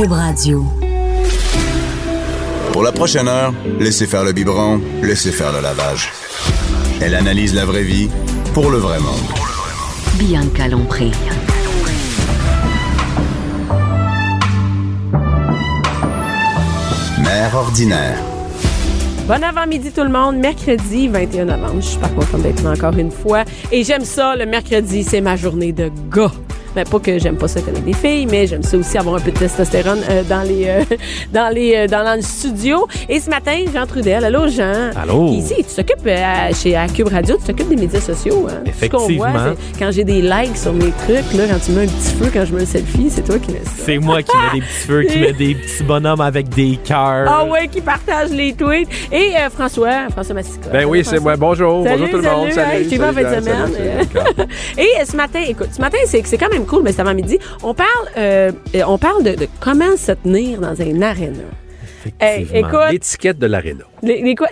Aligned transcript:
Cube 0.00 0.12
Radio. 0.12 0.64
Pour 2.72 2.82
la 2.82 2.90
prochaine 2.90 3.28
heure, 3.28 3.52
laissez 3.78 4.06
faire 4.06 4.24
le 4.24 4.32
biberon, 4.32 4.80
laissez 5.02 5.30
faire 5.30 5.52
le 5.52 5.60
lavage. 5.60 6.08
Elle 7.02 7.14
analyse 7.14 7.54
la 7.54 7.66
vraie 7.66 7.82
vie 7.82 8.08
pour 8.54 8.70
le 8.70 8.78
vrai 8.78 8.98
monde. 8.98 9.20
Bianca 10.14 10.68
Lompré. 10.68 11.10
Mère 17.18 17.54
ordinaire. 17.54 18.16
Bon 19.28 19.44
avant-midi 19.44 19.92
tout 19.92 20.04
le 20.04 20.08
monde, 20.08 20.36
mercredi 20.36 21.08
21 21.08 21.44
novembre. 21.44 21.80
Je 21.80 21.86
suis 21.88 21.98
pas 21.98 22.08
contente 22.08 22.40
d'être 22.40 22.62
là 22.62 22.70
encore 22.70 22.96
une 22.96 23.10
fois. 23.10 23.44
Et 23.70 23.84
j'aime 23.84 24.06
ça, 24.06 24.34
le 24.34 24.46
mercredi, 24.46 25.04
c'est 25.04 25.20
ma 25.20 25.36
journée 25.36 25.72
de 25.72 25.90
gars. 26.10 26.32
Ben, 26.74 26.84
pas 26.84 26.98
que 27.00 27.18
j'aime 27.18 27.36
pas 27.36 27.48
ça 27.48 27.60
connaître 27.60 27.84
des 27.84 27.92
filles, 27.92 28.26
mais 28.26 28.46
j'aime 28.46 28.62
ça 28.62 28.76
aussi 28.76 28.96
avoir 28.96 29.16
un 29.16 29.20
peu 29.20 29.32
de 29.32 29.38
testostérone 29.38 30.00
euh, 30.08 30.22
dans 30.22 30.42
les 30.42 30.66
euh, 30.68 30.84
dans 31.32 31.52
les 31.52 31.74
euh, 31.74 31.86
dans, 31.88 32.14
le 32.14 32.22
studio. 32.22 32.86
Et 33.08 33.18
ce 33.18 33.28
matin, 33.28 33.56
Jean 33.72 33.86
Trudel, 33.86 34.24
allô 34.24 34.48
Jean. 34.48 34.90
Allô. 34.96 35.32
Ici, 35.32 35.56
tu 35.58 35.74
t'occupes 35.74 36.06
euh, 36.06 36.50
chez 36.54 36.76
à 36.76 36.86
Cube 36.86 37.08
Radio, 37.08 37.36
tu 37.36 37.44
t'occupes 37.44 37.68
des 37.68 37.76
médias 37.76 38.00
sociaux. 38.00 38.46
Hein? 38.48 38.62
Effectivement. 38.66 39.00
Ce 39.00 39.12
qu'on 39.12 39.16
voit, 39.16 39.56
c'est 39.72 39.78
quand 39.78 39.90
j'ai 39.90 40.04
des 40.04 40.22
likes 40.22 40.56
sur 40.56 40.72
mes 40.72 40.92
trucs, 40.92 41.32
là, 41.34 41.44
quand 41.50 41.58
tu 41.64 41.72
mets 41.72 41.82
un 41.82 41.86
petit 41.86 42.14
feu 42.14 42.30
quand 42.32 42.44
je 42.44 42.54
mets 42.54 42.62
un 42.62 42.66
selfie, 42.66 43.10
c'est 43.10 43.22
toi 43.22 43.38
qui 43.38 43.52
mets 43.52 43.64
ça. 43.64 43.70
C'est 43.84 43.98
moi 43.98 44.22
qui 44.22 44.36
mets 44.36 44.60
des 44.60 44.66
petits 44.66 44.86
feux, 44.86 45.02
qui 45.02 45.18
mets 45.18 45.32
des 45.32 45.54
petits 45.56 45.82
bonhommes 45.82 46.20
avec 46.20 46.48
des 46.50 46.78
cœurs. 46.84 47.26
Ah 47.28 47.44
ouais, 47.44 47.66
qui 47.68 47.80
partage 47.80 48.30
les 48.30 48.52
tweets. 48.52 48.88
Et 49.10 49.32
euh, 49.36 49.50
François, 49.50 50.08
François 50.10 50.34
Massica. 50.34 50.70
Ben 50.72 50.84
oui, 50.84 51.02
c'est 51.04 51.18
moi. 51.18 51.36
Bonjour. 51.36 51.82
Salut, 51.84 52.02
Bonjour 52.02 52.10
tout 52.10 52.24
le 52.24 52.30
monde. 52.30 52.52
salut, 52.52 52.88
salut, 52.88 52.90
semaine. 52.90 53.14
salut, 53.14 53.44
salut. 53.44 54.48
Et 54.78 55.00
euh, 55.00 55.04
ce 55.04 55.16
matin, 55.16 55.40
écoute, 55.48 55.68
ce 55.72 55.80
matin, 55.80 55.98
c'est 56.06 56.20
c'est 56.24 56.38
quand 56.38 56.48
même 56.60 56.68
cool, 56.68 56.82
mais 56.82 56.92
c'est 56.92 57.00
avant 57.00 57.14
midi. 57.14 57.38
On 57.62 57.74
parle, 57.74 57.88
euh, 58.16 58.52
euh, 58.74 58.82
on 58.86 58.98
parle 58.98 59.22
de, 59.22 59.34
de 59.34 59.48
comment 59.60 59.96
se 59.96 60.12
tenir 60.12 60.60
dans 60.60 60.80
un 60.80 61.02
aréna. 61.02 61.42
Hey, 62.18 62.46
écoute, 62.54 62.80
L'étiquette 62.90 63.38
de 63.38 63.46
l'aréna. 63.46 63.84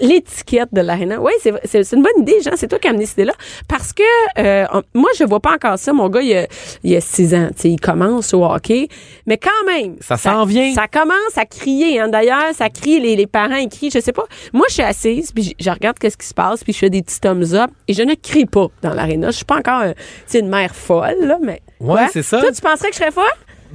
l'étiquette 0.02 0.68
de 0.70 0.82
l'aréna. 0.82 1.18
Oui, 1.18 1.32
c'est 1.64 1.92
une 1.92 2.02
bonne 2.02 2.20
idée, 2.22 2.42
Jean. 2.42 2.50
C'est 2.56 2.68
toi 2.68 2.78
qui 2.78 2.88
as 2.88 2.90
amené 2.90 3.06
cette 3.06 3.16
idée-là. 3.16 3.32
Parce 3.66 3.94
que 3.94 4.02
euh, 4.38 4.66
moi, 4.92 5.08
je 5.18 5.24
vois 5.24 5.40
pas 5.40 5.54
encore 5.54 5.78
ça. 5.78 5.94
Mon 5.94 6.10
gars, 6.10 6.20
il 6.20 6.36
a, 6.36 6.46
il 6.84 6.94
a 6.94 7.00
six 7.00 7.34
ans. 7.34 7.48
Tu 7.56 7.62
sais, 7.62 7.70
il 7.70 7.80
commence 7.80 8.34
au 8.34 8.44
hockey. 8.44 8.88
Mais 9.26 9.38
quand 9.38 9.64
même. 9.66 9.96
Ça 10.00 10.18
s'en 10.18 10.44
vient. 10.44 10.74
Ça 10.74 10.88
commence 10.88 11.38
à 11.38 11.46
crier. 11.46 12.00
Hein. 12.00 12.08
D'ailleurs, 12.08 12.52
ça 12.52 12.68
crie. 12.68 13.00
Les, 13.00 13.16
les 13.16 13.26
parents, 13.26 13.56
ils 13.56 13.70
crient. 13.70 13.90
Je 13.90 14.00
sais 14.00 14.12
pas. 14.12 14.24
Moi, 14.52 14.66
je 14.68 14.74
suis 14.74 14.82
assise, 14.82 15.32
puis 15.32 15.44
je, 15.44 15.64
je 15.64 15.70
regarde 15.70 15.98
qu'est-ce 15.98 16.18
qui 16.18 16.26
se 16.26 16.34
passe, 16.34 16.62
puis 16.62 16.74
je 16.74 16.78
fais 16.80 16.90
des 16.90 17.00
petits 17.00 17.18
thumbs 17.20 17.54
up. 17.54 17.70
Et 17.88 17.94
je 17.94 18.02
ne 18.02 18.14
crie 18.14 18.44
pas 18.44 18.66
dans 18.82 18.92
l'aréna. 18.92 19.30
Je 19.30 19.36
suis 19.36 19.46
pas 19.46 19.56
encore 19.56 19.84
tu 19.84 19.94
sais, 20.26 20.40
une 20.40 20.50
mère 20.50 20.74
folle, 20.74 21.16
là, 21.22 21.38
mais. 21.42 21.62
Ouais, 21.80 22.06
c'est 22.12 22.22
ça. 22.22 22.40
Toi, 22.40 22.52
tu 22.52 22.60
penserais 22.60 22.88
que 22.88 22.94
je 22.94 22.98
serais 23.00 23.10
folle? 23.10 23.24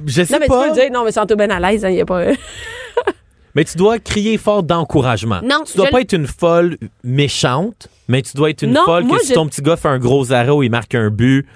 Je 0.06 0.22
sais 0.24 0.32
Non, 0.34 0.38
mais 0.40 0.46
pas. 0.46 0.62
tu 0.64 0.68
peux 0.70 0.74
dire. 0.80 0.90
Non, 0.92 1.04
mais 1.04 1.12
c'est 1.12 1.34
bien 1.36 1.50
à 1.50 1.60
l'aise. 1.60 1.84
Hein, 1.84 1.90
il 1.90 1.96
y 1.96 2.00
a 2.00 2.04
pas... 2.06 2.24
Mais 3.56 3.62
tu 3.64 3.76
dois 3.76 4.00
crier 4.00 4.36
fort 4.36 4.64
d'encouragement. 4.64 5.38
Non, 5.44 5.62
Tu 5.64 5.76
dois 5.76 5.86
je- 5.86 5.92
pas 5.92 6.00
être 6.00 6.12
une 6.12 6.26
folle 6.26 6.76
méchante, 7.04 7.86
mais 8.08 8.20
tu 8.22 8.36
dois 8.36 8.50
être 8.50 8.62
une 8.62 8.72
Non, 8.72 8.84
folle 8.84 9.06
que 9.06 9.16
si 9.20 9.28
je- 9.28 9.34
ton 9.34 9.46
petit 9.46 9.62
gars 9.62 9.76
fait 9.76 9.86
un 9.86 9.98
gros 10.00 10.32
arrêt 10.32 10.50
ou 10.50 10.64
il 10.64 10.70
marque 10.72 10.96
un 10.96 11.08
but, 11.08 11.46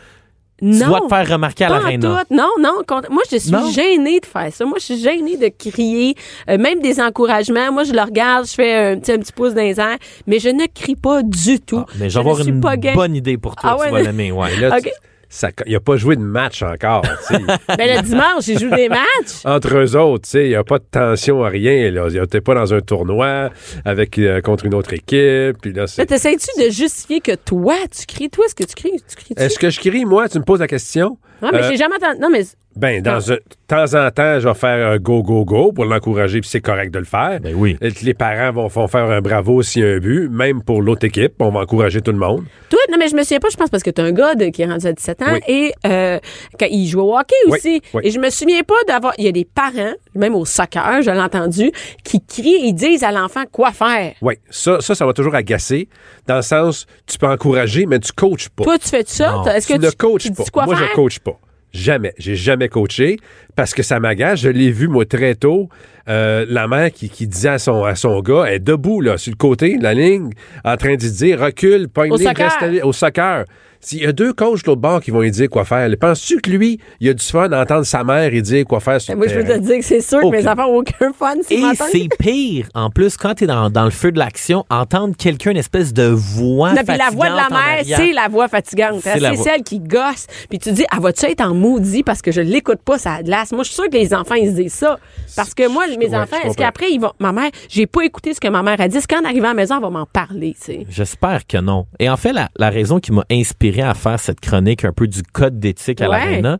tu 0.60 0.64
non. 0.66 0.86
dois 0.86 1.00
te 1.00 1.08
faire 1.08 1.28
remarquer 1.28 1.64
à 1.64 1.70
l'aréna. 1.70 2.24
Non, 2.30 2.50
non. 2.60 2.82
Moi, 3.10 3.22
je 3.28 3.38
suis 3.38 3.50
Non. 3.50 3.68
gênée 3.72 4.20
de 4.20 4.26
faire 4.26 4.52
ça. 4.52 4.64
Moi, 4.64 4.78
je 4.78 4.84
suis 4.84 4.98
gênée 4.98 5.36
de 5.36 5.48
crier, 5.48 6.14
euh, 6.48 6.56
même 6.56 6.78
des 6.80 7.00
encouragements. 7.00 7.72
Moi, 7.72 7.82
je 7.82 7.92
le 7.92 8.00
regarde, 8.00 8.46
je 8.46 8.54
fais 8.54 8.92
un, 8.92 8.98
petit- 9.00 9.10
un 9.12 9.18
petit 9.18 9.32
pouce 9.32 9.54
dans 9.54 9.62
les 9.62 9.80
airs, 9.80 9.98
mais 10.28 10.38
je 10.38 10.50
ne 10.50 10.66
crie 10.72 10.94
pas 10.94 11.24
du 11.24 11.58
tout. 11.60 11.82
Ah, 11.84 11.92
mais 11.98 12.08
je 12.10 12.14
vais 12.14 12.20
avoir 12.20 12.36
suis 12.40 12.48
une 12.48 12.60
pas 12.60 12.76
bonne 12.76 13.16
idée 13.16 13.38
pour 13.38 13.56
toi, 13.56 13.70
Ah 13.72 13.76
ouais, 13.76 13.86
tu 13.88 13.92
vas 13.92 14.02
l'aimer, 14.02 14.30
ouais. 14.30 14.56
Là, 14.60 14.80
tu- 14.80 14.88
ça- 15.28 15.50
il 15.66 15.72
n'a 15.72 15.80
pas 15.80 15.96
joué 15.96 16.16
de 16.16 16.22
match 16.22 16.62
encore. 16.62 17.02
tu 17.02 17.34
sais. 17.34 17.40
Ben, 17.76 17.96
le 17.96 18.02
dimanche, 18.02 18.44
j'ai 18.44 18.58
joué 18.58 18.70
des 18.76 18.88
matchs. 18.88 19.44
Entre 19.44 19.76
eux 19.76 19.96
autres, 19.96 20.24
tu 20.24 20.30
sais, 20.30 20.44
il 20.46 20.48
n'y 20.50 20.54
a 20.54 20.64
pas 20.64 20.78
de 20.78 20.84
tension 20.90 21.44
à 21.44 21.48
rien. 21.48 21.90
Là. 21.90 22.08
T'es 22.26 22.40
pas 22.40 22.54
dans 22.54 22.72
un 22.74 22.80
tournoi 22.80 23.50
avec 23.84 24.18
euh, 24.18 24.40
contre 24.40 24.66
une 24.66 24.74
autre 24.74 24.92
équipe. 24.92 25.58
Puis 25.60 25.72
là, 25.72 25.86
c'est- 25.86 26.02
Là, 26.02 26.06
t'essayes-tu 26.06 26.64
de 26.64 26.70
justifier 26.70 27.20
que 27.20 27.34
toi, 27.34 27.74
tu 27.96 28.06
cries? 28.06 28.30
Toi, 28.30 28.46
est-ce 28.46 28.54
que 28.54 28.64
tu 28.64 28.74
cries? 28.74 29.02
Tu 29.08 29.16
cries 29.16 29.34
Est-ce 29.36 29.58
que 29.58 29.70
je 29.70 29.80
crie, 29.80 30.04
moi? 30.04 30.28
Tu 30.28 30.38
me 30.38 30.44
poses 30.44 30.60
la 30.60 30.66
question? 30.68 31.18
Non, 31.42 31.50
mais 31.52 31.58
Euh, 31.62 31.68
j'ai 31.70 31.76
jamais 31.76 31.94
entendu. 31.96 32.18
Non, 32.20 32.30
mais. 32.30 32.42
Ben, 32.78 33.02
dans 33.02 33.32
un, 33.32 33.34
de 33.34 33.40
temps 33.66 33.94
en 33.98 34.10
temps, 34.12 34.38
je 34.38 34.48
vais 34.48 34.54
faire 34.54 34.86
un 34.88 34.98
go, 34.98 35.22
go, 35.24 35.44
go 35.44 35.72
pour 35.72 35.84
l'encourager, 35.84 36.40
puis 36.40 36.48
c'est 36.48 36.60
correct 36.60 36.92
de 36.94 37.00
le 37.00 37.04
faire. 37.04 37.40
Ben 37.40 37.54
oui. 37.56 37.76
Les 38.02 38.14
parents 38.14 38.52
vont, 38.52 38.68
vont 38.68 38.86
faire 38.86 39.10
un 39.10 39.20
bravo 39.20 39.62
s'il 39.62 39.82
y 39.82 39.84
a 39.84 39.94
un 39.94 39.98
but, 39.98 40.28
même 40.30 40.62
pour 40.62 40.80
l'autre 40.80 41.04
équipe. 41.04 41.34
On 41.40 41.50
va 41.50 41.60
encourager 41.60 42.00
tout 42.00 42.12
le 42.12 42.18
monde. 42.18 42.44
Toi, 42.70 42.78
non, 42.90 42.96
mais 42.98 43.08
je 43.08 43.16
me 43.16 43.22
souviens 43.22 43.40
pas, 43.40 43.48
je 43.50 43.56
pense, 43.56 43.68
parce 43.68 43.82
que 43.82 43.90
t'es 43.90 44.00
un 44.00 44.12
gars 44.12 44.36
de- 44.36 44.46
qui 44.50 44.62
est 44.62 44.66
rendu 44.66 44.86
à 44.86 44.92
17 44.92 45.22
ans 45.22 45.26
Oui. 45.32 45.40
et 45.48 45.72
euh, 45.86 46.18
quand 46.58 46.66
il 46.70 46.86
joue 46.86 47.00
au 47.00 47.18
hockey 47.18 47.34
Oui, 47.48 47.58
aussi. 47.58 47.82
oui. 47.94 48.02
Et 48.04 48.10
je 48.12 48.20
me 48.20 48.30
souviens 48.30 48.62
pas 48.62 48.74
d'avoir. 48.86 49.12
Il 49.18 49.24
y 49.24 49.28
a 49.28 49.32
des 49.32 49.44
parents, 49.44 49.94
même 50.14 50.36
au 50.36 50.44
soccer, 50.44 51.02
je 51.02 51.10
l'ai 51.10 51.20
entendu, 51.20 51.72
qui 52.04 52.20
crient 52.24 52.68
et 52.68 52.72
disent 52.72 53.02
à 53.02 53.10
l'enfant 53.10 53.42
quoi 53.50 53.72
faire. 53.72 54.12
Oui, 54.22 54.34
ça, 54.50 54.80
ça, 54.80 54.94
ça 54.94 55.04
va 55.04 55.12
toujours 55.12 55.34
agacer, 55.34 55.88
dans 56.28 56.36
le 56.36 56.42
sens, 56.42 56.86
tu 57.06 57.18
peux 57.18 57.26
encourager, 57.26 57.86
mais 57.86 57.98
tu 57.98 58.12
coaches 58.12 58.48
pas. 58.50 58.62
Toi, 58.64 58.78
tu 58.78 58.88
fais 58.88 59.02
ça? 59.04 59.42
Est-ce 59.54 59.66
que 59.66 59.72
tu 59.74 59.80
tu, 59.80 59.86
ne 59.86 59.90
coaches 59.90 60.22
tu 60.22 60.32
pas. 60.32 60.44
dis 60.44 60.50
quoi 60.50 60.64
moi, 60.66 60.76
faire? 60.76 60.86
je 60.90 60.94
coach 60.94 61.18
pas. 61.18 61.38
Jamais. 61.72 62.14
J'ai 62.18 62.34
jamais 62.36 62.68
coaché 62.68 63.18
parce 63.56 63.74
que 63.74 63.82
ça 63.82 64.00
m'agace. 64.00 64.40
Je 64.40 64.48
l'ai 64.48 64.70
vu, 64.70 64.88
moi, 64.88 65.04
très 65.04 65.34
tôt. 65.34 65.68
euh, 66.08 66.46
la 66.48 66.66
mère 66.66 66.90
qui, 66.90 67.10
qui 67.10 67.26
disait 67.26 67.50
à 67.50 67.58
son, 67.58 67.84
à 67.84 67.94
son 67.94 68.20
gars, 68.22 68.44
elle 68.46 68.54
est 68.54 68.58
debout, 68.60 69.02
là, 69.02 69.18
sur 69.18 69.30
le 69.30 69.36
côté 69.36 69.76
de 69.76 69.82
la 69.82 69.92
ligne, 69.92 70.30
en 70.64 70.76
train 70.78 70.92
de 70.94 70.96
dire 70.96 71.38
recule, 71.40 71.88
pogne 71.88 72.10
Au 72.12 72.16
soccer. 72.16 72.50
au 72.82 72.92
soccer. 72.92 73.44
S'il 73.80 74.02
y 74.02 74.06
a 74.06 74.12
deux 74.12 74.32
coachs 74.32 74.62
de 74.62 74.66
l'autre 74.66 74.80
bord 74.80 75.00
qui 75.00 75.10
vont 75.10 75.20
lui 75.20 75.30
dire 75.30 75.48
quoi 75.48 75.64
faire, 75.64 75.88
penses-tu 76.00 76.40
que 76.40 76.50
lui, 76.50 76.78
il 77.00 77.08
a 77.10 77.14
du 77.14 77.24
fun 77.24 77.48
d'entendre 77.48 77.84
sa 77.86 78.02
mère 78.04 78.30
lui 78.30 78.42
dire 78.42 78.64
quoi 78.66 78.80
faire 78.80 79.00
sur 79.00 79.14
le 79.14 79.20
Ben, 79.20 79.24
Moi, 79.26 79.34
je 79.34 79.40
peux 79.40 79.46
terrain? 79.46 79.58
te 79.60 79.64
dire 79.66 79.78
que 79.78 79.84
c'est 79.84 80.00
sûr 80.00 80.20
que 80.20 80.26
mes 80.26 80.46
enfants 80.48 80.68
n'ont 80.68 80.78
aucun 80.78 81.12
fun 81.12 81.34
Et 81.50 81.62
c'est 81.90 82.08
pire, 82.18 82.68
en 82.74 82.90
plus, 82.90 83.16
quand 83.16 83.34
tu 83.34 83.44
es 83.44 83.46
dans, 83.46 83.70
dans 83.70 83.84
le 83.84 83.90
feu 83.90 84.10
de 84.12 84.18
l'action, 84.18 84.64
entendre 84.68 85.14
quelqu'un, 85.16 85.52
une 85.52 85.56
espèce 85.58 85.92
de 85.94 86.04
voix 86.04 86.72
Non, 86.72 86.82
puis 86.86 86.96
la 86.96 87.10
voix 87.10 87.30
de 87.30 87.36
la 87.36 87.42
fatigante 87.44 87.86
mère, 87.86 87.96
c'est 87.98 88.12
la 88.12 88.28
voix 88.28 88.48
fatigante. 88.48 89.06
hein. 89.06 89.14
C'est 89.18 89.36
celle 89.36 89.62
qui 89.62 89.78
gosse. 89.80 90.26
Puis 90.50 90.58
tu 90.58 90.72
dis, 90.72 90.84
ah, 90.90 90.98
vas-tu 91.00 91.26
être 91.26 91.40
en 91.40 91.54
maudit 91.54 92.02
parce 92.02 92.20
que 92.20 92.32
je 92.32 92.40
l'écoute 92.40 92.80
pas, 92.84 92.98
ça 92.98 93.22
glace? 93.22 93.52
Moi, 93.52 93.62
je 93.62 93.68
suis 93.68 93.74
sûre 93.76 93.88
que 93.90 93.96
les 93.96 94.12
enfants, 94.12 94.34
ils 94.34 94.50
se 94.50 94.54
disent 94.56 94.72
ça. 94.74 94.98
Parce 95.36 95.54
que 95.54 95.68
moi, 95.68 95.84
mes 95.86 96.08
ouais, 96.08 96.16
enfants, 96.16 96.36
est-ce 96.44 96.56
qu'après, 96.56 96.90
ils 96.90 96.98
vont. 97.00 97.12
Ma 97.20 97.32
mère, 97.32 97.50
j'ai 97.68 97.86
pas 97.86 98.02
écouté 98.02 98.34
ce 98.34 98.40
que 98.40 98.48
ma 98.48 98.62
mère 98.62 98.80
a 98.80 98.88
dit. 98.88 98.96
Est-ce 98.96 99.06
qu'en 99.08 99.24
arrivant 99.24 99.46
à 99.46 99.50
la 99.50 99.54
maison, 99.54 99.76
elle 99.76 99.82
va 99.82 99.90
m'en 99.90 100.06
parler, 100.06 100.54
tu 100.58 100.64
sais? 100.72 100.86
J'espère 100.88 101.46
que 101.46 101.58
non. 101.58 101.86
Et 102.00 102.10
en 102.10 102.16
fait, 102.16 102.32
la, 102.32 102.48
la 102.56 102.70
raison 102.70 102.98
qui 102.98 103.12
m'a 103.12 103.24
inspiré 103.30 103.67
à 103.82 103.94
faire 103.94 104.18
cette 104.20 104.40
chronique 104.40 104.84
un 104.84 104.92
peu 104.92 105.06
du 105.06 105.22
code 105.22 105.58
d'éthique 105.58 106.00
à 106.00 106.08
Ouais. 106.10 106.18
l'aréna, 106.18 106.58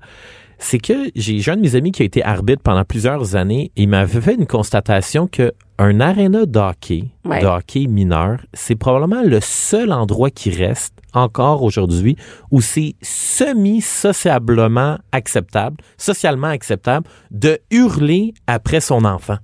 c'est 0.59 0.79
que 0.79 1.11
j'ai 1.15 1.41
un 1.51 1.57
de 1.57 1.61
mes 1.63 1.75
amis 1.77 1.93
qui 1.93 2.03
a 2.03 2.05
été 2.05 2.23
arbitre 2.25 2.63
pendant 2.63 2.85
plusieurs 2.85 3.37
années 3.37 3.71
et 3.77 3.83
il 3.83 3.89
m'avait 3.89 4.21
fait 4.21 4.35
une 4.35 4.47
constatation 4.47 5.27
que 5.29 5.53
un 5.81 6.01
aréna 6.01 6.45
de 6.47 6.59
hockey, 6.59 7.05
Ouais. 7.25 7.41
de 7.41 7.47
hockey 7.47 7.87
mineur, 7.87 8.39
c'est 8.53 8.75
probablement 8.75 9.23
le 9.23 9.39
seul 9.41 9.93
endroit 9.93 10.31
qui 10.31 10.51
reste 10.51 10.95
encore 11.15 11.63
aujourd'hui 11.63 12.17
où 12.51 12.61
c'est 12.61 12.95
semi-sociablement 13.01 14.99
acceptable, 15.13 15.77
socialement 15.97 16.49
acceptable, 16.49 17.07
de 17.31 17.59
hurler 17.71 18.35
après 18.47 18.81
son 18.81 19.05
enfant. 19.05 19.37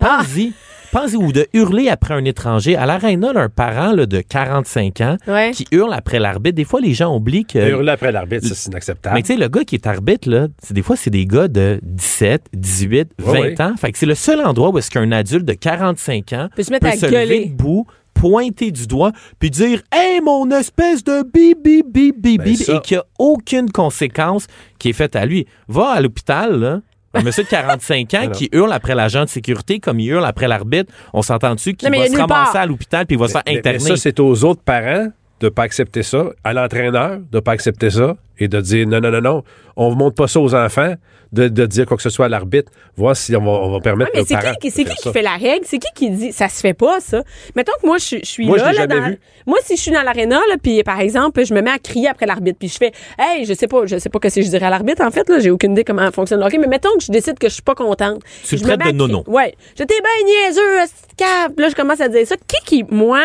Pensez-y. 0.00 0.52
Pensez 0.92 1.14
ou 1.16 1.30
de 1.30 1.46
hurler 1.52 1.88
après 1.88 2.14
un 2.14 2.24
étranger. 2.24 2.74
À 2.74 2.84
l'aréna, 2.84 3.32
là, 3.32 3.42
un 3.42 3.48
parent 3.48 3.92
là, 3.92 4.06
de 4.06 4.20
45 4.22 5.00
ans 5.02 5.16
Ouais. 5.28 5.52
qui 5.52 5.64
hurle 5.70 5.92
après 5.94 6.18
l'arbitre. 6.18 6.56
Des 6.56 6.64
fois, 6.64 6.80
les 6.80 6.94
gens 6.94 7.14
oublient 7.14 7.44
que. 7.44 7.58
Hurler 7.60 7.92
après 7.92 8.10
l'arbitre, 8.10 8.44
ça, 8.48 8.56
c'est 8.56 8.70
inacceptable. 8.70 9.14
Mais 9.14 9.22
tu 9.22 9.28
sais, 9.34 9.36
le 9.38 9.46
gars 9.48 9.62
qui 9.62 9.76
est 9.76 9.86
arbitre, 9.86 10.28
là, 10.28 10.48
c'est 10.60 10.74
des 10.74 10.82
fois, 10.82 10.96
c'est 10.96 11.10
des 11.10 11.26
gars 11.26 11.46
de 11.46 11.78
17, 11.84 12.46
18, 12.52 13.10
20 13.18 13.32
Ouais, 13.32 13.40
ouais. 13.40 13.62
ans. 13.62 13.74
Fait 13.78 13.92
que 13.92 13.98
c'est 13.98 14.06
le 14.06 14.16
seul 14.16 14.40
endroit 14.44 14.70
où 14.70 14.78
est-ce 14.78 14.90
qu'un 14.90 15.12
adulte 15.12 15.44
de 15.44 15.52
45 15.52 16.32
ans 16.32 16.48
Peut 16.56 16.64
se 16.64 16.72
mettre 16.72 16.86
à 16.88 16.92
se 16.96 17.06
gueuler. 17.06 17.24
lever 17.38 17.44
debout, 17.50 17.86
pointer 18.12 18.72
du 18.72 18.88
doigt, 18.88 19.12
puis 19.38 19.50
dire 19.50 19.82
«Hey, 19.92 20.20
mon 20.20 20.50
espèce 20.50 21.04
de 21.04 21.22
bip, 21.22 21.62
bip, 21.62 21.86
bip, 21.88 22.16
bip, 22.20 22.42
Ben, 22.42 22.48
et 22.52 22.80
qu'il 22.80 22.96
n'y 22.96 22.98
a 23.00 23.04
aucune 23.20 23.70
conséquence 23.70 24.48
qui 24.80 24.88
est 24.90 24.92
faite 24.92 25.14
à 25.14 25.24
lui. 25.24 25.46
Va 25.68 25.90
à 25.90 26.00
l'hôpital, 26.00 26.58
là, 26.58 26.80
un 27.14 27.22
monsieur 27.22 27.42
de 27.44 27.48
45 27.48 28.14
ans 28.14 28.28
qui 28.32 28.48
hurle 28.52 28.72
après 28.72 28.94
l'agent 28.94 29.24
de 29.24 29.28
sécurité 29.28 29.80
comme 29.80 29.98
il 30.00 30.08
hurle 30.08 30.24
après 30.24 30.46
l'arbitre, 30.48 30.92
on 31.12 31.22
s'entend 31.22 31.54
dessus 31.54 31.74
qu'il 31.74 31.90
mais 31.90 31.98
va 31.98 32.06
se 32.06 32.12
ramasser 32.16 32.52
part. 32.52 32.56
à 32.62 32.66
l'hôpital 32.66 33.06
puis 33.06 33.16
il 33.16 33.18
va 33.20 33.26
se 33.28 33.32
faire 33.32 33.42
Mais- 33.46 33.52
mais 33.54 33.58
interner? 33.58 33.78
ça, 33.80 33.96
c'est 33.96 34.20
aux 34.20 34.44
autres 34.44 34.62
parents 34.62 35.08
de 35.40 35.48
pas 35.48 35.62
accepter 35.62 36.02
ça, 36.02 36.26
à 36.44 36.52
l'entraîneur 36.52 37.18
de 37.32 37.40
pas 37.40 37.52
accepter 37.52 37.90
ça 37.90 38.16
et 38.38 38.48
de 38.48 38.60
dire 38.60 38.86
non, 38.86 39.00
non, 39.00 39.10
non, 39.10 39.20
non, 39.20 39.42
on 39.76 39.90
ne 39.90 39.94
montre 39.96 40.14
pas 40.16 40.28
ça 40.28 40.38
aux 40.40 40.54
enfants, 40.54 40.94
de, 41.32 41.46
de 41.48 41.64
dire 41.66 41.86
quoi 41.86 41.96
que 41.96 42.02
ce 42.02 42.10
soit 42.10 42.26
à 42.26 42.28
l'arbitre, 42.28 42.72
voir 42.96 43.16
si 43.16 43.34
on 43.36 43.40
va, 43.44 43.50
on 43.52 43.70
va 43.70 43.78
permettre 43.80 44.10
Ouais, 44.14 44.20
mais 44.20 44.24
c'est 44.26 44.58
qui, 44.60 44.70
c'est 44.70 44.84
qui 44.84 44.96
qui 44.96 45.12
fait 45.12 45.22
la 45.22 45.36
règle? 45.36 45.64
C'est 45.64 45.78
qui 45.78 45.88
qui 45.94 46.10
dit 46.10 46.32
ça 46.32 46.48
se 46.48 46.60
fait 46.60 46.74
pas, 46.74 46.98
ça? 47.00 47.22
Mettons 47.54 47.72
que 47.80 47.86
moi, 47.86 47.98
je, 47.98 48.16
je 48.20 48.24
suis 48.26 48.46
Moi, 48.46 48.56
là. 48.58 48.72
là, 48.72 48.86
dans- 48.88 49.06
vu. 49.08 49.20
Moi, 49.46 49.58
si 49.62 49.76
je 49.76 49.80
suis 49.80 49.92
dans 49.92 50.02
l'aréna, 50.02 50.40
là, 50.48 50.56
puis 50.62 50.82
par 50.82 50.98
exemple, 51.00 51.44
je 51.44 51.54
me 51.54 51.60
mets 51.62 51.70
à 51.70 51.78
crier 51.78 52.08
après 52.08 52.26
l'arbitre, 52.26 52.58
puis 52.58 52.68
je 52.68 52.76
fais 52.78 52.92
Hey, 53.18 53.44
je 53.44 53.54
sais 53.54 53.68
pas, 53.68 53.86
je 53.86 53.96
sais 53.98 54.08
pas 54.08 54.18
que 54.18 54.28
c'est 54.28 54.42
je 54.42 54.48
dirais 54.50 54.66
à 54.66 54.70
l'arbitre, 54.70 55.02
en 55.04 55.10
fait, 55.12 55.28
là, 55.28 55.38
j'ai 55.38 55.50
aucune 55.50 55.72
idée 55.72 55.84
comment 55.84 56.10
fonctionne 56.10 56.40
le 56.40 56.46
hockey, 56.46 56.58
mais 56.58 56.66
mettons 56.66 56.92
que 56.98 57.04
je 57.04 57.12
décide 57.12 57.38
que 57.38 57.48
je 57.48 57.54
suis 57.54 57.62
pas 57.62 57.74
contente. 57.76 58.22
Tu 58.44 58.56
le 58.56 58.62
traites 58.62 58.80
de 58.80 58.90
nono. 58.92 59.22
crier- 59.22 59.36
Ouais. 59.36 59.54
J'étais 59.78 59.94
bien 60.00 60.26
niaiseux, 60.48 60.90
cave. 61.16 61.52
Là, 61.56 61.68
je 61.68 61.74
commence 61.76 62.00
à 62.00 62.08
dire 62.08 62.26
ça. 62.26 62.34
Qui 62.48 62.56
qui, 62.64 62.84
moi, 62.92 63.20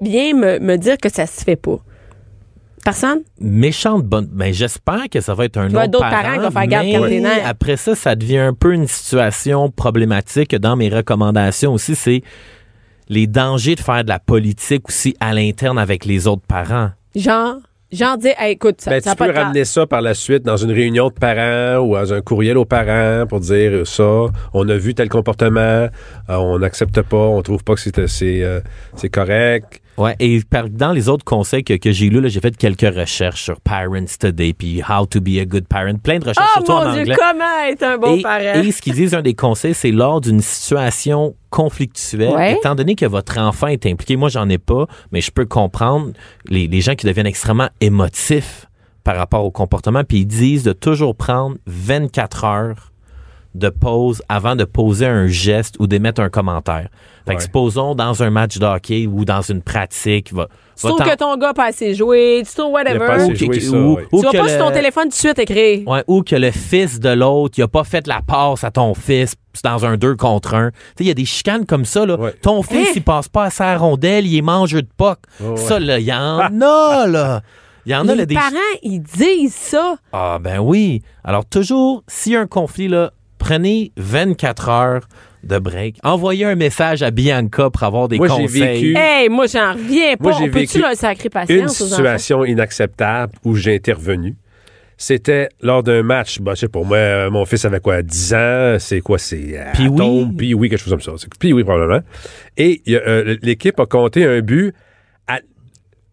vient 0.00 0.34
me, 0.34 0.58
me 0.58 0.76
dire 0.76 0.98
que 0.98 1.08
ça 1.08 1.26
se 1.26 1.42
fait 1.42 1.56
pas? 1.56 1.78
Personne? 2.84 3.20
méchante 3.40 4.04
bonne. 4.04 4.28
Ben, 4.32 4.52
j'espère 4.52 5.08
que 5.10 5.20
ça 5.20 5.34
va 5.34 5.44
être 5.44 5.58
un 5.58 5.66
autre 5.66 5.86
d'autres 5.88 6.08
parent. 6.08 6.22
parents 6.22 6.34
qui 6.34 6.44
vont 6.44 6.50
faire 6.50 6.66
garde 6.66 6.86
mais 6.86 7.42
après 7.44 7.76
ça, 7.76 7.94
ça 7.94 8.14
devient 8.14 8.38
un 8.38 8.54
peu 8.54 8.72
une 8.72 8.86
situation 8.86 9.70
problématique 9.70 10.54
dans 10.56 10.76
mes 10.76 10.88
recommandations 10.88 11.74
aussi. 11.74 11.94
C'est 11.94 12.22
les 13.08 13.26
dangers 13.26 13.74
de 13.74 13.80
faire 13.80 14.04
de 14.04 14.08
la 14.08 14.18
politique 14.18 14.88
aussi 14.88 15.14
à 15.20 15.34
l'interne 15.34 15.78
avec 15.78 16.04
les 16.04 16.26
autres 16.26 16.46
parents. 16.46 16.90
Genre, 17.14 17.56
genre 17.92 18.16
dire, 18.16 18.34
Hey, 18.38 18.52
écoute, 18.52 18.80
ça, 18.80 18.90
Ben, 18.92 19.00
ça 19.02 19.10
tu 19.10 19.16
peux 19.24 19.30
ramener 19.30 19.64
ça 19.64 19.86
par 19.86 20.00
la 20.00 20.14
suite 20.14 20.44
dans 20.44 20.56
une 20.56 20.72
réunion 20.72 21.08
de 21.08 21.14
parents 21.14 21.84
ou 21.84 21.96
dans 21.96 22.12
un 22.14 22.22
courriel 22.22 22.56
aux 22.56 22.64
parents 22.64 23.26
pour 23.26 23.40
dire 23.40 23.72
euh, 23.72 23.84
ça, 23.84 24.26
on 24.54 24.68
a 24.68 24.76
vu 24.76 24.94
tel 24.94 25.08
comportement, 25.08 25.60
euh, 25.60 25.88
on 26.28 26.60
n'accepte 26.60 27.02
pas, 27.02 27.16
on 27.16 27.42
trouve 27.42 27.62
pas 27.62 27.74
que 27.74 27.80
c'est 27.80 28.06
c'est 28.06 28.42
euh, 28.42 28.60
c'est 28.96 29.10
correct. 29.10 29.82
Ouais, 30.00 30.16
et 30.18 30.40
par- 30.48 30.68
dans 30.68 30.92
les 30.92 31.08
autres 31.08 31.24
conseils 31.24 31.62
que, 31.62 31.74
que 31.74 31.92
j'ai 31.92 32.08
lus, 32.08 32.20
là, 32.20 32.28
j'ai 32.28 32.40
fait 32.40 32.56
quelques 32.56 32.92
recherches 32.96 33.42
sur 33.42 33.60
Parents 33.60 34.04
Today, 34.18 34.52
puis 34.54 34.80
How 34.88 35.06
to 35.06 35.20
be 35.20 35.38
a 35.40 35.44
good 35.44 35.66
parent, 35.68 35.94
plein 36.02 36.18
de 36.18 36.24
recherches, 36.28 36.48
Oh 36.56 36.64
surtout 36.64 36.72
en 36.72 36.84
mon 36.86 36.92
Dieu, 36.92 37.00
anglais. 37.02 37.16
comment 37.18 37.64
être 37.68 37.82
un 37.82 37.98
bon 37.98 38.16
et, 38.16 38.22
parent? 38.22 38.62
et 38.62 38.72
ce 38.72 38.80
qu'ils 38.82 38.94
disent, 38.94 39.14
un 39.14 39.22
des 39.22 39.34
conseils, 39.34 39.74
c'est 39.74 39.90
lors 39.92 40.20
d'une 40.20 40.40
situation 40.40 41.34
conflictuelle, 41.50 42.34
Ouais. 42.34 42.54
étant 42.54 42.74
donné 42.74 42.94
que 42.94 43.06
votre 43.06 43.38
enfant 43.38 43.66
est 43.66 43.84
impliqué, 43.86 44.16
moi 44.16 44.28
j'en 44.28 44.48
ai 44.48 44.58
pas, 44.58 44.86
mais 45.12 45.20
je 45.20 45.30
peux 45.30 45.44
comprendre 45.46 46.12
les, 46.48 46.66
les 46.66 46.80
gens 46.80 46.94
qui 46.94 47.06
deviennent 47.06 47.26
extrêmement 47.26 47.68
émotifs 47.80 48.66
par 49.04 49.16
rapport 49.16 49.44
au 49.44 49.50
comportement, 49.50 50.04
puis 50.04 50.18
ils 50.20 50.26
disent 50.26 50.62
de 50.62 50.72
toujours 50.72 51.16
prendre 51.16 51.56
24 51.66 52.44
heures 52.44 52.89
de 53.54 53.68
pause 53.68 54.22
avant 54.28 54.54
de 54.56 54.64
poser 54.64 55.06
un 55.06 55.26
geste 55.26 55.76
ou 55.80 55.86
d'émettre 55.86 56.20
un 56.20 56.28
commentaire. 56.28 56.88
Fait 57.26 57.32
que 57.34 57.38
Ouais. 57.40 57.44
supposons 57.44 57.94
dans 57.94 58.22
un 58.22 58.30
match 58.30 58.58
de 58.58 58.64
hockey 58.66 59.06
ou 59.06 59.24
dans 59.24 59.42
une 59.42 59.60
pratique, 59.60 60.32
va, 60.32 60.46
Tu 60.80 60.86
trouves 60.86 60.98
que 61.02 61.16
ton 61.16 61.36
gars 61.36 61.52
pas 61.52 61.66
assez 61.66 61.94
joué, 61.94 62.42
tu 62.48 62.54
trouves 62.54 62.72
whatever. 62.72 62.94
Il 62.96 63.02
a 63.02 63.06
pas 63.06 63.12
assez 63.14 63.32
ou, 63.32 63.34
joué 63.36 63.48
que- 63.48 63.60
ça, 63.60 63.76
ou- 63.76 63.94
ouais. 63.96 64.06
ou 64.12 64.20
tu 64.20 64.26
vas 64.26 64.42
pas 64.42 64.48
sur 64.48 64.58
ton 64.58 64.68
le- 64.68 64.74
téléphone 64.74 65.04
tout 65.04 65.08
de 65.10 65.14
suite 65.14 65.38
écrire. 65.38 65.86
Ouais, 65.88 66.02
ou 66.06 66.22
que 66.22 66.36
le 66.36 66.50
fils 66.50 66.98
de 67.00 67.10
l'autre, 67.10 67.54
il 67.58 67.62
a 67.62 67.68
pas 67.68 67.84
fait 67.84 68.06
la 68.06 68.22
passe 68.22 68.64
à 68.64 68.70
ton 68.70 68.94
fils 68.94 69.34
dans 69.62 69.84
un 69.84 69.96
2 69.96 70.16
contre 70.16 70.54
1. 70.54 70.70
Tu 70.70 70.76
sais, 70.76 70.94
il 71.00 71.06
y 71.08 71.10
a 71.10 71.14
des 71.14 71.24
chicanes 71.26 71.66
comme 71.66 71.84
ça, 71.84 72.06
là. 72.06 72.18
Ouais. 72.18 72.32
Ton 72.40 72.62
fils, 72.62 72.88
Hein? 72.88 72.92
il 72.96 73.02
passe 73.02 73.28
pas 73.28 73.44
à 73.44 73.50
sa 73.50 73.76
rondelle, 73.76 74.26
il 74.26 74.36
est 74.38 74.42
mangeur 74.42 74.82
de 74.82 74.88
poc. 74.96 75.18
Ouais, 75.40 75.48
ouais. 75.50 75.56
Ça, 75.56 75.78
là, 75.80 75.98
il 75.98 76.06
y 76.06 76.12
en 76.14 76.38
a, 76.62 77.06
là. 77.06 77.42
Il 77.86 77.92
y 77.92 77.94
en 77.94 78.02
a, 78.02 78.14
là, 78.14 78.14
Les 78.14 78.26
des... 78.26 78.34
parents, 78.34 78.50
ils 78.82 79.00
disent 79.00 79.54
ça. 79.54 79.96
Ah, 80.12 80.38
ben 80.40 80.58
oui. 80.60 81.02
Alors, 81.24 81.44
toujours, 81.46 82.02
s'il 82.06 82.32
y 82.32 82.36
a 82.36 82.40
un 82.40 82.46
conflit, 82.46 82.88
là, 82.88 83.10
prenez 83.54 83.92
24 83.96 84.68
heures 84.68 85.08
de 85.42 85.58
break. 85.58 85.96
Envoyez 86.04 86.44
un 86.44 86.54
message 86.54 87.02
à 87.02 87.10
Bianca 87.10 87.70
pour 87.70 87.82
avoir 87.82 88.06
des 88.08 88.16
Moi, 88.18 88.28
j'ai 88.28 88.42
conseils. 88.42 88.92
vécu- 88.92 88.96
Hey, 88.96 89.28
moi, 89.28 89.46
j'en 89.46 89.72
reviens 89.72 90.16
pas. 90.16 90.22
Moi, 90.30 90.32
j'ai 90.38 90.48
vécu 90.48 90.78
leur 90.78 90.94
sacrer 90.94 91.30
Une 91.48 91.68
situation 91.68 92.44
inacceptable 92.44 93.32
où 93.44 93.56
j'ai 93.56 93.74
intervenu. 93.74 94.36
C'était 94.96 95.48
lors 95.62 95.82
d'un 95.82 96.02
match. 96.02 96.40
Bah, 96.40 96.52
je 96.54 96.60
sais 96.60 96.68
pas, 96.68 96.82
moi, 96.82 96.96
euh, 96.98 97.30
mon 97.30 97.44
fils 97.46 97.64
avait 97.64 97.80
quoi, 97.80 98.02
10 98.02 98.34
ans? 98.34 98.76
C'est 98.78 99.00
quoi, 99.00 99.18
c'est 99.18 99.56
Puis 99.74 99.88
oui. 99.88 100.54
Oui, 100.54 100.68
quelque 100.68 100.78
chose 100.78 100.90
comme 100.92 101.00
ça. 101.00 101.12
Puis 101.38 101.52
oui, 101.54 101.64
probablement. 101.64 102.02
Et 102.58 102.82
euh, 102.90 103.36
l'équipe 103.42 103.80
a 103.80 103.86
compté 103.86 104.26
un 104.26 104.40
but 104.42 104.74
à, 105.26 105.40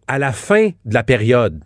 à 0.06 0.18
la 0.18 0.32
fin 0.32 0.70
de 0.86 0.94
la 0.94 1.02
période. 1.04 1.62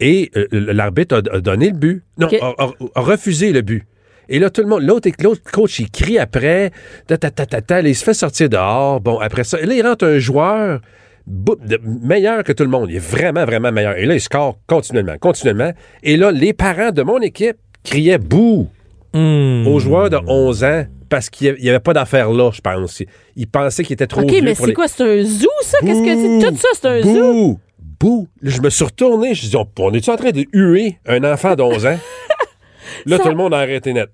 Et 0.00 0.30
euh, 0.36 0.46
l'arbitre 0.50 1.16
a, 1.30 1.36
a 1.36 1.40
donné 1.40 1.68
le 1.70 1.76
but. 1.76 2.02
Non, 2.18 2.26
Ok. 2.26 2.34
a, 2.40 2.46
a- 2.64 2.70
a 2.96 3.00
refusé 3.02 3.52
le 3.52 3.60
but. 3.60 3.84
Et 4.28 4.38
là, 4.38 4.50
tout 4.50 4.62
le 4.62 4.68
monde, 4.68 4.82
l'autre, 4.82 5.08
l'autre 5.22 5.42
coach, 5.50 5.78
il 5.80 5.90
crie 5.90 6.18
après, 6.18 6.70
ta, 7.06 7.16
ta, 7.18 7.30
ta, 7.30 7.46
ta, 7.46 7.60
ta, 7.60 7.82
là, 7.82 7.88
il 7.88 7.94
se 7.94 8.04
fait 8.04 8.14
sortir 8.14 8.48
dehors. 8.48 9.00
Bon, 9.00 9.18
après 9.18 9.44
ça, 9.44 9.60
et 9.60 9.66
là, 9.66 9.74
il 9.74 9.82
rentre 9.86 10.06
un 10.06 10.18
joueur 10.18 10.80
de- 11.26 11.80
meilleur 12.02 12.44
que 12.44 12.52
tout 12.52 12.64
le 12.64 12.70
monde. 12.70 12.90
Il 12.90 12.96
est 12.96 12.98
vraiment, 12.98 13.44
vraiment 13.44 13.72
meilleur. 13.72 13.96
Et 13.96 14.06
là, 14.06 14.14
il 14.14 14.20
score 14.20 14.58
continuellement, 14.66 15.16
continuellement. 15.18 15.72
Et 16.02 16.16
là, 16.16 16.30
les 16.30 16.52
parents 16.52 16.90
de 16.90 17.02
mon 17.02 17.18
équipe 17.20 17.56
criaient 17.82 18.18
bouh 18.18 18.68
Hmm. 19.16 19.64
aux 19.68 19.78
joueurs 19.78 20.10
de 20.10 20.18
11 20.26 20.64
ans 20.64 20.86
parce 21.08 21.30
qu'il 21.30 21.54
n'y 21.62 21.68
avait 21.68 21.78
pas 21.78 21.92
d'affaire 21.92 22.32
là, 22.32 22.50
je 22.52 22.60
pense. 22.60 23.00
Ils, 23.36 23.46
pensaient 23.46 23.84
qu'il 23.84 23.92
était 23.94 24.08
trop 24.08 24.22
OK, 24.22 24.28
vieux 24.30 24.42
mais 24.42 24.56
c'est 24.56 24.66
les- 24.66 24.72
quoi? 24.74 24.88
C'est 24.88 25.04
un 25.04 25.22
zoo, 25.22 25.46
ça? 25.62 25.78
Qu'est-ce 25.80 26.02
que 26.02 26.40
c'est? 26.42 26.50
Tout 26.50 26.56
ça, 26.56 26.68
c'est 26.72 26.88
un 26.88 27.02
zoo? 27.02 27.12
Bouh! 27.32 27.58
Bouh! 28.00 28.28
Je 28.42 28.60
me 28.60 28.70
suis 28.70 28.84
retourné, 28.84 29.32
je 29.34 29.46
dis, 29.46 29.56
on, 29.56 29.68
on 29.78 29.92
est-tu 29.94 30.10
en 30.10 30.16
train 30.16 30.32
de 30.32 30.44
huer 30.52 30.98
un 31.06 31.22
enfant 31.22 31.54
d'11 31.54 31.86
ans? 31.94 31.98
Là, 33.06 33.18
tout 33.18 33.28
le 33.28 33.34
monde 33.34 33.54
a 33.54 33.58
arrêté 33.58 33.92
net. 33.92 34.10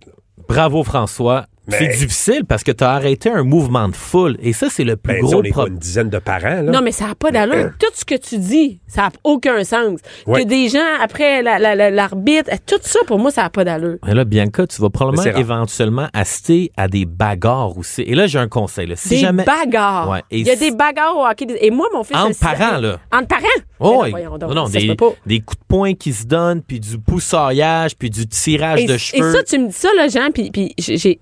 Bravo, 0.48 0.82
François. 0.82 1.46
Mais- 1.66 1.76
C'est 1.78 1.88
difficile 1.98 2.44
parce 2.48 2.64
que 2.64 2.72
tu 2.72 2.82
as 2.82 2.90
arrêté 2.92 3.30
un 3.30 3.44
mouvement 3.44 3.88
de 3.88 3.94
foule. 3.94 4.36
Et 4.42 4.52
ça, 4.52 4.68
c'est 4.70 4.82
le 4.82 4.96
plus 4.96 5.14
Ben, 5.14 5.20
gros 5.22 5.42
problème. 5.42 5.74
une 5.74 5.78
dizaine 5.78 6.08
de 6.10 6.18
parents, 6.18 6.62
là? 6.62 6.72
Non, 6.72 6.80
mais 6.82 6.90
ça 6.90 7.06
n'a 7.08 7.14
pas 7.14 7.30
d'allure. 7.30 7.70
Tout 7.78 7.86
ce 7.94 8.04
que 8.04 8.16
tu 8.16 8.38
dis, 8.38 8.80
ça 8.88 9.02
n'a 9.02 9.10
aucun 9.24 9.62
sens. 9.62 10.00
Ouais. 10.26 10.42
Que 10.42 10.48
des 10.48 10.68
gens, 10.68 10.78
après 11.00 11.42
la- 11.42 11.58
la- 11.58 11.74
la- 11.74 11.90
l'arbitre, 11.90 12.50
tout 12.66 12.78
ça, 12.80 12.98
pour 13.06 13.18
moi, 13.18 13.30
ça 13.30 13.42
n'a 13.42 13.50
pas 13.50 13.64
d'allure. 13.64 13.98
Mais 14.06 14.14
là, 14.14 14.24
Bianca, 14.24 14.66
tu 14.66 14.80
vas 14.82 14.90
probablement 14.90 15.36
éventuellement 15.38 16.08
assister 16.12 16.72
à 16.76 16.88
des 16.88 17.04
bagarres 17.04 17.76
aussi. 17.78 18.02
Et 18.02 18.14
là, 18.14 18.26
j'ai 18.26 18.38
un 18.38 18.48
conseil. 18.48 18.86
là. 18.86 18.96
Si 18.96 19.10
des 19.10 19.16
jamais... 19.18 19.44
bagarres. 19.44 20.08
Ouais, 20.10 20.22
et 20.30 20.40
Il 20.40 20.46
y 20.46 20.50
a 20.50 20.56
des 20.56 20.70
bagarres 20.72 21.16
au 21.16 21.24
hockey. 21.26 21.46
Et 21.60 21.70
moi, 21.70 21.86
mon 21.92 22.02
fils... 22.02 22.16
Entre 22.16 22.38
parents, 22.38 22.78
là. 22.78 22.98
Entre 23.12 23.28
parents? 23.28 23.42
Oh, 23.82 24.04
non, 24.06 24.12
oui. 24.12 24.54
non, 24.54 24.68
des, 24.68 24.94
des 25.26 25.40
coups 25.40 25.58
de 25.60 25.64
poing 25.66 25.94
qui 25.94 26.12
se 26.12 26.26
donnent, 26.26 26.60
puis 26.62 26.80
du 26.80 26.98
poussaillage, 26.98 27.96
puis 27.96 28.10
du 28.10 28.26
tirage 28.26 28.80
Et, 28.80 28.86
de 28.86 28.94
et 28.94 28.98
cheveux. 28.98 29.32
ça, 29.32 29.42
tu 29.42 29.58
me 29.58 29.68
dis 29.68 29.72
ça, 29.72 29.88
là, 29.96 30.08
Jean, 30.08 30.30
puis, 30.32 30.50
puis 30.50 30.74
j'ai- 30.78 31.18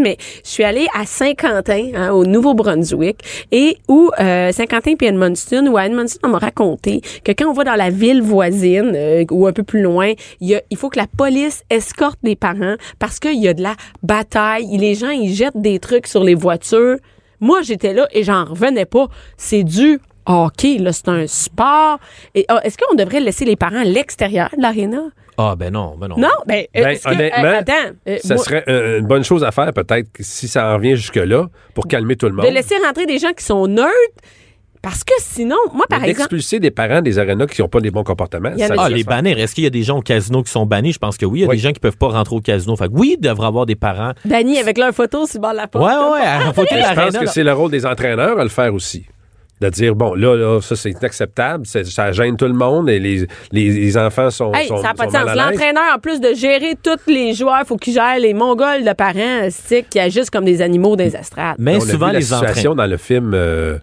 mais 0.00 0.16
je 0.44 0.50
suis 0.50 0.64
allée 0.64 0.86
à 0.94 1.06
Saint-Quentin, 1.06 1.90
hein, 1.94 2.10
au 2.12 2.24
Nouveau-Brunswick, 2.24 3.18
et 3.52 3.76
où 3.88 4.10
euh, 4.18 4.52
Saint-Quentin 4.52 4.94
puis 4.96 5.06
Edmundston, 5.06 5.66
où 5.66 5.78
Edmundston, 5.78 6.28
on 6.28 6.30
m'a 6.30 6.38
raconté 6.38 7.00
que 7.24 7.32
quand 7.32 7.46
on 7.46 7.52
va 7.52 7.64
dans 7.64 7.74
la 7.74 7.90
ville 7.90 8.22
voisine 8.22 8.92
euh, 8.94 9.24
ou 9.30 9.46
un 9.46 9.52
peu 9.52 9.62
plus 9.62 9.82
loin, 9.82 10.12
il, 10.40 10.60
faut 10.76 10.88
que 10.88 10.98
la 10.98 11.06
police 11.06 11.62
escorte 11.70 12.18
les 12.22 12.36
parents 12.36 12.76
parce 12.98 13.18
qu'il 13.18 13.40
y 13.40 13.48
a 13.48 13.54
de 13.54 13.62
la 13.62 13.74
bataille. 14.02 14.76
Les 14.76 14.94
gens, 14.94 15.10
ils 15.10 15.32
jettent 15.32 15.60
des 15.60 15.78
trucs 15.78 16.06
sur 16.06 16.24
les 16.24 16.34
voitures. 16.34 16.96
Moi, 17.40 17.62
j'étais 17.62 17.92
là 17.92 18.06
et 18.12 18.22
j'en 18.22 18.44
revenais 18.44 18.86
pas. 18.86 19.08
C'est 19.36 19.62
du 19.62 20.00
hockey, 20.26 20.78
là, 20.78 20.92
c'est 20.92 21.08
un 21.08 21.26
sport. 21.26 21.98
Ah, 22.48 22.60
est-ce 22.64 22.76
qu'on 22.78 22.94
devrait 22.94 23.20
laisser 23.20 23.44
les 23.44 23.56
parents 23.56 23.80
à 23.80 23.84
l'extérieur 23.84 24.48
de 24.56 24.62
l'aréna? 24.62 25.02
Ah, 25.38 25.54
ben 25.56 25.72
non, 25.72 25.96
ben 25.98 26.08
non. 26.08 26.16
Non, 26.18 26.28
ben, 26.46 26.64
euh, 26.76 26.82
Ben, 26.82 26.98
que- 26.98 27.08
honnêtement, 27.10 27.44
euh, 27.44 27.58
attends, 27.58 27.72
euh, 28.08 28.18
Ça 28.22 28.34
moi, 28.34 28.44
serait 28.44 28.64
euh, 28.68 28.98
une 29.00 29.06
bonne 29.06 29.24
chose 29.24 29.44
à 29.44 29.50
faire, 29.52 29.72
peut-être, 29.72 30.08
si 30.20 30.48
ça 30.48 30.70
en 30.70 30.74
revient 30.76 30.96
jusque-là, 30.96 31.46
pour 31.74 31.86
calmer 31.88 32.16
tout 32.16 32.26
le 32.26 32.32
monde. 32.32 32.46
de 32.46 32.50
laisser 32.50 32.74
rentrer 32.84 33.06
des 33.06 33.18
gens 33.18 33.32
qui 33.32 33.44
sont 33.44 33.66
neutres, 33.66 33.90
parce 34.82 35.02
que 35.02 35.14
sinon, 35.18 35.56
moi, 35.74 35.84
par 35.88 36.00
Mais 36.00 36.10
exemple, 36.10 36.30
D'expulser 36.30 36.60
des 36.60 36.70
parents 36.70 37.02
des 37.02 37.18
arénas 37.18 37.46
qui 37.46 37.60
n'ont 37.60 37.68
pas 37.68 37.80
des 37.80 37.90
bons 37.90 38.04
comportements. 38.04 38.52
Ça 38.56 38.74
Ah, 38.78 38.88
les 38.88 39.02
bannir. 39.02 39.36
Est-ce 39.38 39.54
qu'il 39.54 39.64
y 39.64 39.66
a 39.66 39.70
des 39.70 39.82
gens 39.82 39.98
au 39.98 40.02
casino 40.02 40.42
qui 40.44 40.50
sont 40.52 40.64
bannis? 40.64 40.92
Je 40.92 40.98
pense 40.98 41.16
que 41.16 41.26
oui. 41.26 41.40
Il 41.40 41.42
y 41.42 41.44
a 41.44 41.48
Oui. 41.48 41.56
des 41.56 41.62
gens 41.62 41.72
qui 41.72 41.80
peuvent 41.80 41.96
pas 41.96 42.08
rentrer 42.08 42.36
au 42.36 42.40
casino. 42.40 42.76
Fait 42.76 42.86
que 42.86 42.92
oui, 42.92 43.16
il 43.18 43.20
devrait 43.20 43.48
avoir 43.48 43.66
des 43.66 43.74
parents. 43.74 44.12
Danny 44.24 44.58
avec 44.58 44.78
leur 44.78 44.92
photo 44.94 45.26
sur 45.26 45.38
le 45.38 45.42
bord 45.42 45.52
de 45.52 45.56
la 45.56 45.66
porte. 45.66 45.84
Ouais, 45.84 45.90
ouais, 45.92 46.20
ouais. 46.20 46.86
je 46.88 46.94
pense 46.94 47.18
que 47.18 47.26
c'est 47.26 47.42
le 47.42 47.52
rôle 47.52 47.70
des 47.72 47.84
entraîneurs 47.84 48.38
à 48.38 48.42
le 48.44 48.48
faire 48.48 48.72
aussi. 48.72 49.06
De 49.58 49.70
dire, 49.70 49.94
bon, 49.94 50.12
là, 50.14 50.36
là 50.36 50.60
ça, 50.60 50.76
c'est 50.76 50.90
inacceptable, 50.90 51.64
ça 51.66 52.12
gêne 52.12 52.36
tout 52.36 52.44
le 52.44 52.52
monde 52.52 52.90
et 52.90 52.98
les, 52.98 53.26
les, 53.52 53.70
les 53.70 53.96
enfants 53.96 54.28
sont, 54.30 54.52
Hey, 54.52 54.68
sont, 54.68 54.76
ça 54.76 54.88
n'a 54.88 54.94
pas 54.94 55.06
de 55.06 55.12
sens. 55.12 55.24
mal 55.24 55.28
à 55.30 55.34
l'aise. 55.34 55.58
L'entraîneur, 55.58 55.94
en 55.96 55.98
plus 55.98 56.20
de 56.20 56.34
gérer 56.34 56.74
tous 56.82 56.98
les 57.10 57.32
joueurs, 57.32 57.64
faut 57.66 57.76
qu'il 57.78 57.94
gère 57.94 58.18
les 58.18 58.34
mongols 58.34 58.84
de 58.84 58.92
parents 58.92 59.48
stick, 59.48 59.88
qui 59.88 59.98
agissent 59.98 60.28
comme 60.28 60.44
des 60.44 60.60
animaux 60.60 60.94
dans 60.94 61.04
les 61.04 61.16
estrades. 61.16 61.56
Mais 61.58 61.76
On 61.76 61.78
a 61.78 61.80
souvent, 61.86 62.06
vu 62.08 62.12
la 62.12 62.18
les 62.18 62.24
situation 62.26 62.50
entraîneurs. 62.50 62.74
dans 62.74 62.86
le 62.86 62.96
film 62.98 63.32
euh, 63.34 63.78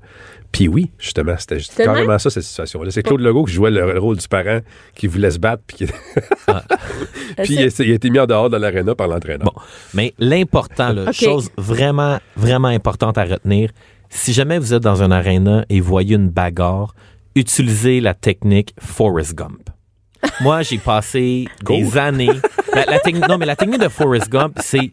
Puis 0.52 0.68
oui, 0.68 0.92
justement, 1.00 1.34
c'était 1.40 1.58
carrément 1.84 2.20
ça, 2.20 2.30
cette 2.30 2.44
situation-là. 2.44 2.92
C'est 2.92 3.02
Claude 3.02 3.22
Legault 3.22 3.46
qui 3.46 3.54
jouait 3.54 3.72
le 3.72 3.98
rôle 3.98 4.18
du 4.18 4.28
parent 4.28 4.60
qui 4.94 5.08
voulait 5.08 5.32
se 5.32 5.40
battre, 5.40 5.64
puis, 5.66 5.78
qui- 5.78 5.86
puis 7.44 7.54
il, 7.56 7.60
a- 7.64 7.84
il 7.84 7.92
a 7.92 7.96
été 7.96 8.10
mis 8.12 8.20
en 8.20 8.26
dehors 8.28 8.50
de 8.52 8.58
l'aréna 8.58 8.94
par 8.94 9.08
l'entraîneur. 9.08 9.46
Bon, 9.52 9.62
mais 9.96 10.14
l'important, 10.20 10.90
là, 10.94 11.04
OK. 11.08 11.14
chose 11.14 11.50
vraiment, 11.58 12.20
vraiment 12.36 12.68
importante 12.68 13.18
à 13.18 13.24
retenir, 13.24 13.72
si 14.14 14.34
jamais 14.34 14.60
vous 14.60 14.74
êtes 14.74 14.84
dans 14.84 15.02
un 15.04 15.12
aréna 15.12 15.66
et 15.70 15.80
voyez 15.80 16.16
une 16.16 16.30
bagarre, 16.30 16.94
utilisez 17.36 18.00
la 18.00 18.14
technique 18.14 18.74
Forrest 18.80 19.34
Gump. 19.36 19.70
Moi, 20.40 20.62
j'ai 20.62 20.78
passé 20.78 21.46
des 21.66 21.98
années. 21.98 22.30
La, 22.74 22.86
la 22.86 23.00
technique- 23.00 23.28
non, 23.28 23.38
mais 23.38 23.46
la 23.46 23.56
technique 23.58 23.82
de 23.82 23.90
Forrest 23.90 24.30
Gump, 24.30 24.58
c'est 24.62 24.92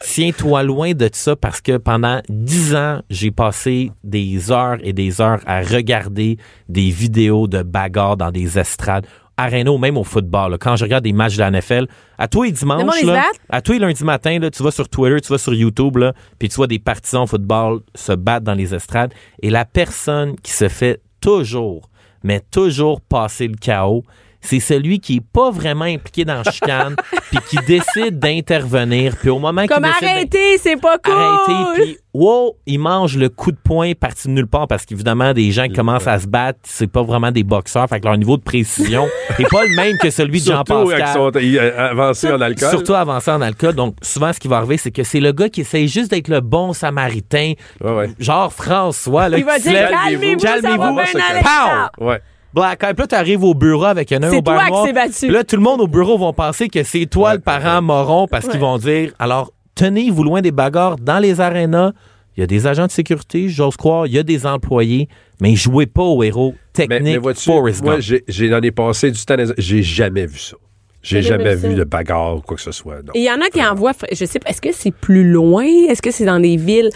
tiens-toi 0.00 0.62
loin 0.64 0.92
de 0.92 1.08
ça 1.12 1.36
parce 1.36 1.60
que 1.60 1.76
pendant 1.76 2.20
dix 2.28 2.74
ans, 2.74 3.00
j'ai 3.08 3.30
passé 3.30 3.92
des 4.02 4.50
heures 4.50 4.78
et 4.82 4.92
des 4.92 5.20
heures 5.20 5.40
à 5.46 5.60
regarder 5.60 6.36
des 6.68 6.90
vidéos 6.90 7.46
de 7.46 7.62
bagarres 7.62 8.16
dans 8.16 8.32
des 8.32 8.58
estrades. 8.58 9.06
Arena 9.36 9.72
ou 9.72 9.78
même 9.78 9.96
au 9.96 10.04
football. 10.04 10.52
là. 10.52 10.58
Quand 10.58 10.76
je 10.76 10.84
regarde 10.84 11.04
des 11.04 11.12
matchs 11.12 11.36
de 11.36 11.40
la 11.40 11.50
NFL, 11.50 11.86
à 12.18 12.28
tous 12.28 12.42
les 12.42 12.50
Le 12.50 12.56
dimanches, 12.56 13.02
là, 13.02 13.24
à 13.48 13.60
tous 13.62 13.72
les 13.72 13.78
lundis 13.78 14.04
matins, 14.04 14.38
là, 14.38 14.50
tu 14.50 14.62
vas 14.62 14.70
sur 14.70 14.88
Twitter, 14.88 15.20
tu 15.20 15.28
vas 15.28 15.38
sur 15.38 15.54
YouTube, 15.54 15.98
puis 16.38 16.48
tu 16.48 16.56
vois 16.56 16.66
des 16.66 16.78
partisans 16.78 17.22
au 17.22 17.26
football 17.26 17.80
se 17.94 18.12
battre 18.12 18.44
dans 18.44 18.54
les 18.54 18.74
estrades. 18.74 19.12
Et 19.42 19.50
la 19.50 19.64
personne 19.64 20.36
qui 20.42 20.52
se 20.52 20.68
fait 20.68 21.00
toujours, 21.20 21.88
mais 22.22 22.40
toujours 22.50 23.00
passer 23.00 23.48
le 23.48 23.56
chaos, 23.56 24.04
c'est 24.42 24.60
celui 24.60 25.00
qui 25.00 25.16
est 25.16 25.22
pas 25.32 25.50
vraiment 25.50 25.84
impliqué 25.84 26.24
dans 26.24 26.42
la 26.44 26.50
chicane, 26.50 26.96
puis 27.30 27.38
qui 27.48 27.56
décide 27.66 28.18
d'intervenir, 28.18 29.16
puis 29.16 29.30
au 29.30 29.38
moment 29.38 29.62
qu'il 29.62 29.70
Comme 29.70 29.84
arrêtez, 29.84 30.58
c'est 30.58 30.76
pas 30.80 30.98
cool. 30.98 31.14
arrêter, 31.14 31.82
puis 31.82 31.98
wow, 32.14 32.56
il 32.66 32.78
mange 32.78 33.16
le 33.16 33.28
coup 33.28 33.52
de 33.52 33.56
poing 33.56 33.92
parti 33.94 34.28
de 34.28 34.32
nulle 34.34 34.46
part 34.46 34.66
parce 34.68 34.84
qu'évidemment, 34.84 35.32
des 35.32 35.50
gens 35.50 35.66
qui 35.66 35.72
commencent 35.72 36.06
à 36.06 36.18
se 36.18 36.26
battre, 36.26 36.58
c'est 36.64 36.86
pas 36.90 37.02
vraiment 37.02 37.30
des 37.30 37.44
boxeurs, 37.44 37.88
fait 37.88 38.00
que 38.00 38.04
leur 38.06 38.18
niveau 38.18 38.36
de 38.36 38.42
précision 38.42 39.06
est 39.38 39.48
pas 39.50 39.64
le 39.64 39.74
même 39.76 39.96
que 39.98 40.10
celui 40.10 40.40
de 40.40 40.44
Surtout 40.44 40.72
avec 40.90 40.98
Jean-Pascal. 40.98 41.32
son 41.32 41.38
il 41.40 41.58
a 41.58 41.86
avancé 41.90 42.30
en 42.30 42.40
alcool. 42.40 42.70
Surtout 42.70 42.94
avancé 42.94 43.30
en 43.30 43.40
alcool. 43.40 43.74
Donc, 43.74 43.96
souvent, 44.02 44.32
ce 44.32 44.40
qui 44.40 44.48
va 44.48 44.58
arriver, 44.58 44.76
c'est 44.76 44.90
que 44.90 45.02
c'est 45.04 45.20
le 45.20 45.32
gars 45.32 45.48
qui 45.48 45.62
essaye 45.62 45.88
juste 45.88 46.10
d'être 46.10 46.28
le 46.28 46.40
bon 46.40 46.72
samaritain. 46.72 47.52
Ouais, 47.80 47.92
ouais. 47.92 48.10
Genre 48.18 48.52
François, 48.52 49.28
là, 49.28 49.38
Il 49.38 49.44
va 49.44 49.58
dire 49.58 49.88
calmez-vous, 49.90 50.40
ça 50.40 50.56
va 50.56 50.60
calmez-vous, 50.60 50.94
bien 50.94 51.04
c'est 51.06 51.20
aller. 51.20 51.42
correct. 51.42 51.90
Ouais. 51.98 52.20
Black 52.54 52.82
Eye. 52.82 52.94
Puis 52.94 53.02
là, 53.02 53.06
t'arrives 53.06 53.44
au 53.44 53.54
bureau 53.54 53.84
avec 53.84 54.12
un 54.12 54.22
œil 54.22 54.30
C'est 54.30 54.38
au 54.38 54.42
toi 54.42 54.66
qui 54.66 54.86
s'est 54.86 54.92
battu. 54.92 55.28
Là, 55.30 55.44
tout 55.44 55.56
le 55.56 55.62
monde 55.62 55.80
au 55.80 55.86
bureau 55.86 56.18
vont 56.18 56.32
penser 56.32 56.68
que 56.68 56.82
c'est 56.82 57.06
toi 57.06 57.34
le 57.34 57.40
parent 57.40 57.82
moron 57.82 58.26
parce 58.26 58.48
qu'ils 58.48 58.60
vont 58.60 58.78
dire, 58.78 59.12
alors, 59.18 59.52
tenez-vous 59.74 60.22
loin 60.24 60.40
des 60.40 60.52
bagarres 60.52 60.96
dans 60.96 61.18
les 61.18 61.40
arénas. 61.40 61.92
Il 62.36 62.40
y 62.40 62.42
a 62.42 62.46
des 62.46 62.66
agents 62.66 62.86
de 62.86 62.90
sécurité, 62.90 63.48
j'ose 63.48 63.76
croire. 63.76 64.06
Il 64.06 64.14
y 64.14 64.18
a 64.18 64.22
des 64.22 64.46
employés. 64.46 65.08
Mais 65.40 65.54
jouez 65.54 65.86
pas 65.86 66.02
au 66.02 66.22
héros 66.22 66.54
Mais, 66.78 66.86
technique 66.86 67.14
mais 67.14 67.18
vois-tu, 67.18 67.44
Forrest 67.44 67.82
moi, 67.82 68.00
j'ai, 68.00 68.24
j'ai 68.28 68.48
dans 68.48 68.60
les 68.60 68.70
passés 68.70 69.10
du 69.10 69.22
temps, 69.24 69.36
j'ai 69.58 69.82
jamais 69.82 70.26
vu 70.26 70.38
ça. 70.38 70.56
J'ai 71.02 71.20
jamais 71.20 71.56
vu 71.56 71.74
de 71.74 71.82
bagarre 71.84 72.36
ou 72.36 72.40
quoi 72.40 72.56
que 72.56 72.62
ce 72.62 72.70
soit. 72.70 72.98
il 73.14 73.24
y 73.24 73.30
en 73.30 73.40
a 73.40 73.48
qui 73.48 73.60
envoient, 73.60 73.92
je 74.12 74.24
sais 74.24 74.38
pas, 74.38 74.50
est-ce 74.50 74.60
que 74.60 74.72
c'est 74.72 74.92
plus 74.92 75.28
loin? 75.28 75.64
Est-ce 75.64 76.00
que 76.00 76.12
c'est 76.12 76.24
dans 76.24 76.38
des 76.38 76.56
villes 76.56 76.90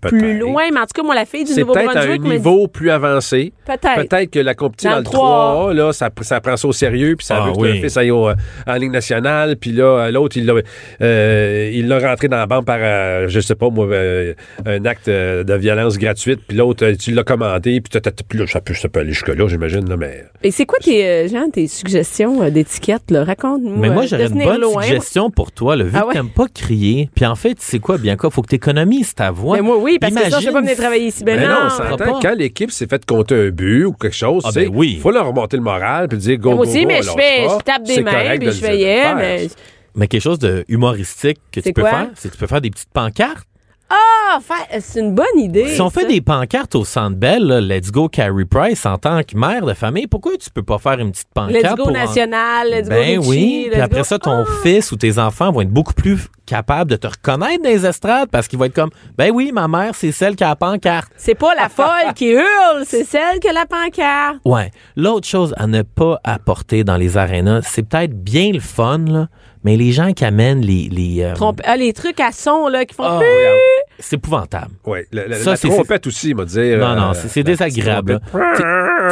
plus 0.00 0.38
loin? 0.38 0.62
Mais 0.72 0.80
en 0.80 0.82
tout 0.82 0.94
cas, 0.94 1.02
moi, 1.02 1.14
la 1.14 1.24
fille 1.24 1.44
du 1.44 1.52
C'est 1.52 1.64
peut-être 1.64 1.76
à 1.78 1.80
un 1.80 1.84
Nouveau-Brunswick 2.06 2.22
dit- 2.22 2.28
niveau 2.28 2.68
plus 2.68 2.90
avancé. 2.90 3.52
Peut-être. 3.66 4.08
Peut-être 4.08 4.30
que 4.30 4.38
la 4.40 4.54
compétition 4.54 4.90
Dans 4.90 4.96
dans, 5.02 5.02
le 5.02 5.04
le 5.04 5.10
3 5.10 5.74
là, 5.74 5.92
ça, 5.92 6.10
ça 6.22 6.40
prend 6.40 6.56
ça 6.56 6.68
au 6.68 6.72
sérieux, 6.72 7.16
puis 7.16 7.26
ça 7.26 7.38
Ah 7.42 7.46
veut 7.46 7.52
que 7.52 7.58
oui. 7.58 7.68
le 7.74 7.80
fils 7.82 7.96
aille 7.96 8.10
au- 8.10 8.28
euh, 8.28 8.34
en 8.66 8.74
Ligue 8.74 8.90
nationale, 8.92 9.56
puis 9.56 9.72
là, 9.72 9.84
euh, 9.84 10.10
l'autre, 10.10 10.36
il 10.36 10.46
l'a 10.46 10.54
euh, 11.00 11.70
il 11.72 11.88
l'a 11.88 11.98
rentré 11.98 12.28
dans 12.28 12.36
la 12.36 12.46
banque 12.46 12.64
par, 12.66 12.78
euh, 12.80 13.26
je 13.28 13.40
sais 13.40 13.54
pas, 13.54 13.70
moi, 13.70 13.86
euh, 13.86 14.34
un 14.64 14.84
acte 14.84 15.08
de 15.08 15.54
violence 15.54 15.98
gratuite, 15.98 16.40
puis 16.46 16.56
l'autre, 16.56 16.90
tu 16.92 17.12
l'as 17.12 17.24
commandé, 17.24 17.80
puis 17.80 17.98
là, 17.98 18.46
ça 18.46 18.60
peut, 18.60 18.74
ça 18.74 18.88
peut 18.88 19.00
aller 19.00 19.12
jusque-là, 19.12 19.46
j'imagine, 19.48 19.88
là, 19.88 19.96
mais... 19.96 20.24
Et 20.42 20.50
c'est 20.50 20.66
quoi 20.66 20.78
tes, 20.80 21.04
euh, 21.06 21.28
Jean, 21.28 21.50
tes 21.50 21.66
suggestions 21.66 22.42
euh, 22.42 22.50
d'étiquette, 22.50 23.10
là? 23.10 23.24
Raconte-nous. 23.24 23.76
Mais 23.76 23.90
moi, 23.90 24.04
euh, 24.04 24.06
j'aurais 24.08 24.26
une 24.28 24.42
bonne 24.44 24.60
loin. 24.60 24.82
suggestion 24.82 25.30
pour 25.30 25.52
toi. 25.52 25.76
Là, 25.76 25.84
vu 25.84 25.90
Ah 25.94 26.00
que 26.02 26.06
ouais? 26.08 26.12
t'aimes 26.14 26.30
pas 26.30 26.46
crier, 26.52 27.10
puis 27.14 27.26
en 27.26 27.34
fait, 27.34 27.54
tu 27.54 27.62
sais 27.64 27.78
quoi, 27.78 27.98
Bianca, 27.98 28.30
faut 28.30 28.42
que 28.42 28.48
t'économises 28.48 29.14
ta 29.14 29.30
voix. 29.30 29.56
Mais 29.56 29.62
moi, 29.62 29.76
oui, 29.78 29.85
parce 30.00 30.12
que 30.14 30.18
ça, 30.20 30.24
je 30.24 30.30
Imagine- 30.30 30.48
peux 30.48 30.52
pas 30.54 30.60
venir 30.62 30.76
travailler 30.76 31.06
ici. 31.06 31.24
Ben 31.24 31.38
Mais 31.40 31.46
non, 31.46 31.96
pas. 31.96 32.18
quand 32.22 32.34
l'équipe 32.36 32.70
s'est 32.70 32.86
fait 32.86 33.04
compter 33.06 33.34
un 33.34 33.50
but 33.50 33.84
ou 33.84 33.92
quelque 33.92 34.14
chose, 34.14 34.42
Ah, 34.44 34.48
tu 34.52 34.60
sais, 34.60 34.66
ben 34.68 34.72
oui. 34.76 34.98
faut 35.02 35.10
leur 35.10 35.26
remonter 35.26 35.56
le 35.56 35.62
moral, 35.62 36.08
puis 36.08 36.18
dire 36.18 36.38
go, 36.38 36.50
Mais 36.50 36.54
moi 36.56 36.64
go, 36.64 36.70
aussi, 36.70 36.82
go, 36.82 36.88
mais 36.88 37.02
je 37.02 37.10
fais, 37.10 37.42
je 37.48 37.62
tape 37.64 37.82
des 37.84 38.02
mains, 38.02 38.36
puis 38.38 38.46
je 38.46 38.50
fais 38.52 38.78
yeah, 38.78 39.14
mais... 39.14 39.48
Mais 39.94 40.08
quelque 40.08 40.22
chose 40.22 40.38
de 40.38 40.64
humoristique 40.68 41.38
que 41.50 41.60
tu 41.60 41.72
peux 41.72 41.80
quoi? 41.80 41.90
faire, 41.90 42.08
c'est 42.16 42.28
que 42.28 42.34
tu 42.34 42.38
peux 42.40 42.46
faire 42.46 42.60
des 42.60 42.70
petites 42.70 42.90
pancartes? 42.92 43.46
Ah, 43.88 44.40
fa- 44.40 44.80
c'est 44.80 44.98
une 45.00 45.14
bonne 45.14 45.38
idée. 45.38 45.68
Si 45.68 45.80
on 45.80 45.90
fait 45.90 46.06
des 46.06 46.20
pancartes 46.20 46.74
au 46.74 46.84
Centre 46.84 47.16
Bell, 47.16 47.44
là, 47.44 47.60
Let's 47.60 47.92
Go 47.92 48.08
Carrie 48.08 48.44
Price, 48.44 48.84
en 48.84 48.98
tant 48.98 49.22
que 49.22 49.36
mère 49.36 49.64
de 49.64 49.74
famille, 49.74 50.08
pourquoi 50.08 50.32
tu 50.36 50.50
peux 50.50 50.64
pas 50.64 50.78
faire 50.78 50.98
une 50.98 51.12
petite 51.12 51.28
pancarte? 51.32 51.54
Let's 51.62 51.70
go 51.76 51.76
pour 51.84 51.88
en- 51.88 51.92
national, 51.92 52.68
let's 52.68 52.88
Ben 52.88 53.20
go 53.20 53.26
oui, 53.28 53.36
Richie, 53.36 53.62
puis 53.70 53.76
let's 53.76 53.84
après 53.84 53.98
go- 53.98 54.04
ça, 54.04 54.18
ton 54.18 54.44
Ah! 54.44 54.50
fils 54.64 54.90
ou 54.90 54.96
tes 54.96 55.18
enfants 55.20 55.52
vont 55.52 55.60
être 55.60 55.70
beaucoup 55.70 55.94
plus 55.94 56.18
capables 56.46 56.90
de 56.90 56.96
te 56.96 57.06
reconnaître 57.06 57.62
dans 57.62 57.68
les 57.70 57.86
estrades 57.86 58.28
parce 58.30 58.48
qu'ils 58.48 58.58
vont 58.58 58.64
être 58.66 58.74
comme, 58.74 58.90
ben 59.16 59.30
oui, 59.32 59.52
ma 59.52 59.68
mère, 59.68 59.94
c'est 59.94 60.12
celle 60.12 60.34
qui 60.34 60.42
a 60.44 60.48
la 60.48 60.56
pancarte. 60.56 61.12
C'est 61.16 61.34
pas 61.36 61.54
la 61.54 61.68
folle 61.68 62.12
qui 62.16 62.26
hurle, 62.30 62.84
c'est 62.84 63.04
celle 63.04 63.38
qui 63.40 63.48
a 63.48 63.52
la 63.52 63.66
pancarte. 63.66 64.38
Ouais. 64.44 64.70
L'autre 64.96 65.26
chose 65.28 65.54
à 65.56 65.66
ne 65.68 65.82
pas 65.82 66.20
apporter 66.24 66.82
dans 66.82 66.96
les 66.96 67.16
arénas, 67.16 67.62
c'est 67.62 67.88
peut-être 67.88 68.12
bien 68.22 68.50
le 68.52 68.60
fun, 68.60 68.98
là, 69.06 69.28
mais 69.66 69.76
les 69.76 69.90
gens 69.90 70.12
qui 70.12 70.24
amènent 70.24 70.60
les... 70.60 70.88
les 70.88 71.24
euh, 71.24 71.34
Trompe- 71.34 71.60
ah, 71.64 71.76
les 71.76 71.92
trucs 71.92 72.20
à 72.20 72.30
son, 72.30 72.68
là, 72.68 72.84
qui 72.84 72.94
font... 72.94 73.02
Regarde. 73.02 73.58
c'est 73.98 74.14
épouvantable. 74.14 74.70
Ouais, 74.86 75.08
la, 75.10 75.26
la- 75.26 75.36
Ça, 75.40 75.50
la 75.50 75.56
trompette 75.56 76.06
aussi, 76.06 76.34
m'a 76.34 76.44
dire. 76.44 76.78
Non, 76.78 76.94
non, 76.94 77.10
euh, 77.10 77.14
c'est 77.28 77.42
désagréable. 77.42 78.20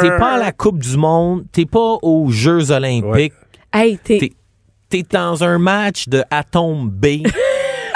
T'es 0.01 0.17
pas 0.17 0.35
à 0.35 0.37
la 0.37 0.53
Coupe 0.53 0.79
du 0.79 0.95
Monde, 0.95 1.43
t'es 1.51 1.65
pas 1.65 1.97
aux 2.01 2.29
Jeux 2.29 2.71
olympiques, 2.71 3.33
Hey, 3.73 3.97
t'es... 4.01 4.31
T'es- 4.89 5.03
dans 5.11 5.43
un 5.43 5.57
match 5.57 6.07
de 6.07 6.23
Atome 6.31 6.89
B 6.89 7.05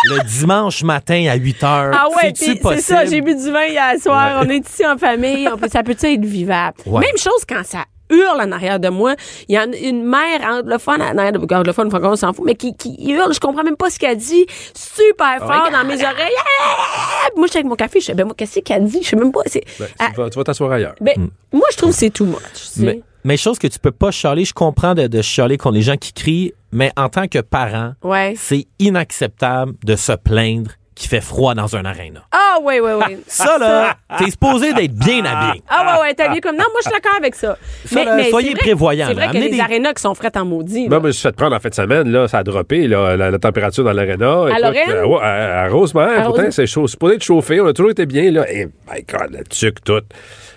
le 0.09 0.23
dimanche 0.27 0.83
matin 0.83 1.27
à 1.31 1.35
8 1.35 1.63
heures. 1.63 1.91
Ah 1.93 2.07
ouais, 2.09 2.33
c'est 2.35 2.81
ça, 2.81 3.05
j'ai 3.05 3.21
bu 3.21 3.35
du 3.35 3.49
vin 3.51 3.67
hier 3.67 3.93
soir, 4.01 4.43
on 4.45 4.49
est 4.49 4.67
ici 4.67 4.85
en 4.85 4.97
famille, 4.97 5.47
on 5.47 5.57
peut- 5.57 5.69
ça 5.71 5.81
peut 5.81 5.95
être 6.01 6.25
vivable? 6.25 6.75
Ouais. 6.85 6.99
Même 6.99 7.15
chose 7.17 7.45
quand 7.47 7.63
ça 7.63 7.85
hurle 8.09 8.41
en 8.41 8.51
arrière 8.51 8.79
de 8.79 8.89
moi. 8.89 9.15
Il 9.47 9.55
y 9.55 9.57
a 9.57 9.65
une, 9.65 10.03
mère 10.03 10.41
anglophone, 10.43 11.01
en 11.01 11.17
arrière 11.17 11.31
de, 11.31 11.39
anglophone, 11.39 11.89
francophone, 11.89 12.13
on 12.13 12.15
s'en 12.15 12.33
fout, 12.33 12.45
mais 12.45 12.55
qui, 12.55 12.75
qui 12.75 12.95
hurle, 13.11 13.33
je 13.33 13.39
comprends 13.39 13.63
même 13.63 13.75
pas 13.77 13.89
ce 13.89 13.99
qu'elle 13.99 14.17
dit, 14.17 14.45
super 14.75 15.37
fort 15.39 15.69
dans 15.71 15.83
mes 15.85 16.01
oreilles. 16.03 16.35
Ah! 16.61 17.27
Moi, 17.35 17.45
je 17.47 17.51
suis 17.51 17.57
avec 17.59 17.67
mon 17.69 17.75
café, 17.75 17.99
je 17.99 18.05
sais, 18.07 18.13
ben 18.13 18.25
moi, 18.25 18.33
qu'est-ce 18.37 18.59
qu'elle 18.59 18.85
dit? 18.85 18.99
Je 19.03 19.09
sais 19.09 19.15
même 19.15 19.31
pas. 19.31 19.41
Ben, 19.79 19.87
Ah, 19.99 20.07
tu 20.13 20.21
vas- 20.21 20.29
tu 20.29 20.37
vas 20.37 20.43
t'asseoir 20.43 20.71
ailleurs. 20.71 20.95
ben, 21.01 21.29
moi, 21.51 21.67
je 21.71 21.77
trouve 21.77 21.91
que 21.91 21.95
c'est 21.95 22.09
too 22.09 22.25
much. 22.25 22.37
tu 22.53 22.59
sais. 22.61 22.81
Mais, 22.81 23.01
mais 23.23 23.37
chose 23.37 23.59
que 23.59 23.67
tu 23.67 23.79
peux 23.79 23.91
pas 23.91 24.11
chialer, 24.11 24.45
je 24.45 24.53
comprends 24.53 24.93
de, 24.95 25.07
de 25.07 25.21
chialer 25.21 25.57
contre 25.57 25.75
les 25.75 25.81
gens 25.81 25.97
qui 25.97 26.13
crient, 26.13 26.53
mais 26.71 26.91
en 26.97 27.09
tant 27.09 27.27
que 27.27 27.39
parent, 27.39 27.93
Ouais. 28.03 28.33
c'est 28.37 28.65
inacceptable 28.79 29.73
de 29.83 29.95
se 29.95 30.13
plaindre 30.13 30.71
qu'il 30.99 31.09
fait 31.09 31.21
froid 31.21 31.55
dans 31.55 31.75
un 31.77 31.85
aréna. 31.85 32.21
Ah, 32.31 32.59
ouais, 32.61 32.81
ouais, 32.81 32.93
ouais. 32.93 33.17
Ça, 33.27 33.57
là, 33.57 33.95
t'es 34.17 34.29
supposé 34.29 34.73
d'être 34.73 34.93
bien 34.93 35.23
habillé. 35.23 35.63
Ah 35.69 35.95
ouais, 35.95 36.01
ouais, 36.01 36.13
t'as 36.13 36.27
bien 36.29 36.41
comme... 36.41 36.57
Non, 36.57 36.65
moi, 36.71 36.81
je 36.83 36.89
suis 36.89 36.91
d'accord 36.91 37.15
avec 37.17 37.35
ça. 37.35 37.57
Ça, 37.85 38.03
là, 38.03 38.21
soyez 38.29 38.51
vrai- 38.51 38.59
prévoyants, 38.59 39.07
C'est 39.07 39.13
vrai 39.13 39.27
qu'il 39.27 39.35
y 39.35 39.37
a 39.37 39.39
Amenez 39.39 39.49
des 39.51 39.55
des- 39.55 39.61
arénas 39.61 39.93
qui 39.93 40.01
sont 40.01 40.13
frettes 40.13 40.35
en 40.35 40.43
maudit. 40.43 40.83
là. 40.83 40.89
Moi, 40.89 40.99
je 40.99 41.07
me 41.07 41.11
suis 41.13 41.21
fait 41.23 41.35
prendre 41.35 41.55
en 41.55 41.59
fin 41.61 41.69
de 41.69 41.73
semaine, 41.73 42.11
là, 42.11 42.27
ça 42.27 42.39
a 42.39 42.43
droppé, 42.43 42.87
là, 42.87 43.15
la, 43.15 43.31
la 43.31 43.39
température 43.39 43.83
dans 43.85 43.93
l'aréna. 43.93 44.45
Écoute, 44.49 44.61
Lorraine? 44.61 44.89
euh, 44.89 45.05
ouais, 45.07 45.21
à, 45.21 45.61
à 45.61 45.69
Rosemère, 45.69 46.19
À 46.19 46.23
pourtant, 46.25 46.51
c'est 46.51 46.67
chaud. 46.67 46.85
C'est 46.87 46.91
supposé 46.91 47.15
être 47.15 47.23
chauffé, 47.23 47.61
on 47.61 47.67
a 47.67 47.73
toujours 47.73 47.91
été 47.91 48.05
bien, 48.05 48.29
là. 48.31 48.51
Et, 48.51 48.65
my 48.65 49.01
God, 49.09 49.31
le 49.31 49.43
tuc, 49.45 49.81
tout. 49.83 50.01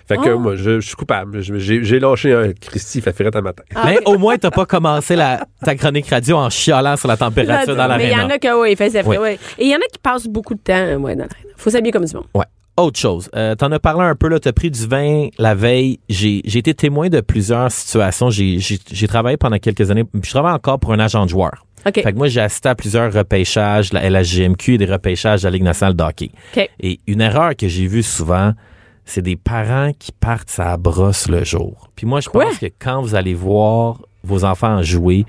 Fait 0.08 0.16
que 0.16 0.30
Oh. 0.30 0.38
moi, 0.38 0.56
je, 0.56 0.80
je 0.80 0.86
suis 0.86 0.96
coupable. 0.96 1.40
J'ai 1.42 1.98
lâché 2.00 2.32
un 2.32 2.52
Christy, 2.52 2.98
il 2.98 3.02
fait 3.02 3.12
frette 3.12 3.36
un 3.36 3.40
matin. 3.40 3.62
Ah, 3.74 3.82
mais 3.86 3.98
au 4.04 4.18
moins, 4.18 4.36
t'as 4.38 4.50
pas 4.50 4.66
commencé 4.66 5.16
la, 5.16 5.46
ta 5.64 5.74
chronique 5.74 6.08
radio 6.08 6.36
en 6.36 6.50
chialant 6.50 6.96
sur 6.96 7.08
la 7.08 7.16
température 7.16 7.76
dans 7.76 7.96
Mais 7.96 8.06
il 8.10 8.12
y 8.12 8.16
en 8.20 8.28
a 8.30 8.38
que, 8.38 8.60
oui, 8.60 8.72
il 8.72 8.76
faisait 8.76 9.02
frais, 9.02 9.16
Oui. 9.16 9.22
ouais. 9.22 9.38
Et 9.58 9.64
il 9.64 9.70
y 9.70 9.74
en 9.74 9.78
a 9.78 9.86
qui 9.92 9.98
passent 10.02 10.26
beaucoup 10.26 10.54
de 10.54 10.60
temps, 10.60 10.72
ouais, 10.74 11.14
dans 11.14 11.22
l'aréna. 11.24 11.26
Faut 11.56 11.70
s'habiller 11.70 11.92
comme 11.92 12.04
du 12.04 12.14
monde. 12.14 12.26
Ouais. 12.34 12.44
Autre 12.76 12.98
chose, 12.98 13.28
euh, 13.36 13.54
t'en 13.54 13.70
as 13.70 13.78
parlé 13.78 14.02
un 14.06 14.14
peu, 14.14 14.28
là, 14.28 14.40
t'as 14.40 14.52
pris 14.52 14.70
du 14.70 14.86
vin 14.86 15.28
la 15.38 15.54
veille. 15.54 16.00
J'ai 16.08 16.40
été 16.56 16.72
témoin 16.72 17.10
de 17.10 17.20
plusieurs 17.20 17.70
situations. 17.70 18.30
J'ai 18.30 19.06
travaillé 19.08 19.36
pendant 19.36 19.58
quelques 19.58 19.90
années. 19.90 20.04
puis 20.04 20.22
Je 20.24 20.30
travaille 20.30 20.54
encore 20.54 20.78
pour 20.78 20.92
un 20.94 20.98
agent 20.98 21.22
de 21.26 21.30
joueur. 21.30 21.66
OK. 21.86 21.94
Fait 22.02 22.12
que 22.12 22.16
moi, 22.16 22.28
j'ai 22.28 22.40
assisté 22.40 22.70
à 22.70 22.74
plusieurs 22.74 23.12
repêchages, 23.12 23.90
de 23.90 23.96
la 23.96 24.08
LHGMQ 24.08 24.74
et 24.74 24.78
des 24.78 24.86
repêchages 24.86 25.42
de 25.42 25.48
la 25.48 25.50
Ligue 25.50 25.64
nationale 25.64 25.94
de 25.94 26.02
hockey. 26.02 26.30
OK. 26.56 26.70
Et 26.80 26.98
une 27.06 27.20
erreur 27.20 27.54
que 27.56 27.68
j'ai 27.68 27.86
vue 27.86 28.02
souvent, 28.02 28.52
c'est 29.04 29.22
des 29.22 29.36
parents 29.36 29.92
qui 29.98 30.12
partent 30.12 30.50
sa 30.50 30.76
brosse 30.76 31.28
le 31.28 31.44
jour. 31.44 31.88
Puis 31.96 32.06
moi, 32.06 32.20
je 32.20 32.28
Quoi? 32.28 32.44
pense 32.46 32.58
que 32.58 32.66
quand 32.78 33.02
vous 33.02 33.14
allez 33.14 33.34
voir 33.34 34.00
vos 34.24 34.44
enfants 34.44 34.82
jouer, 34.82 35.26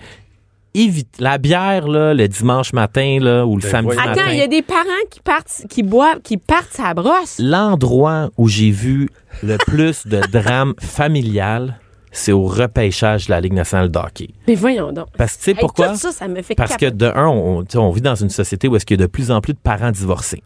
évite 0.76 1.20
la 1.20 1.38
bière 1.38 1.88
là, 1.88 2.14
le 2.14 2.28
dimanche 2.28 2.74
matin 2.74 3.18
là, 3.22 3.46
ou 3.46 3.58
le 3.58 3.62
Ben 3.62 3.70
samedi 3.70 3.96
voyons. 3.96 4.10
matin. 4.10 4.22
Attends, 4.24 4.32
il 4.32 4.38
y 4.40 4.42
a 4.42 4.48
des 4.48 4.62
parents 4.64 4.84
qui 5.12 5.20
partent, 5.20 5.66
qui 5.70 5.84
boivent, 5.84 6.22
qui 6.22 6.38
partent 6.38 6.72
sa 6.74 6.94
brosse. 6.94 7.38
L'endroit 7.40 8.30
où 8.38 8.48
j'ai 8.48 8.72
vu 8.72 9.10
le 9.44 9.58
plus 9.58 10.08
de 10.08 10.20
drame 10.32 10.74
familial, 10.80 11.80
c'est 12.14 12.32
au 12.32 12.44
repêchage 12.46 13.26
de 13.26 13.32
la 13.32 13.42
Ligue 13.42 13.54
nationale 13.54 13.90
de 13.92 14.00
hockey. 14.00 14.30
Mais 14.48 14.56
voyons 14.56 14.94
donc. 14.94 15.08
Parce 15.18 15.34
que 15.34 15.40
tu 15.40 15.44
sais 15.46 15.52
Hey, 15.52 15.58
pourquoi? 15.60 15.90
Tout 15.90 15.96
ça, 15.98 16.12
ça 16.14 16.28
me 16.30 16.42
fait 16.42 16.56
Parce 16.56 16.78
que 16.78 16.86
de 16.90 17.08
un, 17.08 17.28
on, 17.28 17.64
tu 17.64 17.78
vit 17.94 18.02
dans 18.02 18.16
une 18.16 18.30
société 18.30 18.68
où 18.68 18.76
est-ce 18.76 18.86
qu'il 18.86 18.98
y 19.00 19.04
a 19.04 19.06
de 19.06 19.12
plus 19.12 19.32
en 19.32 19.42
plus 19.42 19.54
de 19.54 19.60
parents 19.60 19.92
divorcés. 19.92 20.42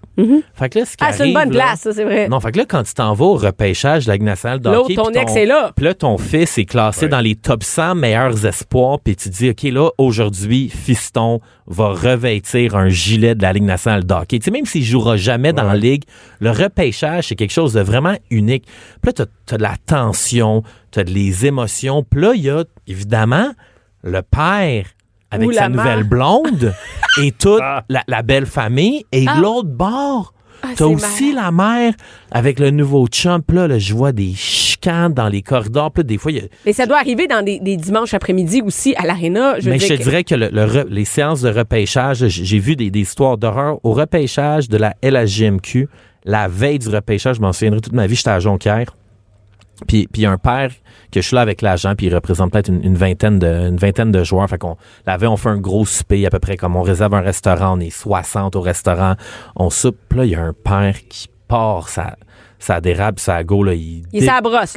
Fait 0.55 0.69
que 0.69 0.79
là, 0.79 0.86
ce 0.86 0.91
qui 0.97 1.03
Ah, 1.05 1.13
c'est 1.13 1.27
une 1.27 1.33
bonne 1.33 1.51
là- 1.53 1.65
place, 1.65 1.81
ça, 1.81 1.93
c'est 1.93 2.03
vrai. 2.03 2.27
Non, 2.29 2.39
fait 2.39 2.51
que 2.51 2.57
là, 2.57 2.65
quand 2.67 2.81
tu 2.83 2.93
t'en 2.95 3.13
vas 3.13 3.25
au 3.25 3.36
repêchage 3.36 4.05
de 4.05 4.09
la 4.09 4.15
Ligue 4.15 4.24
nationale 4.25 4.59
de 4.59 4.69
hockey, 4.69 4.95
ton 4.95 5.12
puis 5.12 5.19
ex 5.21 5.36
est 5.36 5.45
là. 5.45 5.71
Puis 5.75 5.86
là, 5.86 5.93
ton 5.93 6.17
fils 6.17 6.57
est 6.57 6.65
classé 6.65 7.05
Ouais. 7.05 7.09
dans 7.09 7.19
les 7.19 7.36
top 7.36 7.63
100 7.63 7.93
meilleurs 7.95 8.45
espoirs, 8.45 9.00
puis 9.00 9.15
tu 9.15 9.29
te 9.29 9.36
dis, 9.36 9.50
OK, 9.51 9.63
là, 9.63 9.89
aujourd'hui, 9.97 10.69
fiston 10.69 11.39
va 11.67 11.89
revêtir 11.89 12.75
un 12.75 12.88
gilet 12.89 13.36
de 13.36 13.41
la 13.41 13.51
Ligue 13.53 13.63
nationale 13.63 14.05
de 14.05 14.13
hockey. 14.13 14.39
Tu 14.39 14.45
sais, 14.45 14.51
même 14.51 14.65
s'il 14.65 14.83
jouera 14.83 15.17
jamais 15.17 15.53
dans 15.53 15.63
la 15.63 15.75
Ligue, 15.75 16.03
le 16.39 16.51
repêchage, 16.51 17.27
c'est 17.27 17.36
quelque 17.36 17.51
chose 17.51 17.74
de 17.74 17.81
vraiment 17.81 18.15
unique. 18.31 18.63
Puis 19.01 19.07
là, 19.09 19.13
t'as 19.13 19.24
as 19.24 19.27
de 19.56 19.63
la 19.63 19.75
tension, 19.86 20.63
t'as 20.92 21.06
de 21.06 21.12
les 21.12 21.46
émotions. 21.46 22.04
Puis 22.04 22.20
là, 22.22 22.34
il 22.36 22.42
y 22.44 22.50
a, 22.50 22.66
évidemment, 22.88 23.51
le 24.04 24.22
père 24.22 24.86
avec 25.32 25.48
Ou 25.48 25.54
sa 25.54 25.70
mère. 25.70 25.77
nouvelle 25.77 26.04
blonde 26.04 26.74
et 27.22 27.32
toute 27.32 27.62
Ah. 27.63 27.84
la, 27.88 28.04
la 28.08 28.22
belle 28.24 28.46
famille. 28.46 29.06
Et 29.13 29.25
Ah. 29.27 29.38
de 29.38 29.42
l'autre 29.42 29.70
bord, 29.70 30.34
Ah, 30.63 30.70
T'as 30.75 30.86
aussi 30.86 31.34
marrant. 31.36 31.46
la 31.46 31.51
mère 31.51 31.94
avec 32.32 32.58
le 32.60 32.72
nouveau 32.72 33.06
chum. 33.08 33.44
Puis 33.44 33.56
Là, 33.56 33.68
là, 33.68 33.77
je 33.77 33.94
vois 33.94 34.12
des 34.12 34.34
chicanes 34.34 35.13
dans 35.13 35.30
les 35.30 35.44
corridors. 35.44 35.92
Puis 35.92 36.01
là, 36.01 36.08
des 36.08 36.18
fois, 36.18 36.32
il 36.32 36.38
y 36.39 36.42
a... 36.42 36.44
Mais 36.66 36.74
ça 36.74 36.88
doit 36.88 36.98
arriver 36.98 37.27
dans 37.27 37.44
des, 37.46 37.60
des 37.60 37.77
dimanches 37.77 38.16
après-midi 38.16 38.63
aussi 38.63 38.96
à 38.96 39.06
l'aréna. 39.06 39.58
Mais 39.63 39.77
je 39.77 39.88
te 39.88 39.94
que- 39.94 40.01
dirais 40.01 40.24
que 40.24 40.34
le- 40.34 40.50
le 40.51 40.66
re- 40.66 40.88
les 40.89 41.06
séances 41.06 41.42
de 41.42 41.50
repêchage, 41.51 42.27
j'ai 42.27 42.58
vu 42.58 42.75
des, 42.75 42.89
des 42.89 43.01
histoires 43.01 43.38
d'horreur. 43.38 43.77
Au 43.86 43.92
repêchage 43.94 44.68
de 44.68 44.77
la 44.77 44.96
LHGMQ, 45.04 45.88
la 46.25 46.48
veille 46.48 46.80
du 46.80 46.89
repêchage, 46.89 47.36
je 47.36 47.42
m'en 47.42 47.54
souviendrai 47.54 47.82
toute 47.82 47.94
ma 47.94 48.08
vie, 48.08 48.16
j'étais 48.16 48.30
à 48.32 48.39
Jonquière. 48.39 48.96
Puis 49.86 50.07
puis 50.12 50.25
un 50.25 50.38
père 50.38 50.72
que 51.12 51.22
je 51.22 51.27
suis 51.27 51.36
là 51.36 51.41
avec 51.41 51.62
l'agent, 51.62 51.93
puis 51.96 52.07
il 52.07 52.15
représente 52.15 52.51
peut-être 52.51 52.69
une, 52.69 52.84
une 52.84 52.96
vingtaine 52.96 53.38
de 53.39 53.48
une 53.69 53.77
vingtaine 53.77 54.12
de 54.12 54.24
joueurs. 54.24 54.50
Fait 54.50 54.57
qu'on 54.57 54.75
la 55.05 55.17
veille, 55.17 55.29
on 55.29 55.38
fait 55.38 55.50
un 55.50 55.57
gros 55.60 55.86
souper 55.86 56.25
à 56.25 56.29
peu 56.29 56.39
près 56.39 56.57
comme 56.57 56.75
on 56.75 56.81
réserve 56.81 57.13
un 57.13 57.22
restaurant, 57.22 57.77
on 57.77 57.79
est 57.79 57.89
60 57.91 58.55
au 58.55 58.62
restaurant, 58.62 59.15
on 59.55 59.69
soupe. 59.69 59.98
Là, 60.15 60.25
il 60.25 60.31
y 60.31 60.36
a 60.36 60.41
un 60.41 60.53
père 60.53 60.96
qui 61.10 61.27
part 61.48 61.89
sa 61.89 62.15
ça 62.60 62.81
dérape, 62.81 63.19
ça 63.19 63.43
go 63.43 63.63
là, 63.63 63.75
il, 63.75 64.01
Il 64.12 64.22
dé- 64.22 64.25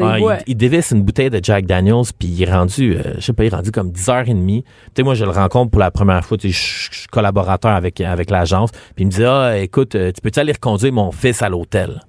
là, 0.00 0.10
Ah, 0.12 0.18
il, 0.18 0.22
il 0.48 0.54
dévisse 0.54 0.90
une 0.90 1.02
bouteille 1.02 1.30
de 1.30 1.40
Jack 1.42 1.64
Daniels, 1.64 2.02
puis 2.18 2.28
il 2.28 2.42
est 2.42 2.52
rendu, 2.52 2.94
euh, 2.94 3.14
je 3.16 3.20
sais 3.22 3.32
pas, 3.32 3.42
il 3.44 3.46
est 3.46 3.56
rendu 3.56 3.72
comme 3.72 3.90
10h30. 3.90 4.62
Tu 4.62 4.64
sais, 4.94 5.02
moi, 5.02 5.14
je 5.14 5.24
le 5.24 5.30
rencontre 5.30 5.70
pour 5.70 5.80
la 5.80 5.90
première 5.90 6.22
fois, 6.22 6.36
tu 6.36 6.52
sais, 6.52 6.88
je 6.92 6.98
suis 6.98 7.06
collaborateur 7.08 7.70
avec, 7.72 7.98
avec 8.02 8.28
l'agence, 8.28 8.70
puis 8.94 9.04
il 9.04 9.06
me 9.06 9.10
dit, 9.10 9.24
ah, 9.24 9.56
écoute, 9.56 9.94
euh, 9.94 10.12
tu 10.12 10.20
peux-tu 10.20 10.38
aller 10.40 10.52
reconduire 10.52 10.92
mon 10.92 11.10
fils 11.10 11.40
à 11.40 11.48
l'hôtel? 11.48 12.02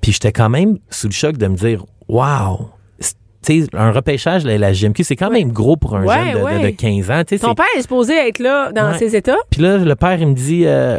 Puis 0.00 0.12
j'étais 0.12 0.32
quand 0.32 0.48
même 0.48 0.78
sous 0.90 1.08
le 1.08 1.12
choc 1.12 1.36
de 1.36 1.46
me 1.46 1.56
dire, 1.56 1.84
wow! 2.08 2.70
C'est- 3.00 3.14
Tu 3.44 3.62
sais, 3.62 3.68
un 3.72 3.92
repêchage, 3.92 4.44
la, 4.44 4.58
la 4.58 4.72
GMQ, 4.72 5.04
c'est 5.04 5.16
quand 5.16 5.30
même 5.30 5.52
gros 5.52 5.76
pour 5.76 5.96
un 5.96 6.04
Ouais, 6.04 6.14
jeune 6.14 6.32
de, 6.34 6.38
de- 6.38 6.44
ouais. 6.44 6.62
de 6.72 6.76
15 6.76 7.10
ans. 7.10 7.22
Ton 7.40 7.54
père 7.54 7.66
est 7.76 7.82
supposé 7.82 8.14
être 8.28 8.38
là 8.40 8.72
dans 8.72 8.94
ses 8.98 9.14
états? 9.16 9.36
puis 9.50 9.62
là, 9.62 9.78
le 9.78 9.94
père, 9.96 10.20
il 10.20 10.26
me 10.28 10.34
dit 10.34 10.64
euh, 10.66 10.98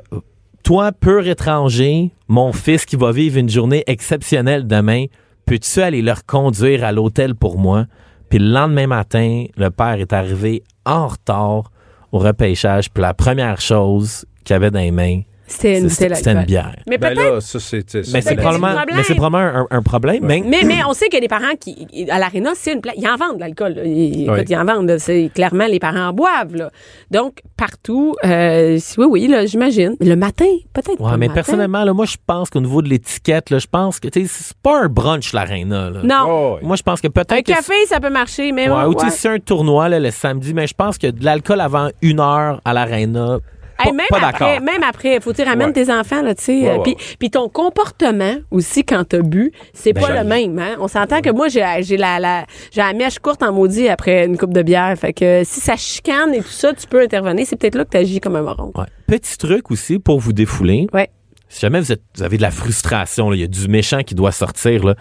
Toi, 0.64 0.92
pur 0.92 1.28
étranger, 1.28 2.12
mon 2.28 2.52
fils 2.54 2.86
qui 2.86 2.96
va 2.96 3.12
vivre 3.12 3.38
une 3.38 3.50
journée 3.50 3.84
exceptionnelle 3.88 4.68
demain, 4.68 5.06
peux-tu 5.46 5.82
aller 5.82 6.02
le 6.02 6.12
reconduire 6.14 6.84
à 6.84 6.92
l'hôtel 6.92 7.36
pour 7.36 7.58
moi? 7.58 7.86
Puis 8.30 8.40
le 8.40 8.52
lendemain 8.52 8.88
matin, 8.88 9.46
le 9.58 9.70
père 9.72 9.96
est 10.00 10.14
arrivé 10.14 10.64
en 10.86 11.08
retard 11.08 11.72
au 12.12 12.20
repêchage. 12.20 12.90
Puis 12.92 13.02
la 13.02 13.14
première 13.14 13.60
chose 13.60 14.26
qu'il 14.44 14.56
avait 14.56 14.72
dans 14.72 14.80
les 14.80 14.92
mains, 14.92 15.22
C'était 15.50 15.80
une 15.80 15.90
c'était 15.90 16.36
bière. 16.46 16.76
Mais 16.88 16.98
Ben 16.98 17.14
peut-être 17.16 17.34
là, 17.34 17.42
ça, 17.42 17.60
c'est. 17.60 17.90
c'est- 17.90 18.14
Mais 18.14 18.22
c'est 18.22 18.36
probablement, 18.36 18.68
c'est 18.68 18.74
un 18.74 18.76
problème. 18.78 18.96
mais 18.98 19.04
c'est 19.04 19.16
probablement 19.16 19.66
un, 19.72 19.78
un 19.78 19.82
problème. 19.82 20.20
Mais, 20.26 20.44
Mais, 20.46 20.62
mais 20.64 20.76
on 20.88 20.94
sait 20.94 21.10
que 21.10 21.18
les 21.18 21.28
parents 21.28 21.56
qui 21.60 21.88
à 22.10 22.20
l'aréna, 22.20 22.52
c'est 22.56 22.74
une 22.74 22.82
place. 22.82 22.96
Ils 22.98 23.08
en 23.08 23.16
vendent 23.16 23.36
de 23.36 23.40
l'alcool. 23.42 23.74
là. 23.74 23.84
Ils, 23.84 24.30
Oui. 24.30 24.40
ils 24.48 24.56
en 24.56 24.64
vendent. 24.66 24.96
C'est 25.00 25.30
clairement 25.34 25.66
les 25.68 25.80
parents 25.80 26.08
en 26.10 26.14
boivent. 26.14 26.56
Là. 26.56 26.70
Donc 27.12 27.42
partout, 27.58 28.16
euh, 28.26 28.80
oui, 28.98 29.06
oui, 29.10 29.28
là, 29.28 29.46
j'imagine. 29.46 29.96
Le 30.00 30.16
matin, 30.16 30.46
peut-être. 30.74 31.00
Ouais, 31.02 31.10
pas 31.12 31.18
mais 31.18 31.26
le 31.26 31.30
matin. 31.30 31.34
personnellement, 31.34 31.84
là, 31.84 31.94
moi, 31.94 32.06
je 32.06 32.18
pense 32.26 32.50
qu'au 32.50 32.62
niveau 32.62 32.82
de 32.82 32.90
l'étiquette, 32.90 33.50
là, 33.50 33.60
je 33.60 33.68
pense 33.68 34.00
que 34.00 34.08
tu 34.08 34.22
sais, 34.22 34.28
c'est 34.32 34.58
pas 34.62 34.84
un 34.84 34.88
brunch, 34.88 35.34
l'aréna. 35.34 35.90
là. 35.90 36.00
Non. 36.04 36.26
Oh. 36.28 36.58
Moi, 36.62 36.76
je 36.76 36.84
pense 36.84 37.02
que 37.02 37.08
peut-être. 37.08 37.32
Un 37.34 37.42
que 37.42 37.52
café, 37.54 37.74
ça 37.88 38.00
peut 38.00 38.10
marcher, 38.10 38.52
mais 38.52 38.70
Ouais, 38.70 38.84
ou 38.86 38.94
tu 38.94 39.06
sais, 39.10 39.12
c'est 39.16 39.30
un 39.30 39.40
tournoi 39.40 39.90
là, 39.90 40.00
le 40.00 40.12
samedi, 40.12 40.54
mais 40.54 40.68
je 40.68 40.74
pense 40.74 40.98
que 40.98 41.08
de 41.08 41.24
l'alcool 41.26 41.60
avant 41.62 41.90
une 42.02 42.20
heure 42.20 42.62
à 42.66 42.74
l'aréna, 42.74 43.40
Hey, 43.88 43.92
même, 43.94 44.06
pas 44.10 44.20
après, 44.28 44.60
même 44.60 44.84
après, 44.84 45.20
faut 45.22 45.32
que 45.32 45.38
tu 45.38 45.44
ramènes 45.44 45.68
Ouais. 45.68 45.74
tes 45.86 45.92
enfants, 45.92 46.22
là, 46.22 46.36
tu 46.36 46.44
sais. 46.44 46.62
Ouais, 46.62 46.70
euh, 46.70 46.78
ouais, 46.80 46.96
puis, 47.20 47.30
ton 47.32 47.48
comportement 47.50 48.36
aussi 48.52 48.84
quand 48.84 49.04
t'as 49.08 49.22
bu, 49.22 49.52
c'est 49.74 49.94
Ben, 49.94 50.02
pas 50.02 50.22
le 50.22 50.28
même, 50.28 50.58
hein. 50.60 50.76
On 50.80 50.88
s'entend 50.88 51.22
que 51.22 51.30
moi, 51.30 51.48
j'ai, 51.48 51.62
la, 51.98 52.20
la, 52.20 52.46
j'ai 52.72 52.82
la 52.82 52.94
mèche 52.94 53.20
courte 53.20 53.42
en 53.44 53.54
maudit 53.54 53.88
après 53.90 54.26
une 54.26 54.38
coupe 54.38 54.54
de 54.54 54.62
bière. 54.62 54.96
Fait 54.98 55.14
que 55.14 55.44
si 55.46 55.60
ça 55.62 55.76
chicane 55.76 56.34
et 56.34 56.42
tout 56.42 56.48
ça, 56.50 56.74
tu 56.74 56.88
peux 56.88 57.02
intervenir. 57.02 57.46
C'est 57.48 57.56
peut-être 57.56 57.76
là 57.76 57.86
que 57.86 57.90
t'agis 57.92 58.20
comme 58.20 58.36
un 58.36 58.42
moron. 58.42 58.72
Petit 59.08 59.38
truc 59.38 59.72
aussi 59.72 60.00
pour 60.00 60.20
vous 60.20 60.34
défouler. 60.34 60.88
Ouais. 60.94 61.10
Si 61.48 61.62
jamais 61.62 61.80
vous, 61.80 61.92
êtes- 61.92 62.04
vous 62.16 62.24
avez 62.24 62.38
de 62.38 62.42
la 62.44 62.52
frustration, 62.52 63.34
il 63.34 63.40
y 63.40 63.44
a 63.44 63.48
du 63.48 63.68
méchant 63.68 64.04
qui 64.04 64.14
doit 64.14 64.32
sortir, 64.32 64.84
là, 64.86 64.96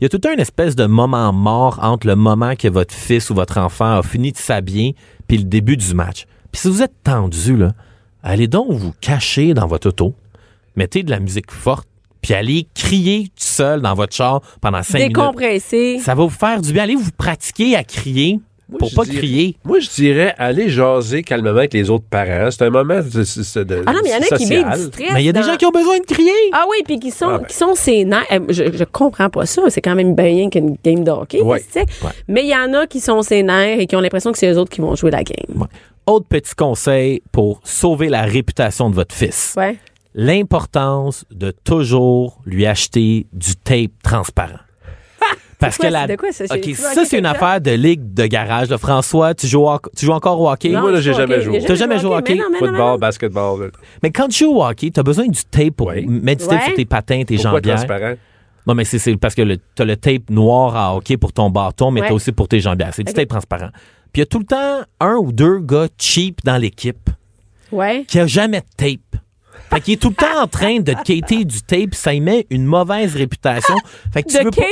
il 0.00 0.04
y 0.04 0.06
a 0.06 0.08
tout 0.08 0.20
un 0.28 0.34
espèce 0.40 0.74
de 0.74 0.86
moment 0.86 1.32
mort 1.32 1.78
entre 1.80 2.08
le 2.08 2.16
moment 2.16 2.56
que 2.56 2.66
votre 2.66 2.92
fils 2.92 3.30
ou 3.30 3.34
votre 3.34 3.58
enfant 3.58 3.98
a 3.98 4.02
fini 4.02 4.32
de 4.32 4.36
s'habiller 4.36 4.96
puis 5.28 5.38
le 5.38 5.44
début 5.44 5.76
du 5.76 5.94
match. 5.94 6.24
Puis 6.50 6.62
si 6.62 6.68
vous 6.68 6.82
êtes 6.82 6.94
tendu, 7.04 7.56
là, 7.56 7.70
allez 8.22 8.48
donc 8.48 8.70
vous 8.70 8.92
cacher 9.00 9.54
dans 9.54 9.66
votre 9.66 9.88
auto, 9.88 10.14
mettez 10.76 11.02
de 11.02 11.10
la 11.10 11.20
musique 11.20 11.50
forte, 11.50 11.88
puis 12.20 12.34
allez 12.34 12.66
crier 12.74 13.24
tout 13.24 13.30
seul 13.36 13.80
dans 13.82 13.94
votre 13.94 14.14
char 14.14 14.40
pendant 14.60 14.82
cinq 14.82 14.98
minutes. 14.98 15.16
Décompresser. 15.16 15.98
Ça 15.98 16.14
va 16.14 16.22
vous 16.22 16.30
faire 16.30 16.60
du 16.60 16.72
bien. 16.72 16.84
Allez 16.84 16.94
vous 16.94 17.10
pratiquer 17.16 17.74
à 17.74 17.82
crier 17.82 18.38
Moi, 18.68 18.78
pour 18.78 18.92
pas 18.94 19.04
dirais- 19.04 19.16
crier. 19.18 19.56
Moi, 19.64 19.80
je 19.80 19.90
dirais 19.90 20.32
aller 20.38 20.68
jaser 20.68 21.24
calmement 21.24 21.50
avec 21.58 21.74
les 21.74 21.90
autres 21.90 22.04
parents. 22.08 22.48
C'est 22.52 22.62
un 22.62 22.70
moment 22.70 23.00
de, 23.00 23.02
de, 23.02 23.64
de- 23.64 23.82
Ah 23.86 23.92
non, 23.92 23.98
mais 24.04 24.10
il 24.10 24.12
y 24.12 24.14
en 24.14 24.18
a 24.20 24.36
qui 24.36 24.44
vivent 24.44 24.70
du 24.76 24.82
stress. 24.84 25.10
Mais 25.12 25.22
il 25.22 25.26
y 25.26 25.28
a 25.28 25.32
des 25.32 25.42
gens 25.42 25.56
qui 25.56 25.66
ont 25.66 25.70
besoin 25.72 25.98
de 25.98 26.04
crier. 26.04 26.30
Ah 26.52 26.64
oui, 26.70 26.76
puis 26.86 27.00
qui 27.00 27.10
sont, 27.10 27.26
Ah 27.28 27.38
ben. 27.38 27.46
qui 27.46 27.54
sont 27.56 27.74
sénères. 27.74 28.22
Euh, 28.30 28.38
Je, 28.50 28.64
je 28.72 28.84
comprends 28.84 29.28
pas 29.28 29.44
ça. 29.44 29.62
C'est 29.68 29.80
quand 29.82 29.96
même 29.96 30.14
bien 30.14 30.48
qu'une 30.48 30.76
game 30.84 31.02
de 31.02 31.10
hockey. 31.10 31.42
Ouais. 31.42 31.58
tu 31.60 31.66
sais. 31.72 31.86
Mais 32.28 32.44
il 32.44 32.50
y 32.50 32.54
en 32.56 32.72
a 32.72 32.86
qui 32.86 33.00
sont 33.00 33.20
sénères 33.22 33.80
et 33.80 33.88
qui 33.88 33.96
ont 33.96 34.00
l'impression 34.00 34.30
que 34.30 34.38
c'est 34.38 34.50
eux 34.52 34.58
autres 34.58 34.70
qui 34.70 34.80
vont 34.80 34.94
jouer 34.94 35.10
la 35.10 35.24
game. 35.24 35.60
Ouais. 35.60 35.66
Autre 36.06 36.26
petit 36.28 36.54
conseil 36.54 37.22
pour 37.30 37.60
sauver 37.64 38.08
la 38.08 38.22
réputation 38.22 38.90
de 38.90 38.94
votre 38.94 39.14
fils. 39.14 39.54
Ouais. 39.56 39.78
L'importance 40.14 41.24
de 41.30 41.52
toujours 41.64 42.40
lui 42.44 42.66
acheter 42.66 43.26
du 43.32 43.54
tape 43.56 43.92
transparent. 44.02 44.58
Parce 45.58 45.76
quoi, 45.76 45.88
que 45.88 45.92
la. 45.92 46.06
c'est 46.06 46.12
de 46.12 46.16
quoi, 46.18 46.32
ça? 46.32 47.04
C'est 47.04 47.18
une 47.18 47.26
affaire 47.26 47.60
de 47.60 47.70
ligue 47.70 48.12
de 48.14 48.26
garage. 48.26 48.68
là. 48.68 48.78
François, 48.78 49.34
tu 49.34 49.46
joues, 49.46 49.66
au- 49.68 49.78
tu 49.96 50.06
joues 50.06 50.12
encore 50.12 50.40
au 50.40 50.50
hockey? 50.50 50.70
Non, 50.70 50.80
Moi, 50.80 50.92
là, 50.92 51.00
j'ai 51.00 51.14
jamais 51.14 51.34
hockey. 51.36 51.44
joué. 51.44 51.64
T'as 51.64 51.74
jamais 51.76 51.98
joué 52.00 52.10
au 52.10 52.14
hockey? 52.16 52.36
Football, 52.58 52.72
non. 52.76 52.98
basketball. 52.98 53.70
Mais 54.02 54.10
quand 54.10 54.26
tu 54.28 54.44
joues 54.44 54.56
au 54.56 54.64
hockey, 54.64 54.90
tu 54.90 54.98
as 54.98 55.04
besoin 55.04 55.26
du 55.28 55.44
tape 55.44 55.70
pour 55.76 55.88
Oui. 55.88 56.04
mettre 56.06 56.42
du 56.42 56.48
tape 56.48 56.60
Ouais. 56.60 56.66
sur 56.66 56.74
tes 56.74 56.84
patins, 56.84 57.22
tes 57.24 57.36
Pourquoi 57.36 57.52
jambières. 57.52 57.76
transparent? 57.76 58.14
Non, 58.66 58.74
mais 58.74 58.84
c'est- 58.84 58.98
c'est 58.98 59.16
parce 59.16 59.34
que 59.34 59.42
tu 59.42 59.82
as 59.82 59.84
le 59.84 59.96
tape 59.96 60.30
noir 60.30 60.74
à 60.76 60.96
hockey 60.96 61.16
pour 61.16 61.32
ton 61.32 61.48
bâton, 61.50 61.90
mais 61.92 62.00
Ouais. 62.00 62.06
tu 62.08 62.12
as 62.12 62.16
aussi 62.16 62.32
pour 62.32 62.48
tes 62.48 62.58
jambières. 62.60 62.90
C'est 62.92 63.04
du 63.04 63.12
tape 63.12 63.28
transparent. 63.28 63.70
Puis 64.12 64.20
il 64.20 64.20
y 64.20 64.22
a 64.22 64.26
tout 64.26 64.38
le 64.40 64.44
temps 64.44 64.82
un 65.00 65.14
ou 65.16 65.32
deux 65.32 65.58
gars 65.60 65.88
cheap 65.98 66.44
dans 66.44 66.56
l'équipe 66.58 67.08
Ouais. 67.70 68.04
qui 68.06 68.18
a 68.20 68.26
jamais 68.26 68.60
de 68.60 68.66
tape. 68.76 69.21
Fait 69.72 69.80
qu'il 69.80 69.94
est 69.94 69.96
tout 69.96 70.10
le 70.10 70.14
temps 70.14 70.42
en 70.42 70.46
train 70.46 70.80
de 70.80 70.92
te 70.92 71.02
quêter 71.02 71.44
du 71.44 71.62
tape, 71.62 71.94
ça 71.94 72.12
y 72.12 72.20
met 72.20 72.46
une 72.50 72.64
mauvaise 72.66 73.16
réputation. 73.16 73.74
Fait 74.12 74.22
que 74.22 74.28
tu 74.28 74.44
veux, 74.44 74.50
pas, 74.50 74.62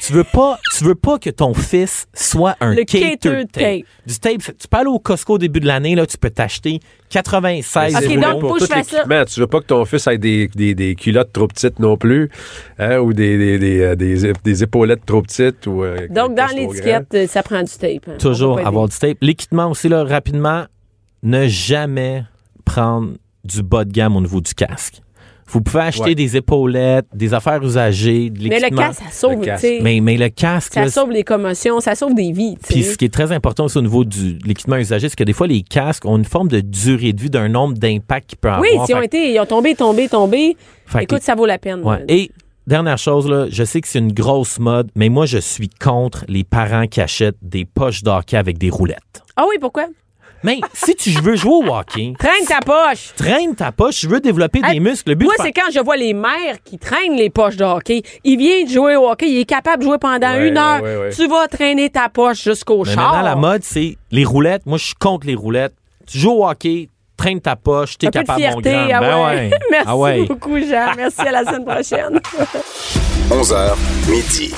tu 0.00 0.12
veux 0.12 0.24
pas 0.24 0.58
tu 0.76 0.84
veux 0.84 0.94
pas 0.94 1.18
que 1.18 1.30
ton 1.30 1.52
fils 1.52 2.06
soit 2.14 2.56
un 2.60 2.74
Le 2.74 2.84
cater 2.84 3.16
tape. 3.18 3.50
tape. 3.52 3.80
Du 4.06 4.18
tape, 4.20 4.38
tu 4.56 4.68
peux 4.68 4.76
aller 4.76 4.86
au 4.88 4.98
Costco 5.00 5.34
au 5.34 5.38
début 5.38 5.58
de 5.60 5.66
l'année 5.66 5.94
là, 5.96 6.06
tu 6.06 6.16
peux 6.16 6.30
t'acheter 6.30 6.78
96 7.08 7.94
Ok, 7.96 8.02
C'est 8.06 8.16
donc, 8.16 8.40
pour 8.40 8.56
tout 8.58 8.66
l'équipement. 8.72 9.24
Tu 9.24 9.40
veux 9.40 9.46
pas 9.48 9.60
que 9.60 9.66
ton 9.66 9.84
fils 9.84 10.06
ait 10.06 10.16
des, 10.18 10.46
des, 10.48 10.74
des 10.76 10.94
culottes 10.94 11.32
trop 11.32 11.48
petites 11.48 11.80
non 11.80 11.96
plus, 11.96 12.30
hein, 12.78 12.98
ou 12.98 13.12
des, 13.12 13.36
des, 13.36 13.58
des, 13.58 13.80
euh, 13.80 13.96
des, 13.96 14.32
des 14.44 14.62
épaulettes 14.62 15.04
trop 15.06 15.22
petites. 15.22 15.66
Ou, 15.66 15.82
euh, 15.82 16.06
Donc, 16.08 16.36
dans 16.36 16.46
l'étiquette, 16.54 17.28
ça 17.28 17.42
prend 17.42 17.62
du 17.62 17.72
tape. 17.72 18.06
hein. 18.08 18.16
Toujours 18.20 18.60
avoir 18.64 18.88
du 18.88 18.96
tape. 18.96 19.18
L'équipement 19.20 19.68
aussi, 19.70 19.88
là, 19.88 20.04
rapidement, 20.04 20.66
ne 21.24 21.48
jamais 21.48 22.22
prendre 22.64 23.14
du 23.44 23.62
bas 23.62 23.84
de 23.84 23.92
gamme 23.92 24.16
au 24.16 24.20
niveau 24.20 24.40
du 24.40 24.54
casque. 24.54 25.00
Vous 25.52 25.60
pouvez 25.62 25.82
acheter 25.82 26.04
Ouais. 26.10 26.14
des 26.14 26.36
épaulettes, 26.36 27.06
des 27.12 27.34
affaires 27.34 27.60
usagées, 27.60 28.30
de 28.30 28.48
Mais 28.48 28.60
le 28.60 28.68
casque, 28.74 29.02
ça 29.02 29.10
sauve, 29.10 29.40
casque. 29.40 29.66
mais, 29.82 29.98
mais 30.00 30.16
le 30.16 30.28
casque, 30.28 30.74
Ça 30.74 30.82
là, 30.82 30.88
sauve 30.90 31.10
les 31.10 31.24
commotions, 31.24 31.80
ça 31.80 31.96
sauve 31.96 32.14
des 32.14 32.30
vies, 32.30 32.56
Puis 32.68 32.84
ce 32.84 32.96
qui 32.96 33.06
est 33.06 33.12
très 33.12 33.32
important 33.32 33.64
aussi 33.64 33.76
au 33.78 33.82
niveau 33.82 34.04
du, 34.04 34.34
de 34.34 34.46
l'équipement 34.46 34.76
usagé, 34.76 35.08
c'est 35.08 35.16
que 35.16 35.24
des 35.24 35.32
fois, 35.32 35.48
les 35.48 35.62
casques 35.62 36.04
ont 36.06 36.16
une 36.18 36.24
forme 36.24 36.46
de 36.46 36.60
durée 36.60 37.12
de 37.12 37.20
vie 37.20 37.30
d'un 37.30 37.48
nombre 37.48 37.74
d'impacts 37.74 38.28
qu'ils 38.28 38.38
peuvent 38.38 38.60
Oui, 38.60 38.68
avoir. 38.70 38.86
s'ils 38.86 38.94
ont 38.94 38.98
Fait- 39.00 39.06
été, 39.06 39.32
ils 39.34 39.40
ont 39.40 39.46
tombé, 39.46 39.74
tombé, 39.74 40.08
tombé. 40.08 40.56
fait 40.86 40.98
que- 40.98 41.02
Écoute, 41.14 41.22
ça 41.22 41.34
vaut 41.34 41.46
la 41.46 41.58
peine. 41.58 41.82
ouais. 41.82 42.04
Et 42.06 42.30
dernière 42.68 42.98
chose, 42.98 43.28
là, 43.28 43.46
je 43.50 43.64
sais 43.64 43.80
que 43.80 43.88
c'est 43.88 43.98
une 43.98 44.12
grosse 44.12 44.60
mode, 44.60 44.88
mais 44.94 45.08
moi, 45.08 45.26
je 45.26 45.38
suis 45.38 45.68
contre 45.68 46.24
les 46.28 46.44
parents 46.44 46.86
qui 46.86 47.00
achètent 47.00 47.38
des 47.42 47.64
poches 47.64 48.04
d'hockey 48.04 48.36
avec 48.36 48.56
des 48.56 48.70
roulettes. 48.70 49.22
Ah 49.34 49.46
oui, 49.48 49.56
pourquoi? 49.60 49.86
Mais 50.42 50.58
si 50.72 50.94
tu 50.96 51.10
veux 51.20 51.36
jouer 51.36 51.52
au 51.52 51.74
hockey, 51.74 52.14
Traîne 52.18 52.46
ta 52.48 52.60
poche. 52.60 53.10
traîne 53.16 53.54
ta 53.54 53.72
poche, 53.72 54.00
je 54.00 54.08
veux 54.08 54.20
développer 54.20 54.60
Hey, 54.64 54.74
des 54.74 54.80
muscles. 54.80 55.10
Le 55.10 55.14
but 55.16 55.24
Moi, 55.26 55.34
c'est 55.38 55.52
quand 55.52 55.70
je 55.72 55.80
vois 55.80 55.96
les 55.98 56.14
mères 56.14 56.56
qui 56.64 56.78
traînent 56.78 57.14
les 57.16 57.28
poches 57.30 57.56
de 57.56 57.64
hockey. 57.64 58.02
Il 58.24 58.38
vient 58.38 58.64
de 58.64 58.68
jouer 58.70 58.96
au 58.96 59.08
hockey, 59.10 59.28
il 59.30 59.38
est 59.40 59.44
capable 59.44 59.82
de 59.82 59.88
jouer 59.88 59.98
pendant 59.98 60.32
Ouais, 60.34 60.48
une 60.48 60.56
heure. 60.56 60.82
ouais, 60.82 60.96
ouais, 60.96 61.02
ouais. 61.04 61.10
Tu 61.14 61.26
vas 61.28 61.46
traîner 61.48 61.90
ta 61.90 62.08
poche 62.08 62.42
jusqu'au 62.44 62.84
Mais 62.84 62.92
char. 62.94 63.04
maintenant, 63.12 63.22
la 63.22 63.36
mode, 63.36 63.62
c'est 63.64 63.96
les 64.10 64.24
roulettes. 64.24 64.64
Moi, 64.64 64.78
je 64.78 64.86
suis 64.86 64.94
contre 64.94 65.26
les 65.26 65.34
roulettes. 65.34 65.74
Tu 66.06 66.18
joues 66.18 66.30
au 66.32 66.48
hockey, 66.48 66.88
traîne 67.18 67.40
ta 67.40 67.56
poche, 67.56 67.98
t'es 67.98 68.06
Un 68.06 68.10
peu 68.10 68.20
de 68.20 68.24
capable, 68.26 68.40
mon 68.40 68.60
fierté. 68.62 68.70
grand. 68.70 69.26
Ah 69.26 69.34
Ben. 69.34 69.50
Merci 69.70 69.84
Ah 69.86 69.96
ouais. 69.96 70.24
beaucoup, 70.26 70.58
Jean. 70.58 70.86
Merci 70.96 71.20
à 71.20 71.30
la 71.32 71.44
semaine 71.44 71.64
prochaine. 71.66 72.20
11h, 73.30 73.74
midi. 74.08 74.54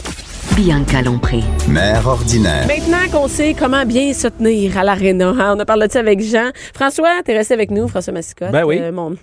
Bianca 0.57 1.01
Lompré. 1.01 1.41
Mère 1.69 2.07
ordinaire. 2.07 2.67
Maintenant 2.67 3.09
qu'on 3.11 3.27
sait 3.27 3.55
comment 3.59 3.87
bien 3.87 4.13
se 4.13 4.29
tenir 4.29 4.77
à 4.77 4.85
l'aréna, 4.85 5.29
hein, 5.29 5.55
on 5.57 5.61
a 5.61 5.65
parlé 5.65 5.87
de 5.87 5.93
ça 5.93 6.01
avec 6.01 6.21
Jean. 6.21 6.51
François, 6.75 7.23
t'es 7.25 7.35
resté 7.37 7.55
avec 7.55 7.71
nous, 7.71 7.89
François 7.89 8.13
Massicotte. 8.13 8.51
Ben 8.51 8.65
oui. 8.65 8.79
Euh, 8.79 8.93
mon, 8.93 9.17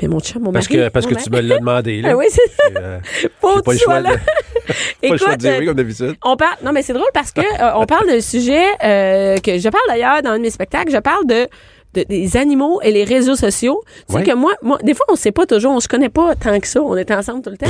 mais 0.00 0.06
mon 0.08 0.20
chat, 0.20 0.38
mon 0.38 0.52
Parce 0.52 0.70
mari. 0.70 0.84
que, 0.84 0.88
parce 0.90 1.06
mon 1.06 1.16
que 1.16 1.22
tu 1.22 1.30
me 1.30 1.40
l'as 1.40 1.58
demandé. 1.58 2.02
Là. 2.02 2.10
Ah 2.12 2.16
oui, 2.16 2.26
c'est 2.30 2.50
ça. 2.72 2.78
Euh, 2.80 2.98
Faut 3.40 3.60
pas 3.62 3.72
le 3.72 3.78
choix 3.78 4.00
là. 4.00 4.10
de, 5.02 5.08
pas 5.08 5.12
le 5.14 5.16
choix 5.18 5.32
de 5.36 5.40
dire 5.40 5.52
euh, 5.54 5.58
oui 5.58 5.66
comme 5.66 5.74
d'habitude. 5.76 6.14
On 6.24 6.36
parle, 6.36 6.56
non 6.64 6.72
mais 6.72 6.82
c'est 6.82 6.92
drôle 6.92 7.10
parce 7.12 7.32
que 7.32 7.40
euh, 7.40 7.72
on 7.76 7.84
parle 7.86 8.06
d'un 8.06 8.20
sujet 8.20 8.64
euh, 8.84 9.36
que 9.38 9.58
je 9.58 9.68
parle 9.68 9.82
d'ailleurs 9.88 10.22
dans 10.22 10.30
un 10.30 10.36
de 10.38 10.42
mes 10.42 10.50
spectacles. 10.50 10.92
Je 10.92 10.98
parle 10.98 11.26
de 11.26 11.48
de- 11.94 12.04
des 12.08 12.36
animaux 12.36 12.80
et 12.82 12.90
les 12.92 13.04
réseaux 13.04 13.36
sociaux. 13.36 13.82
Tu 14.08 14.16
sais 14.16 14.22
que 14.22 14.34
moi, 14.34 14.52
moi, 14.62 14.78
des 14.82 14.94
fois, 14.94 15.06
on 15.08 15.16
sait 15.16 15.32
pas 15.32 15.46
toujours, 15.46 15.72
on 15.72 15.80
se 15.80 15.88
connaît 15.88 16.08
pas 16.08 16.34
tant 16.34 16.58
que 16.60 16.66
ça. 16.66 16.82
On 16.82 16.96
est 16.96 17.10
ensemble 17.10 17.42
tout 17.42 17.50
le 17.50 17.56
temps. 17.56 17.66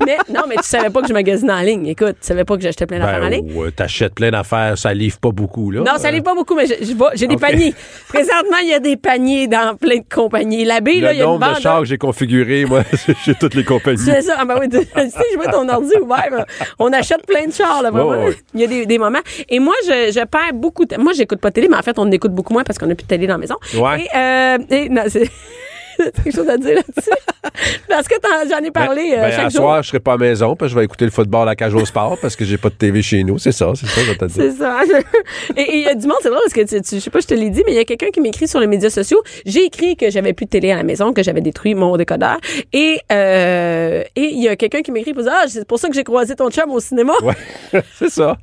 mais, 0.00 0.06
mais- 0.06 0.34
non, 0.34 0.42
mais 0.48 0.56
tu 0.56 0.64
savais 0.64 0.90
pas 0.90 1.00
que 1.00 1.08
je 1.08 1.12
magasinais 1.12 1.52
en 1.52 1.60
ligne. 1.62 1.86
Écoute, 1.86 2.16
tu 2.20 2.26
savais 2.26 2.44
pas 2.44 2.56
que 2.56 2.62
j'achetais 2.62 2.86
plein 2.86 2.98
d'affaires 2.98 3.22
en 3.22 3.28
Ben, 3.30 3.44
ligne. 3.46 3.56
ouais, 3.56 3.70
t'achètes 3.70 4.14
plein 4.14 4.30
d'affaires, 4.30 4.76
ça 4.76 4.92
livre 4.94 5.18
pas 5.18 5.30
beaucoup, 5.30 5.70
là. 5.70 5.80
Non, 5.80 5.92
ça 5.98 6.10
livre 6.10 6.24
pas 6.24 6.34
beaucoup, 6.34 6.54
mais 6.54 6.66
je- 6.66 6.84
je 6.84 6.92
vois- 6.94 7.12
j'ai 7.14 7.26
des 7.26 7.36
paniers. 7.36 7.74
Présentement, 8.08 8.58
il 8.62 8.68
y 8.68 8.74
a 8.74 8.80
des 8.80 8.96
paniers 8.96 9.46
dans 9.48 9.76
plein 9.76 9.96
de 9.98 10.04
compagnies. 10.14 10.64
L'abbé, 10.64 11.00
là, 11.00 11.10
Le 11.10 11.14
il 11.14 11.18
y 11.18 11.20
a 11.22 11.24
une 11.24 11.30
nombre 11.30 11.46
bande. 11.46 11.56
de 11.56 11.60
chars 11.60 11.80
que 11.80 11.86
j'ai 11.86 11.98
configuré, 11.98 12.64
moi, 12.64 12.82
chez 13.24 13.34
toutes 13.34 13.54
les 13.54 13.64
compagnies. 13.64 13.98
C'est 13.98 14.22
ça. 14.22 14.36
Ah 14.38 14.44
ben 14.44 14.56
oui, 14.60 14.68
tu 14.68 14.78
sais, 14.78 14.86
je 14.94 15.36
vois 15.36 15.46
ton 15.50 15.68
ordi 15.68 15.94
ouvert. 16.00 16.44
On 16.78 16.92
achète 16.92 17.26
plein 17.26 17.46
de 17.46 17.52
chars, 17.52 17.82
là, 17.82 17.90
vraiment. 17.90 18.26
Il 18.54 18.60
y 18.60 18.64
a 18.64 18.66
des, 18.66 18.86
des 18.86 18.98
moments. 18.98 19.20
Et 19.48 19.58
moi, 19.58 19.74
je, 19.86 20.12
je 20.12 20.24
perds 20.26 20.52
beaucoup 20.54 20.84
de 20.84 20.96
Moi, 20.96 21.12
j'écoute 21.14 21.40
pas 21.40 21.48
de 21.50 21.54
télé, 21.54 21.68
mais 21.68 21.76
en 21.76 21.82
fait, 21.82 21.98
on 21.98 22.10
écoute 22.10 22.32
beaucoup 22.32 22.52
moins 22.52 22.64
parce 22.64 22.78
qu'on 22.78 22.86
n'a 22.86 22.94
plus 22.94 23.04
de 23.04 23.08
télé 23.08 23.26
dans 23.26 23.34
la 23.34 23.38
maison. 23.38 23.56
Ouais. 23.74 24.02
Et, 24.02 24.08
euh, 24.16 24.58
et 24.70 24.88
non, 24.88 25.02
quelque 26.24 26.34
chose 26.34 26.48
à 26.48 26.56
dire 26.58 26.76
là-dessus? 26.76 27.10
Parce 27.88 28.08
que 28.08 28.14
j'en 28.50 28.58
ai 28.58 28.70
parlé 28.70 29.10
Ben, 29.10 29.18
euh, 29.18 29.22
ben, 29.22 29.30
chaque 29.30 29.40
à 29.46 29.48
jour. 29.48 29.60
soir, 29.62 29.82
je 29.82 29.88
serai 29.88 30.00
pas 30.00 30.12
à 30.12 30.16
la 30.16 30.20
maison, 30.26 30.56
parce 30.56 30.70
que 30.70 30.74
je 30.74 30.78
vais 30.78 30.84
écouter 30.84 31.04
le 31.04 31.10
football 31.10 31.42
à 31.42 31.44
la 31.46 31.56
cage 31.56 31.74
au 31.74 31.84
sport, 31.84 32.16
parce 32.20 32.34
que 32.36 32.44
j'ai 32.44 32.56
pas 32.56 32.68
de 32.70 32.74
TV 32.74 33.02
chez 33.02 33.22
nous. 33.24 33.38
C'est 33.38 33.52
ça, 33.52 33.72
c'est 33.74 33.86
ça, 33.86 34.00
je. 34.02 34.28
C'est 34.28 34.50
ça. 34.52 34.80
Et 35.56 35.76
il 35.76 35.80
y 35.82 35.88
a 35.88 35.94
du 35.94 36.06
monde, 36.06 36.16
c'est 36.22 36.28
drôle 36.30 36.40
parce 36.42 36.54
que 36.54 36.60
tu, 36.62 36.80
tu- 36.80 36.94
je 36.96 37.00
sais 37.00 37.10
pas, 37.10 37.20
je 37.20 37.26
te 37.26 37.34
l'ai 37.34 37.50
dit, 37.50 37.62
mais 37.66 37.72
il 37.72 37.76
y 37.76 37.80
a 37.80 37.84
quelqu'un 37.84 38.08
qui 38.10 38.20
m'écrit 38.20 38.48
sur 38.48 38.58
les 38.60 38.66
médias 38.66 38.90
sociaux. 38.90 39.22
J'ai 39.44 39.64
écrit 39.64 39.96
que 39.96 40.08
j'avais 40.10 40.32
plus 40.32 40.46
de 40.46 40.50
télé 40.50 40.70
à 40.72 40.76
la 40.76 40.82
maison, 40.82 41.12
que 41.12 41.22
j'avais 41.22 41.40
détruit 41.42 41.74
mon 41.74 41.96
décodeur. 41.96 42.38
Et 42.72 42.98
euh, 43.10 44.02
et 44.16 44.24
il 44.32 44.42
y 44.42 44.48
a 44.48 44.56
quelqu'un 44.56 44.82
qui 44.82 44.92
m'écrit 44.92 45.12
pour 45.12 45.22
dire 45.24 45.32
ah 45.34 45.44
c'est 45.48 45.66
pour 45.66 45.78
ça 45.78 45.88
que 45.88 45.94
j'ai 45.94 46.04
croisé 46.04 46.34
ton 46.34 46.50
chum 46.50 46.70
au 46.70 46.80
cinéma. 46.80 47.12
Ouais, 47.22 47.82
c'est 47.98 48.08
ça. 48.10 48.36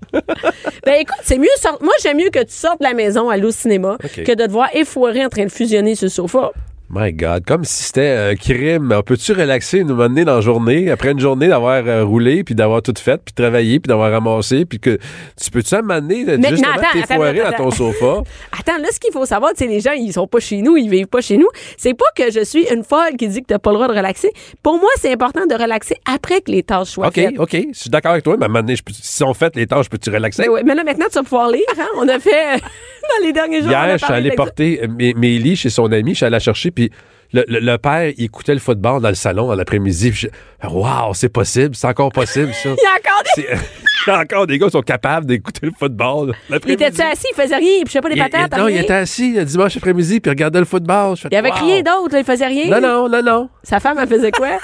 Ben 0.85 0.95
écoute, 0.99 1.17
c'est 1.23 1.37
mieux 1.37 1.47
sort- 1.59 1.79
moi 1.81 1.93
j'aime 2.03 2.17
mieux 2.17 2.29
que 2.29 2.39
tu 2.43 2.53
sortes 2.53 2.79
de 2.79 2.85
la 2.85 2.93
maison 2.93 3.29
aller 3.29 3.45
au 3.45 3.51
cinéma 3.51 3.97
que 4.01 4.33
de 4.35 4.45
te 4.45 4.51
voir 4.51 4.69
effoiré 4.73 5.25
en 5.25 5.29
train 5.29 5.45
de 5.45 5.51
fusionner 5.51 5.95
sur 5.95 6.05
le 6.05 6.09
sofa. 6.11 6.51
My 6.91 7.13
God, 7.13 7.45
comme 7.45 7.63
si 7.65 7.83
c'était 7.83 8.31
un 8.31 8.35
crime. 8.35 8.91
On 8.97 9.03
peut-tu 9.03 9.33
relaxer, 9.33 9.83
nous 9.83 9.93
mener 9.95 10.25
dans 10.25 10.35
la 10.35 10.41
journée, 10.41 10.89
après 10.89 11.11
une 11.11 11.19
journée 11.19 11.47
d'avoir 11.47 11.85
euh, 11.85 12.03
roulé, 12.03 12.43
puis 12.43 12.55
d'avoir 12.55 12.81
tout 12.81 12.95
fait, 12.97 13.21
puis 13.23 13.31
travaillé, 13.31 13.79
puis 13.79 13.87
d'avoir 13.87 14.11
ramassé, 14.11 14.65
puis 14.65 14.79
que 14.79 14.97
tu 15.39 15.51
peux-tu 15.51 15.75
amener 15.75 16.25
Mais- 16.25 16.47
attends, 16.47 16.81
t'effoirer 16.93 17.41
attends, 17.41 17.65
dans 17.65 17.69
ton 17.69 17.71
sofa? 17.71 18.23
Attends, 18.59 18.77
là, 18.79 18.87
ce 18.91 18.99
qu'il 18.99 19.13
faut 19.13 19.25
savoir, 19.25 19.51
c'est 19.55 19.67
les 19.67 19.79
gens, 19.81 19.91
ils 19.91 20.11
sont 20.11 20.25
pas 20.27 20.39
chez 20.39 20.61
nous, 20.63 20.77
ils 20.77 20.89
vivent 20.89 21.05
pas 21.07 21.21
chez 21.21 21.37
nous. 21.37 21.47
C'est 21.77 21.93
pas 21.93 22.05
que 22.15 22.31
je 22.31 22.43
suis 22.43 22.65
une 22.73 22.83
folle 22.83 23.15
qui 23.17 23.27
dit 23.27 23.41
que 23.41 23.47
t'as 23.47 23.59
pas 23.59 23.69
le 23.69 23.75
droit 23.75 23.87
de 23.87 23.93
relaxer. 23.93 24.31
Pour 24.63 24.79
moi, 24.79 24.89
c'est 24.97 25.11
important 25.13 25.45
de 25.45 25.53
relaxer 25.53 25.95
après 26.11 26.41
que 26.41 26.51
les 26.51 26.63
tâches 26.63 26.87
soient 26.89 27.07
OK, 27.07 27.13
faites. 27.13 27.39
OK, 27.39 27.55
je 27.73 27.79
suis 27.79 27.89
d'accord 27.91 28.11
avec 28.13 28.23
toi, 28.23 28.35
mais 28.37 28.43
à 28.43 28.45
un 28.45 28.49
moment 28.49 28.61
donné, 28.61 28.75
je 28.75 28.83
peux- 28.83 28.93
si 28.93 29.23
on 29.23 29.33
fait 29.35 29.55
les 29.55 29.67
tâches, 29.67 29.89
peux-tu 29.89 30.09
relaxer? 30.09 30.49
Ouais, 30.49 30.63
mais 30.63 30.73
là, 30.73 30.83
maintenant, 30.83 31.05
tu 31.07 31.19
vas 31.19 31.23
pouvoir 31.23 31.51
lire. 31.51 31.61
Hein? 31.79 31.87
On 31.97 32.07
a 32.07 32.19
fait, 32.19 32.55
euh, 32.55 32.57
dans 33.19 33.25
les 33.25 33.31
derniers 33.31 33.61
jours, 33.61 33.69
Hier, 33.69 33.97
je 33.97 34.03
suis 34.05 34.13
allé 34.13 34.31
porter 34.31 34.81
euh, 34.83 35.13
lits 35.13 35.55
chez 35.55 35.69
son 35.69 35.91
ami, 35.91 36.11
je 36.11 36.17
suis 36.17 36.25
allé 36.25 36.33
la 36.33 36.39
chercher, 36.39 36.71
puis 36.79 36.91
le, 37.31 37.43
le- 37.47 37.59
le 37.59 37.77
père, 37.77 38.11
il 38.17 38.23
écoutait 38.25 38.53
le 38.53 38.59
football 38.59 39.01
dans 39.01 39.09
le 39.09 39.15
salon 39.15 39.47
dans 39.47 39.55
l'après-midi. 39.55 40.11
je- 40.13 40.27
Wow, 40.67 41.13
c'est 41.13 41.29
possible, 41.29 41.75
c'est 41.75 41.87
encore 41.87 42.11
possible, 42.11 42.51
ça. 42.53 42.69
Il 42.69 42.75
y 42.81 42.85
a 42.85 42.97
encore 42.97 43.23
des... 43.35 43.43
Il 44.07 44.09
y 44.09 44.13
a 44.15 44.19
encore 44.21 44.47
des 44.47 44.57
gars 44.57 44.65
qui 44.67 44.71
sont 44.71 44.81
capables 44.81 45.25
d'écouter 45.27 45.65
le 45.67 45.71
football. 45.77 46.33
Il 46.65 46.71
était-tu 46.71 47.01
assis, 47.01 47.27
il 47.31 47.35
faisait 47.39 47.57
rien, 47.57 47.73
il 47.79 47.83
pichait 47.83 47.99
pas 48.01 48.09
des 48.09 48.15
Il- 48.15 48.21
patates, 48.29 48.57
non, 48.57 48.67
il 48.69 48.77
était 48.77 48.93
assis 48.93 49.33
le 49.33 49.43
dimanche 49.45 49.75
après-midi 49.77 50.19
puis 50.21 50.29
il 50.29 50.31
regardait 50.31 50.59
le 50.59 50.65
football. 50.65 51.15
Je 51.17 51.21
fais, 51.23 51.27
Il 51.31 51.35
avait 51.37 51.51
wow. 51.51 51.55
rien 51.57 51.81
d'autre, 51.81 52.15
il 52.17 52.23
faisait 52.23 52.47
rien? 52.47 52.67
Non, 52.69 52.81
non, 52.81 53.09
non, 53.09 53.21
non. 53.21 53.49
Sa 53.61 53.79
femme, 53.79 53.97
elle 54.01 54.07
faisait 54.07 54.31
quoi? 54.31 54.47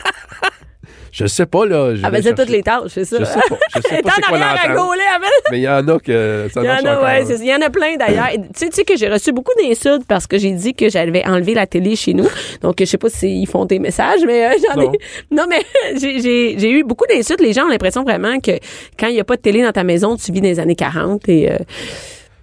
Je 1.17 1.25
sais 1.27 1.45
pas, 1.45 1.65
là. 1.65 1.95
je 1.95 2.01
vais 2.01 2.07
faisait 2.09 2.21
chercher. 2.23 2.35
toutes 2.35 2.49
les 2.49 2.61
tâches, 2.61 2.91
c'est 2.93 3.05
ça. 3.05 3.17
Je 3.19 3.23
sais 3.23 3.33
pas. 3.49 3.57
Je 3.75 3.81
sais 3.89 4.01
pas 4.01 4.11
c'est 4.17 4.25
en 4.25 4.27
quoi 4.27 4.37
Mais 5.49 5.59
il 5.59 5.61
y 5.63 5.69
en 5.69 5.87
a 5.87 5.99
que 5.99 6.47
ça 6.53 6.61
Il 6.61 6.65
y 6.65 6.69
en 6.69 6.85
a, 6.91 7.01
ouais, 7.03 7.25
c'est- 7.25 7.39
il 7.39 7.45
y 7.45 7.55
en 7.55 7.61
a 7.61 7.69
plein 7.69 7.95
d'ailleurs. 7.95 8.27
Tu 8.35 8.41
sais, 8.55 8.69
tu 8.69 8.75
sais 8.75 8.83
que 8.83 8.97
j'ai 8.97 9.07
reçu 9.07 9.31
beaucoup 9.31 9.53
d'insultes 9.57 10.03
parce 10.07 10.27
que 10.27 10.37
j'ai 10.37 10.51
dit 10.51 10.73
que 10.73 10.89
j'avais 10.89 11.25
enlevé 11.25 11.53
la 11.53 11.67
télé 11.67 11.95
chez 11.95 12.13
nous. 12.13 12.27
Donc, 12.61 12.75
je 12.79 12.85
sais 12.85 12.97
pas 12.97 13.09
s'ils 13.09 13.47
font 13.47 13.63
des 13.65 13.79
messages, 13.79 14.21
mais 14.25 14.45
euh, 14.45 14.49
j'en 14.73 14.81
ai. 14.81 14.89
Non. 15.31 15.45
Mais 15.49 15.61
j'ai- 15.97 16.19
j'ai 16.19 16.59
j'ai 16.59 16.69
eu 16.71 16.83
beaucoup 16.83 17.05
d'insultes. 17.07 17.39
Les 17.41 17.53
gens 17.53 17.63
ont 17.65 17.69
l'impression 17.69 18.03
vraiment 18.03 18.39
que 18.41 18.51
quand 18.99 19.07
il 19.07 19.13
n'y 19.13 19.19
a 19.21 19.23
pas 19.23 19.37
de 19.37 19.41
télé 19.41 19.61
dans 19.63 19.71
ta 19.71 19.83
maison, 19.85 20.17
tu 20.17 20.31
vis 20.33 20.41
dans 20.41 20.47
les 20.49 20.59
années 20.59 20.75
40 20.75 21.29
et. 21.29 21.49
euh, 21.51 21.57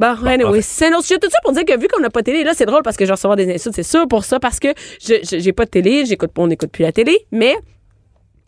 Bon, 0.01 0.17
anyway, 0.27 0.63
c'est 0.63 0.87
un 0.87 0.95
autre 0.97 1.05
sujet. 1.05 1.21
Tout 1.21 1.31
ça 1.31 1.39
pour 1.45 1.53
dire 1.53 1.65
que 1.65 1.79
vu 1.79 1.87
qu'on 1.87 2.01
n'a 2.01 2.11
pas 2.11 2.21
de 2.21 2.25
télé, 2.25 2.43
là, 2.43 2.53
c'est 2.57 2.67
drôle 2.67 2.83
parce 2.83 2.97
que 2.97 3.05
je 3.05 3.09
vais 3.11 3.15
recevoir 3.15 3.37
des 3.37 3.53
insultes, 3.55 3.75
c'est 3.77 3.83
sûr 3.85 4.09
pour 4.09 4.25
ça, 4.25 4.41
parce 4.41 4.59
que 4.59 4.69
je 5.01 5.15
je- 5.23 5.39
j'ai 5.39 5.53
pas 5.53 5.65
de 5.67 5.71
télé, 5.71 6.07
j'écoute 6.07 6.33
pas, 6.33 6.43
on 6.43 6.49
n'écoute 6.49 6.71
plus 6.73 6.83
la 6.83 6.91
télé, 6.93 7.19
mais 7.31 7.55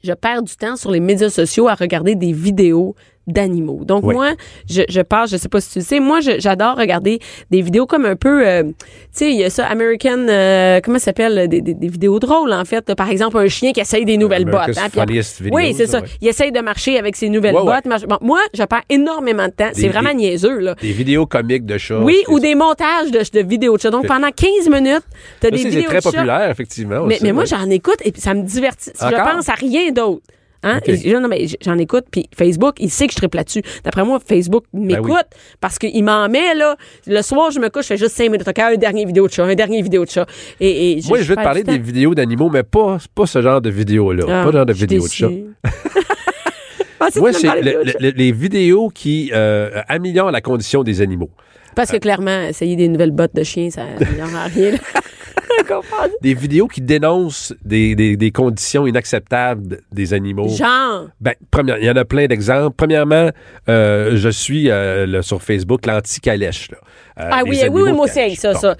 je 0.04 0.12
perds 0.12 0.42
du 0.42 0.54
temps 0.54 0.76
sur 0.76 0.90
les 0.90 1.00
médias 1.00 1.30
sociaux 1.30 1.66
à 1.66 1.74
regarder 1.74 2.14
des 2.14 2.32
vidéos 2.32 2.94
d'animaux. 3.26 3.80
Donc 3.84 4.04
Oui. 4.04 4.14
moi, 4.14 4.32
je, 4.68 4.82
je 4.88 5.00
passe, 5.00 5.30
je 5.30 5.36
sais 5.36 5.48
pas 5.48 5.60
si 5.60 5.70
tu 5.72 5.78
le 5.78 5.84
sais, 5.84 6.00
moi 6.00 6.18
j'adore 6.20 6.76
regarder 6.76 7.18
des 7.50 7.62
vidéos 7.62 7.86
comme 7.86 8.04
un 8.04 8.16
peu, 8.16 8.46
euh, 8.46 8.62
tu 8.64 8.72
sais, 9.12 9.30
il 9.30 9.38
y 9.38 9.44
a 9.44 9.50
ça 9.50 9.66
American, 9.66 10.26
euh, 10.28 10.80
comment 10.82 10.98
ça 10.98 11.06
s'appelle, 11.06 11.48
des, 11.48 11.60
des, 11.60 11.74
des 11.74 11.88
vidéos 11.88 12.18
drôles 12.18 12.52
en 12.52 12.64
fait. 12.64 12.94
Par 12.94 13.08
exemple, 13.10 13.38
un 13.38 13.48
chien 13.48 13.72
qui 13.72 13.80
essaye 13.80 14.04
des 14.04 14.16
nouvelles 14.18 14.44
bottes. 14.44 14.76
hein, 14.76 14.82
après- 14.86 15.06
oui, 15.52 15.74
c'est 15.74 15.86
ça. 15.86 16.00
ouais. 16.00 16.06
Il 16.20 16.28
essaye 16.28 16.52
de 16.52 16.60
marcher 16.60 16.98
avec 16.98 17.16
ses 17.16 17.28
nouvelles 17.28 17.54
Ouais, 17.54 17.62
bottes. 17.64 18.06
Bon, 18.08 18.18
moi, 18.20 18.40
je 18.52 18.62
perds 18.64 18.82
énormément 18.90 19.46
de 19.46 19.52
temps. 19.52 19.70
C'est 19.72 19.88
vraiment 19.88 20.10
des- 20.10 20.16
niaiseux 20.16 20.58
là. 20.58 20.74
Des 20.80 20.92
vidéos 20.92 21.26
comiques 21.26 21.64
de 21.66 21.78
chats. 21.78 22.00
Oui, 22.00 22.22
ou 22.28 22.40
des 22.40 22.54
montages 22.54 23.10
de, 23.10 23.20
de 23.20 23.46
vidéos 23.46 23.76
de 23.76 23.80
chats. 23.82 23.90
Donc 23.90 24.06
pendant 24.06 24.30
15 24.30 24.68
minutes, 24.70 25.02
t'as 25.40 25.50
des 25.50 25.56
vidéos 25.56 25.72
C'est 25.80 25.82
très 25.86 25.96
de 25.98 26.02
chats. 26.02 26.10
populaire, 26.12 26.50
effectivement. 26.50 27.04
Mais, 27.06 27.14
aussi, 27.14 27.24
mais 27.24 27.32
moi, 27.32 27.42
ouais. 27.44 27.48
j'en 27.48 27.68
écoute 27.70 27.98
et 28.04 28.12
ça 28.16 28.34
me 28.34 28.42
divertit. 28.42 28.90
Je 29.00 29.14
pense 29.34 29.48
à 29.48 29.54
rien 29.54 29.90
d'autre. 29.92 30.22
Hein? 30.64 30.80
Et 30.86 30.96
je- 30.96 31.16
non, 31.16 31.28
mais 31.28 31.46
j'en 31.64 31.78
écoute, 31.78 32.04
puis 32.10 32.26
Facebook, 32.36 32.76
il 32.80 32.90
sait 32.90 33.06
que 33.06 33.12
je 33.12 33.18
triple 33.18 33.36
là-dessus. 33.36 33.62
D'après 33.84 34.02
moi, 34.04 34.18
Facebook 34.26 34.64
m'écoute 34.72 35.06
Ben 35.08 35.14
oui. 35.32 35.38
parce 35.60 35.78
qu'il 35.78 36.02
m'en 36.02 36.28
met, 36.28 36.54
là. 36.54 36.76
Le 37.06 37.22
soir, 37.22 37.50
je 37.50 37.60
me 37.60 37.68
couche, 37.68 37.82
je 37.84 37.88
fais 37.88 37.96
juste 37.96 38.16
5 38.16 38.30
minutes. 38.30 38.48
OK, 38.48 38.58
un 38.58 38.74
dernier 38.76 39.04
vidéo 39.04 39.26
de 39.28 39.32
chat, 39.32 39.44
un 39.44 39.54
dernier 39.54 39.82
vidéo 39.82 40.04
de 40.04 40.10
chat. 40.10 40.26
Et, 40.60 40.92
et 40.92 41.00
Moi, 41.06 41.18
je 41.18 41.24
veux 41.24 41.28
te 41.30 41.34
perds 41.34 41.44
parler 41.44 41.62
des 41.62 41.78
vidéos 41.78 42.14
d'animaux, 42.14 42.50
mais 42.50 42.62
pas, 42.62 42.98
pas 43.14 43.26
ce 43.26 43.40
genre 43.42 43.60
de 43.60 43.70
vidéos-là. 43.70 44.24
Ah, 44.28 44.44
pas 44.44 44.50
ce 44.50 44.56
genre 44.56 44.66
de 44.66 44.72
je 44.72 44.78
suis 44.78 44.86
vidéos 44.86 45.06
de. 45.06 45.44
Ah, 47.00 47.08
si, 47.12 47.18
Moi, 47.20 47.32
c'est 47.32 47.60
le- 47.60 47.82
le- 48.00 48.10
les 48.10 48.32
vidéos 48.32 48.88
qui 48.88 49.30
euh, 49.34 49.82
améliorent 49.88 50.30
la 50.30 50.40
condition 50.40 50.82
des 50.82 51.00
animaux. 51.02 51.28
Parce 51.74 51.90
que 51.90 51.96
clairement, 51.96 52.40
essayer 52.48 52.76
des 52.76 52.88
nouvelles 52.88 53.10
bottes 53.10 53.34
de 53.34 53.42
chien, 53.42 53.68
ça 53.68 53.82
n'aura 54.16 54.44
rien. 54.44 54.72
Des 56.22 56.34
vidéos 56.34 56.66
qui 56.68 56.80
dénoncent 56.80 57.54
des, 57.64 57.94
des- 57.94 58.16
des 58.16 58.30
conditions 58.30 58.86
inacceptables 58.86 59.80
des 59.92 60.12
animaux. 60.14 60.48
Genre? 60.48 61.08
Ben, 61.20 61.34
première, 61.50 61.78
il 61.78 61.84
y 61.84 61.90
en 61.90 61.96
a 61.96 62.04
plein 62.04 62.26
d'exemples. 62.26 62.74
Premièrement, 62.76 63.30
euh, 63.68 64.12
je 64.16 64.28
suis 64.28 64.70
euh, 64.70 65.06
là, 65.06 65.22
sur 65.22 65.42
Facebook 65.42 65.86
l'anti-calèche. 65.86 66.68
Euh, 66.72 67.28
Ah 67.30 67.42
oui, 67.46 67.58
oui, 67.70 67.82
oui, 67.82 67.92
moi 67.92 68.06
aussi, 68.06 68.36
ça, 68.36 68.52
Bon. 68.54 68.58
ça. 68.58 68.76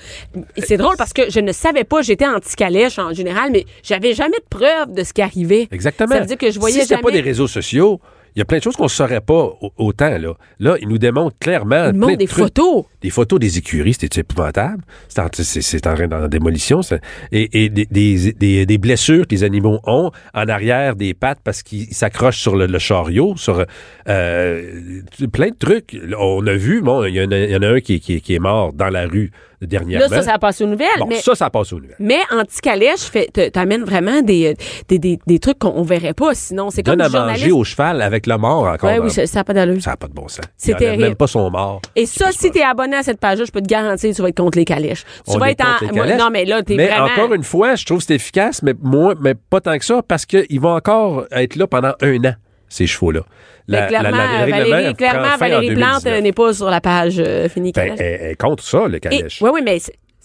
C'est 0.59 0.77
drôle 0.77 0.97
parce 0.97 1.13
que 1.13 1.31
je 1.31 1.41
ne 1.41 1.53
savais 1.53 1.85
pas, 1.85 2.03
j'étais 2.03 2.27
anti-calèche 2.27 2.99
en 2.99 3.13
général, 3.13 3.51
mais 3.53 3.65
j'avais 3.83 4.13
jamais 4.15 4.39
de 4.39 4.49
preuve 4.51 4.93
de 4.95 5.05
ce 5.05 5.13
qui 5.13 5.23
arrivait. 5.23 5.69
Exactement. 5.71 6.15
Ça 6.15 6.21
veut 6.21 6.27
dire 6.27 6.39
que 6.39 6.51
je 6.51 6.59
voyais 6.59 6.81
si 6.83 6.89
jamais. 6.89 7.03
pas 7.03 7.11
des 7.11 7.21
réseaux 7.21 7.47
sociaux, 7.47 8.01
il 8.35 8.41
y 8.41 8.43
a 8.43 8.45
plein 8.45 8.59
de 8.59 8.63
choses 8.63 8.77
qu'on 8.77 8.85
ne 8.85 8.89
saurait 8.89 9.21
pas 9.21 9.45
au- 9.61 9.73
autant. 9.79 10.17
Là, 10.19 10.35
là 10.59 10.77
ils 10.81 10.89
nous 10.89 10.99
démontrent 10.99 11.37
clairement. 11.39 11.87
Ils 11.91 11.95
montrent 11.95 12.13
de 12.15 12.19
des 12.19 12.27
trucs. 12.27 12.45
photos. 12.45 12.85
Des 13.01 13.11
photos 13.11 13.39
des 13.39 13.59
écuries, 13.59 13.95
c'était 13.95 14.21
épouvantable? 14.21 14.83
C'est 15.09 15.21
en, 15.21 15.27
en 15.27 15.95
train 15.95 16.09
d'en 16.09 16.27
démolition. 16.27 16.83
ça. 16.83 16.97
Et, 17.33 17.65
et 17.65 17.69
des, 17.69 17.87
des, 17.91 18.33
des- 18.33 18.67
des 18.67 18.79
blessures 18.79 19.27
que 19.27 19.35
les 19.35 19.45
animaux 19.45 19.79
ont 19.85 20.11
en 20.35 20.49
arrière 20.49 20.97
des 20.97 21.15
pattes 21.15 21.41
parce 21.45 21.63
qu'ils 21.63 21.93
s'accrochent 21.95 22.41
sur 22.41 22.57
le, 22.57 22.67
le 22.67 22.79
chariot, 22.79 23.35
sur 23.37 23.65
euh, 24.09 25.01
plein 25.33 25.49
de 25.51 25.57
trucs. 25.59 25.97
On 26.19 26.47
a 26.47 26.55
vu, 26.55 26.81
bon, 26.83 27.05
il 27.05 27.15
y, 27.15 27.21
en 27.23 27.31
a- 27.31 27.39
y 27.39 27.57
en 27.57 27.63
a 27.63 27.69
un 27.69 27.81
qui, 27.81 28.01
qui- 28.01 28.21
qui 28.21 28.35
est 28.35 28.39
mort 28.39 28.73
dans 28.73 28.89
la 28.89 29.07
rue 29.07 29.31
dernièrement. 29.67 30.07
Là, 30.09 30.23
ça, 30.23 30.23
ça 30.33 30.39
passe 30.39 30.61
aux 30.61 30.67
nouvelles. 30.67 30.89
Bon, 30.99 31.07
mais 31.09 31.21
ça, 31.21 31.35
ça 31.35 31.51
passe 31.51 31.73
aux 31.73 31.77
nouvelles. 31.81 31.97
mais 31.99 32.19
anti-calèche, 32.31 33.11
t'amènes 33.53 33.85
vraiment 33.85 34.23
des, 34.23 34.57
des, 34.89 34.99
des, 34.99 35.19
des 35.27 35.39
trucs 35.39 35.59
qu'on 35.59 35.83
verrait 35.83 36.15
pas 36.15 36.35
sinon. 36.35 36.71
C'est 36.71 36.83
comme 36.83 36.97
Donne 36.97 37.15
à 37.15 37.27
manger 37.27 37.53
au 37.53 37.65
cheval 37.65 38.03
avec 38.03 38.27
le 38.27 38.37
mort 38.39 38.65
encore. 38.67 38.91
Ouais, 38.91 38.99
oui, 38.99 39.11
ça 39.11 39.27
ça 39.27 39.41
a 39.41 39.45
pas 39.45 39.55
d'allure. 39.55 39.83
Ça 39.83 39.91
n'a 39.91 39.97
pas 39.97 40.09
de 40.09 40.13
bon 40.15 40.29
sens. 40.29 40.45
C'est 40.57 40.77
terrible. 40.77 41.03
même 41.03 41.15
pas 41.17 41.27
son 41.27 41.51
mort. 41.51 41.81
Et 41.97 42.07
ça, 42.07 42.31
si 42.33 42.51
t'es 42.51 42.63
abonné 42.63 42.97
à 42.97 43.03
cette 43.03 43.21
page-là, 43.21 43.45
je 43.45 43.51
peux 43.53 43.61
te 43.63 43.67
garantir 43.69 44.11
que 44.11 44.15
tu 44.17 44.23
vas 44.23 44.29
être 44.29 44.37
contre 44.37 44.59
les 44.59 44.65
calèches. 44.65 45.05
Tu 45.27 45.35
On 45.35 45.39
vas 45.39 45.51
être 45.51 45.65
en. 45.65 45.95
moi. 45.95 46.07
Non, 46.17 46.29
mais 46.33 46.45
là, 46.45 46.63
t'es 46.63 46.77
Mais 46.77 46.87
vraiment. 46.89 47.07
encore 47.07 47.35
une 47.35 47.43
fois, 47.45 47.75
je 47.75 47.85
trouve 47.85 47.99
que 47.99 48.05
c'est 48.05 48.15
efficace, 48.15 48.63
mais 48.63 48.75
moins, 48.83 49.15
mais 49.21 49.35
pas 49.35 49.61
tant 49.61 49.77
que 49.79 49.85
ça, 49.85 50.03
parce 50.07 50.27
qu'ils 50.27 50.61
vont 50.61 50.75
encore 50.75 51.25
être 51.31 51.57
là 51.57 51.67
pendant 51.67 51.93
un 52.01 52.25
an, 52.25 52.35
ces 52.69 52.87
chevaux-là. 52.87 53.21
La- 53.67 53.87
clairement, 53.87 54.11
la- 54.11 54.47
la- 54.47 54.47
Valérie, 54.59 54.85
prend 54.85 54.93
clairement, 54.95 55.37
Valérie 55.39 55.67
Plante 55.75 56.05
2019. 56.05 56.07
euh, 56.07 56.21
n'est 56.21 56.33
pas 56.33 56.53
sur 56.53 56.69
la 56.71 56.81
page 56.83 57.15
euh, 57.19 57.49
Fini 57.49 57.73
Ben, 57.73 57.95
elle, 57.99 58.19
elle 58.21 58.37
contre 58.37 58.63
ça, 58.63 58.87
le 58.87 58.97
Et- 58.97 59.01
calèche. 59.01 59.41
Oui, 59.41 59.51
oui, 59.55 59.63
mais 59.65 59.79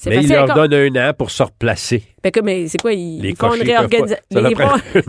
mais 0.07 0.15
il 0.17 0.21
facile. 0.21 0.35
à 0.35 0.45
leur 0.45 0.55
donne 0.55 0.73
un 0.95 1.09
an 1.09 1.13
pour 1.17 1.31
se 1.31 1.43
replacer. 1.43 2.03
Fait 2.21 2.31
que, 2.31 2.41
mais 2.41 2.67
c'est 2.67 2.81
quoi? 2.81 2.91
Ils, 2.91 3.21
Les 3.21 3.33
font 3.33 3.53
une 3.53 3.61
réorganisation. 3.63 4.17
Ils 4.31 4.55
font- 4.55 4.63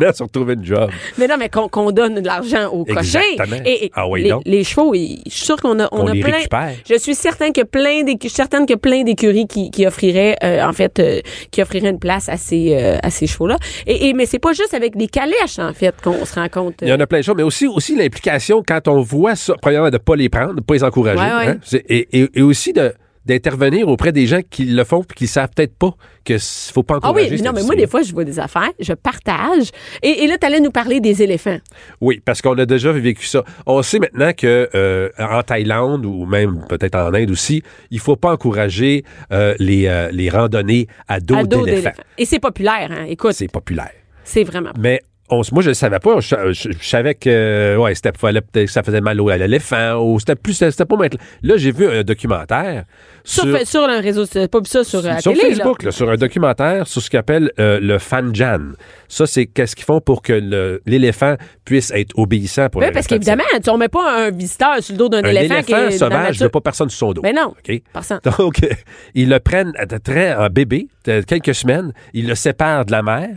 un 0.05 0.09
an 0.09 0.13
se 0.13 0.23
retrouver 0.23 0.55
une 0.55 0.65
job. 0.65 0.91
Mais 1.19 1.27
non, 1.27 1.35
mais 1.39 1.49
qu'on 1.49 1.69
qu'on 1.69 1.91
donne 1.91 2.21
de 2.21 2.27
l'argent 2.27 2.69
aux 2.69 2.85
cochers. 2.85 3.37
Et, 3.65 3.87
et 3.87 3.91
Ah 3.95 4.09
oui, 4.09 4.23
les, 4.23 4.33
les 4.47 4.63
chevaux, 4.65 4.95
je 4.95 4.99
suis 5.31 5.45
sûre 5.45 5.57
qu'on 5.57 5.81
a, 5.81 5.89
on 5.91 6.03
On 6.03 6.07
a 6.07 6.13
les 6.15 6.21
plein. 6.21 6.37
récupère. 6.37 6.71
Je 6.89 6.97
suis 6.99 7.17
certain 7.17 7.51
que 7.51 7.63
plein 7.63 8.03
d'écu- 8.05 8.25
je 8.25 8.29
suis 8.29 8.37
certaine 8.37 8.65
que 8.65 8.75
plein 8.75 9.03
d'écuries 9.03 9.49
qui, 9.49 9.71
qui 9.73 9.87
offriraient, 9.87 10.37
euh, 10.45 10.63
en 10.65 10.73
fait, 10.73 10.99
euh, 11.01 11.21
qui 11.51 11.61
offriraient 11.63 11.91
une 11.91 11.99
place 11.99 12.29
à 12.29 12.37
ces, 12.37 12.75
euh, 12.75 12.97
à 13.03 13.11
ces 13.11 13.27
chevaux-là. 13.27 13.57
Et, 13.89 14.09
et 14.09 14.13
mais 14.15 14.27
c'est 14.27 14.39
pas 14.39 14.53
juste 14.53 14.73
avec 14.75 14.95
les 14.95 15.09
calèches, 15.09 15.59
en 15.59 15.73
fait, 15.73 15.95
qu'on 16.03 16.25
se 16.25 16.35
rend 16.37 16.49
compte. 16.49 16.77
Il 16.83 16.89
y 16.89 16.93
en 16.93 17.01
a 17.01 17.07
plein 17.09 17.19
de 17.19 17.25
choses, 17.25 17.35
mais 17.37 17.43
aussi, 17.43 17.67
aussi 17.67 17.97
l'implication 17.97 18.63
quand 18.67 18.87
on 18.87 19.03
voit 19.03 19.35
ça, 19.35 19.55
premièrement, 19.61 19.89
de 19.89 19.95
ne 19.95 19.99
pas 19.99 20.15
les 20.15 20.29
prendre, 20.29 20.51
de 20.51 20.57
ne 20.57 20.61
pas 20.61 20.75
les 20.75 20.85
encourager. 20.85 21.19
Ouais, 21.21 21.47
ouais. 21.47 21.49
hein, 21.49 21.79
et- 21.89 22.29
et 22.35 22.43
aussi 22.43 22.73
de, 22.73 22.93
d'intervenir 23.27 23.89
auprès 23.89 24.13
des 24.13 24.27
gens 24.27 24.41
qui 24.49 24.65
le 24.65 24.85
font 24.85 25.03
et 25.03 25.15
qui 25.15 25.27
savent 25.27 25.51
peut-être 25.55 25.75
pas 25.77 25.95
que 26.25 26.37
faut 26.39 26.83
pas 26.83 26.99
Ah 27.03 27.09
encourager 27.09 27.31
oui, 27.31 27.37
cette 27.39 27.47
non, 27.47 27.53
mais 27.55 27.63
moi, 27.63 27.75
des 27.77 27.87
fois, 27.87 28.03
je 28.03 28.13
vois 28.13 28.25
des 28.25 28.39
affaires, 28.39 28.71
je 28.79 28.93
partage. 28.93 29.71
Et, 30.03 30.25
et 30.25 30.27
là, 30.27 30.37
tu 30.39 30.47
allais 30.47 30.61
nous 30.61 30.71
parler 30.71 31.01
des 31.01 31.23
éléphants. 31.23 31.59
Oui, 32.01 32.21
parce 32.25 32.41
qu'on 32.43 32.57
a 32.59 32.67
déjà 32.67 32.93
vécu 32.93 33.27
ça. 33.27 33.45
On 33.67 33.83
sait 33.83 33.99
maintenant 33.99 34.33
que 34.37 34.69
euh, 34.75 35.09
en 35.19 35.43
Thaïlande 35.43 36.05
ou 36.07 36.25
même 36.27 36.65
peut-être 36.69 36.97
en 36.97 37.13
Inde 37.15 37.31
aussi, 37.31 37.63
il 37.91 37.99
faut 38.01 38.17
pas 38.17 38.33
encourager 38.33 39.05
euh, 39.33 39.55
les, 39.59 39.87
euh, 39.87 40.11
les 40.13 40.29
randonnées 40.31 40.87
à 41.09 41.21
dos 41.21 41.37
dos 41.47 41.65
d'éléphants. 41.65 41.91
Et 42.19 42.25
c'est 42.25 42.41
populaire, 42.41 42.89
hein. 42.91 43.05
Écoute, 43.09 43.33
C'est 43.33 43.51
populaire. 43.51 43.91
c'est 44.25 44.45
vraiment. 44.45 44.71
Mais 44.79 45.01
on, 45.31 45.43
moi, 45.53 45.63
je 45.63 45.69
ne 45.71 45.75
savais 45.75 45.99
pas. 45.99 46.21
Je, 46.21 46.35
je- 46.53 46.71
je 46.79 46.87
savais 46.89 47.15
que 47.15 47.77
ouais, 47.79 47.95
c'était, 47.95 48.13
peut-être 48.13 48.53
que 48.53 48.67
ça 48.67 48.83
faisait 48.83 49.01
mal 49.01 49.19
à 49.31 49.37
l'éléphant 49.39 49.97
ou 50.03 50.19
c'était 50.19 50.35
plus. 50.37 50.53
C'était 50.55 50.85
pas 50.85 50.97
mal. 50.97 51.11
Là, 51.43 51.57
j'ai 51.57 51.73
vu 51.73 51.89
un 51.89 52.03
documentaire 52.03 52.85
Sur, 53.25 53.45
sur, 53.45 53.67
sur 53.67 53.83
un 53.85 54.01
réseau, 54.01 54.27
c'est 54.27 54.51
pas 54.51 54.59
vu 54.59 54.67
ça 54.67 54.83
sur, 54.85 55.05
euh, 55.05 55.19
sur 55.21 55.33
télé. 55.33 55.55
Facebook, 55.55 55.83
là, 55.83 55.91
sur 55.93 56.11
un 56.11 56.17
documentaire 56.17 56.87
sur 56.87 57.01
ce 57.03 57.11
qu'ils 57.11 57.19
appellent 57.19 57.51
euh, 57.59 57.79
le 57.81 57.99
fanjan. 57.99 58.73
Ça, 59.09 59.27
c'est 59.27 59.47
qu'est-ce 59.47 59.75
qu'ils 59.77 59.85
font 59.85 60.01
pour 60.01 60.23
que 60.23 60.81
l'éléphant 60.87 61.37
puisse 61.65 61.91
être 61.93 62.19
obéissant 62.19 62.69
pour 62.69 62.81
Oui, 62.81 62.87
le 62.89 62.93
parce 62.93 63.07
qu'évidemment, 63.07 63.43
tu- 63.63 63.71
on 63.71 63.77
met 63.79 63.89
pas 63.89 64.27
un 64.27 64.31
visiteur 64.31 64.77
sur 64.83 64.95
le 64.95 64.99
dos 64.99 65.09
d'un 65.09 65.25
Un 65.25 65.29
éléphant, 65.29 65.63
qui 65.63 65.73
éléphant 65.73 65.89
est 65.89 65.91
la 65.93 65.99
sauvage 65.99 66.27
nature. 66.29 66.43
veut 66.45 66.51
pas 66.51 66.61
personne 66.61 66.89
sur 66.91 66.99
son 66.99 67.13
dos. 67.13 67.23
Mais 67.23 67.33
non. 67.33 67.49
OK? 67.59 67.83
Personne. 67.93 68.21
Donc, 68.39 68.57
ils 69.15 69.29
le 69.29 69.39
prennent 69.41 69.73
à 69.77 69.87
très 69.87 70.35
en 70.35 70.49
bébé, 70.49 70.89
de 71.05 71.21
quelques 71.23 71.55
semaines, 71.55 71.93
ils 72.15 72.27
le 72.29 72.35
séparent 72.35 72.85
de 72.85 72.93
la 72.93 73.03
mère, 73.03 73.29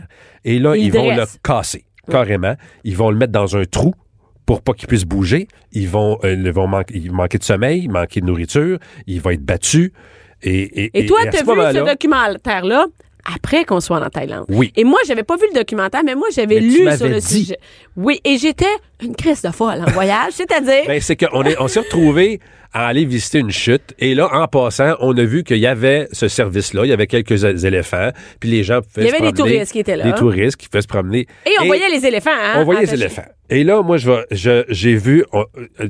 et 0.44 0.58
là, 0.58 0.76
Ils 0.76 0.92
vont 0.92 1.10
le 1.14 1.24
casser, 1.42 1.84
carrément. 2.10 2.54
Ils 2.84 2.96
vont 2.96 3.10
le 3.10 3.16
mettre 3.16 3.32
dans 3.32 3.56
un 3.56 3.64
trou 3.64 3.94
pour 4.46 4.60
pas 4.60 4.74
qu'il 4.74 4.88
puisse 4.88 5.04
bouger. 5.04 5.48
Ils 5.72 5.88
vont, 5.88 6.18
euh, 6.24 6.34
ils 6.34 6.52
vont 6.52 6.66
manquer, 6.66 6.94
ils 6.96 7.10
vont 7.10 7.16
manquer 7.16 7.38
de 7.38 7.44
sommeil, 7.44 7.88
manquer 7.88 8.20
de 8.20 8.26
nourriture, 8.26 8.78
il 9.06 9.20
va 9.20 9.32
être 9.32 9.44
battu. 9.44 9.92
Et, 10.42 10.84
et, 10.84 10.90
Et 10.98 11.06
toi, 11.06 11.20
tu 11.22 11.28
as 11.28 11.32
ce 11.38 11.44
vu 11.44 11.78
ce 11.78 11.84
documentaire-là 11.84 12.86
après 13.34 13.64
qu'on 13.64 13.80
soit 13.80 14.04
en 14.04 14.10
Thaïlande? 14.10 14.44
Oui. 14.50 14.70
Et 14.76 14.84
moi, 14.84 14.98
j'avais 15.06 15.22
pas 15.22 15.36
vu 15.36 15.44
le 15.50 15.58
documentaire, 15.58 16.02
mais 16.04 16.14
moi, 16.14 16.28
j'avais 16.30 16.60
lu 16.60 16.86
sur 16.94 17.08
le 17.08 17.20
dit. 17.20 17.44
sujet. 17.44 17.58
Oui, 17.96 18.20
et 18.22 18.36
j'étais 18.36 18.66
une 19.02 19.16
crise 19.16 19.40
de 19.40 19.50
folle 19.50 19.80
en 19.80 19.90
voyage, 19.92 20.32
c'est-à-dire... 20.32 20.84
Ben, 20.86 21.00
c'est 21.00 21.16
qu'on 21.16 21.42
on 21.58 21.68
s'est 21.68 21.80
retrouvés 21.80 22.40
à 22.74 22.88
aller 22.88 23.04
visiter 23.06 23.38
une 23.38 23.50
chute. 23.52 23.94
Et 23.98 24.14
là, 24.14 24.28
en 24.32 24.46
passant, 24.48 24.96
on 25.00 25.16
a 25.16 25.22
vu 25.24 25.44
qu'il 25.44 25.58
y 25.58 25.66
avait 25.66 26.08
ce 26.12 26.28
service-là. 26.28 26.84
Il 26.84 26.88
y 26.88 26.92
avait 26.92 27.06
quelques 27.06 27.44
éléphants. 27.64 28.10
Puis 28.40 28.50
les 28.50 28.64
gens 28.64 28.80
pouvaient 28.82 29.06
Il 29.06 29.06
y 29.06 29.10
se 29.10 29.14
avait 29.14 29.26
des 29.28 29.32
promener. 29.32 29.54
touristes 29.54 29.72
qui 29.72 29.78
étaient 29.78 29.96
là. 29.96 30.04
Des 30.04 30.12
touristes 30.14 30.56
qui 30.56 30.68
pouvaient 30.68 30.82
se 30.82 30.88
promener. 30.88 31.26
et 31.46 31.50
on 31.62 31.66
voyait 31.66 31.88
les 31.88 32.04
éléphants, 32.04 32.30
hein? 32.32 32.54
On 32.58 32.64
voyait 32.64 32.82
les 32.82 32.92
éléphants. 32.94 33.24
Et 33.48 33.62
là, 33.62 33.82
moi, 33.82 33.96
je 33.96 34.10
vais- 34.10 34.24
je- 34.32 34.64
j'ai 34.70 34.96
vu, 34.96 35.24
euh, 35.34 35.44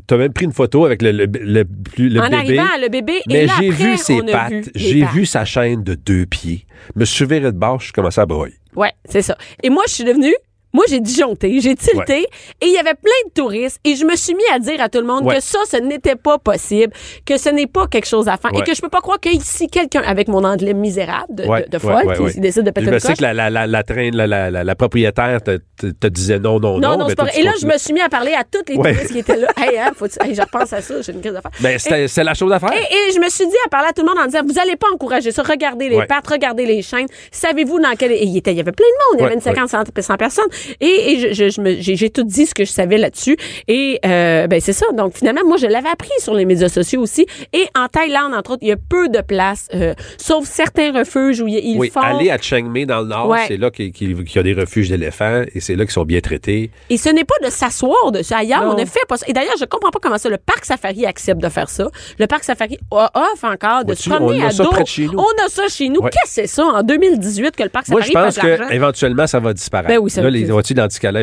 t'as 0.06 0.16
même 0.18 0.32
pris 0.32 0.44
une 0.44 0.52
photo 0.52 0.84
avec 0.84 1.00
le, 1.02 1.12
le, 1.12 1.26
le, 1.26 1.64
plus- 1.64 2.08
le 2.10 2.20
en 2.20 2.24
bébé. 2.24 2.36
arrivant, 2.58 2.76
le 2.82 2.88
bébé. 2.88 3.12
et 3.14 3.32
Mais 3.32 3.46
j'ai 3.58 3.70
vu 3.70 3.96
ses 3.96 4.20
pattes, 4.22 4.70
j'ai 4.74 5.04
vu 5.06 5.24
sa 5.24 5.44
chaîne 5.44 5.82
de 5.84 5.94
deux 5.94 6.26
pieds. 6.26 6.66
Me 6.96 7.04
viré 7.24 7.40
de 7.52 7.56
bord, 7.56 7.80
je 7.80 7.92
commençais 7.92 8.20
à 8.20 8.26
broyer. 8.26 8.54
Ouais, 8.76 8.90
c'est 9.08 9.22
ça. 9.22 9.38
Et 9.62 9.70
moi, 9.70 9.84
je 9.88 9.94
suis 9.94 10.04
devenue. 10.04 10.34
Moi, 10.74 10.84
j'ai 10.88 11.00
disjoncté, 11.00 11.60
j'ai 11.60 11.74
tilté, 11.76 12.26
et 12.60 12.66
il 12.66 12.72
y 12.72 12.78
avait 12.78 12.94
plein 12.94 13.12
de 13.26 13.32
touristes, 13.32 13.78
et 13.84 13.94
je 13.94 14.04
me 14.04 14.16
suis 14.16 14.34
mis 14.34 14.42
à 14.52 14.58
dire 14.58 14.80
à 14.80 14.88
tout 14.88 14.98
le 14.98 15.06
monde 15.06 15.24
Ouais. 15.24 15.36
que 15.36 15.40
ça, 15.40 15.60
ce 15.70 15.76
n'était 15.76 16.16
pas 16.16 16.38
possible, 16.38 16.92
que 17.24 17.38
ce 17.38 17.48
n'est 17.48 17.68
pas 17.68 17.86
quelque 17.86 18.06
chose 18.06 18.28
à 18.28 18.36
faire, 18.36 18.50
et 18.54 18.62
que 18.62 18.74
je 18.74 18.80
peux 18.82 18.88
pas 18.88 19.00
croire 19.00 19.20
que 19.20 19.28
ici, 19.28 19.68
quelqu'un, 19.68 20.02
avec 20.02 20.28
mon 20.28 20.44
anglais 20.44 20.74
misérable 20.74 21.34
de, 21.34 21.70
de, 21.70 21.78
folle, 21.78 22.30
qui 22.32 22.40
décide 22.40 22.64
de 22.64 22.70
péter 22.72 22.90
Je 22.92 22.98
sais 22.98 23.14
que 23.14 23.22
la, 23.22 23.32
la, 23.32 23.50
la, 23.50 23.66
la, 23.66 24.64
la, 24.64 24.74
propriétaire 24.74 25.42
te, 25.42 25.58
te, 25.78 25.86
te 25.86 26.06
disait 26.08 26.38
non, 26.38 26.58
non, 26.58 26.78
non. 26.78 26.90
Non, 26.90 26.98
non, 26.98 27.06
mais 27.08 27.14
toi, 27.14 27.28
Et 27.36 27.42
là, 27.42 27.52
je 27.60 27.66
me 27.66 27.78
suis 27.78 27.94
mis 27.94 28.00
à 28.00 28.08
parler 28.08 28.34
à 28.34 28.42
tous 28.44 28.58
les 28.68 28.74
touristes 28.74 29.12
qui 29.12 29.18
étaient 29.20 29.36
là. 29.36 29.48
Hey, 29.56 29.78
hein, 29.78 29.92
faut 29.94 30.06
hey, 30.06 30.34
je 30.34 30.42
repense 30.42 30.72
à 30.72 30.82
ça, 30.82 31.00
j'ai 31.00 31.12
une 31.12 31.20
crise 31.20 31.32
d'affaires. 31.32 31.52
Ben, 31.60 31.78
c'est 31.78 32.24
la 32.24 32.34
chose 32.34 32.52
à 32.52 32.58
faire. 32.58 32.72
Et, 32.72 32.76
et 32.82 33.12
je 33.14 33.20
me 33.20 33.28
suis 33.28 33.46
dit 33.46 33.56
à 33.64 33.68
parler 33.68 33.88
à 33.88 33.92
tout 33.92 34.02
le 34.02 34.08
monde 34.08 34.18
en 34.18 34.26
disant 34.26 34.40
vous 34.44 34.58
allez 34.58 34.76
pas 34.76 34.88
encourager 34.92 35.30
ça 35.30 35.42
regardez 35.42 35.88
les 35.88 36.04
pattes 36.06 36.26
regardez 36.26 36.66
les 36.66 36.82
chaînes 36.82 37.06
savez-vous 37.30 37.78
dans 37.80 37.94
quel 37.96 38.12
et 38.12 38.24
il, 38.24 38.32
y 38.34 38.40
avait 38.60 38.72
plein 38.72 38.86
de 38.86 39.12
monde 39.12 39.18
il 39.18 39.22
y 39.22 39.24
avait 39.24 39.34
une 39.34 39.40
50 39.40 39.68
100 39.68 39.84
100 40.00 40.16
personnes 40.16 40.44
et, 40.80 41.12
et 41.12 41.18
je, 41.18 41.32
je, 41.34 41.48
je 41.50 41.60
me- 41.60 41.76
j'ai 41.80 41.96
j'ai 41.96 42.10
tout 42.10 42.24
dit 42.24 42.46
ce 42.46 42.54
que 42.54 42.64
je 42.64 42.70
savais 42.70 42.98
là-dessus 42.98 43.36
et 43.68 43.98
euh, 44.04 44.46
ben 44.46 44.60
c'est 44.60 44.72
ça 44.72 44.86
donc 44.96 45.14
finalement 45.16 45.42
moi 45.46 45.56
je 45.56 45.66
l'avais 45.66 45.88
appris 45.88 46.10
sur 46.18 46.34
les 46.34 46.44
médias 46.44 46.68
sociaux 46.68 47.00
aussi 47.00 47.26
et 47.52 47.66
en 47.78 47.88
Thaïlande 47.88 48.34
entre 48.34 48.52
autres 48.52 48.62
il 48.62 48.68
y 48.68 48.72
a 48.72 48.76
peu 48.76 49.08
de 49.08 49.20
places 49.20 49.68
euh, 49.74 49.94
sauf 50.18 50.44
certains 50.46 50.92
refuges 50.92 51.40
où 51.40 51.46
il, 51.48 51.54
ils 51.56 51.78
Oui, 51.78 51.90
font 51.90 52.00
aller 52.00 52.30
à 52.30 52.38
Chiang 52.38 52.64
Mai 52.68 52.86
dans 52.86 53.00
le 53.00 53.06
nord, 53.08 53.28
Ouais. 53.28 53.44
c'est 53.48 53.56
là 53.56 53.70
qu'il 53.70 53.92
qu'il- 53.92 54.24
qu'il 54.24 54.36
y 54.36 54.38
a 54.38 54.42
des 54.42 54.54
refuges 54.54 54.88
d'éléphants 54.88 55.42
et 55.54 55.60
c'est 55.60 55.76
là 55.76 55.84
qu'ils 55.84 55.92
sont 55.92 56.04
bien 56.04 56.20
traités. 56.20 56.70
Et 56.90 56.96
ce 56.96 57.08
n'est 57.08 57.24
pas 57.24 57.34
de 57.44 57.50
s'asseoir 57.50 58.12
dessus. 58.12 58.32
Ailleurs, 58.34 58.64
Non. 58.64 58.72
on 58.74 58.78
ne 58.78 58.84
fait 58.84 59.00
pas 59.08 59.16
ça. 59.16 59.26
Et 59.28 59.32
d'ailleurs, 59.32 59.54
je 59.58 59.64
comprends 59.64 59.90
pas 59.90 59.98
comment 60.02 60.18
ça, 60.18 60.28
le 60.28 60.36
parc 60.38 60.64
safari 60.64 61.06
accepte 61.06 61.40
de 61.40 61.48
faire 61.48 61.68
ça. 61.70 61.88
Le 62.18 62.26
parc 62.26 62.44
safari 62.44 62.78
a- 62.90 63.10
offre 63.14 63.44
encore 63.44 63.84
de 63.84 63.94
se 63.94 64.08
promener 64.08 64.40
on 64.42 64.44
a 64.44 64.48
à 64.48 64.50
ça 64.50 64.62
dos. 64.64 64.70
près 64.70 64.82
de 64.82 64.88
chez 64.88 65.06
nous. 65.06 65.18
On 65.18 65.44
a 65.44 65.48
ça 65.48 65.68
chez 65.68 65.88
nous. 65.88 66.00
Ouais. 66.00 66.10
Qu'est-ce 66.10 66.36
que 66.42 66.42
c'est 66.42 66.46
ça? 66.46 66.64
En 66.64 66.82
2018 66.82 67.56
que 67.56 67.62
le 67.62 67.68
parc 67.68 67.88
Moi, 67.88 68.00
safari 68.02 68.12
je 68.12 68.18
pense 68.26 68.34
fasse 68.36 68.44
de 68.44 68.48
l'argent? 68.48 68.68
que 68.68 68.74
éventuellement 68.74 69.26
ça 69.26 69.40
va 69.40 69.52
disparaître. 69.52 69.88
Ben 69.88 69.98
oui, 69.98 70.10
ça 70.10 70.20
là, 70.20 70.28
va- 70.28 70.30
les 70.30 70.50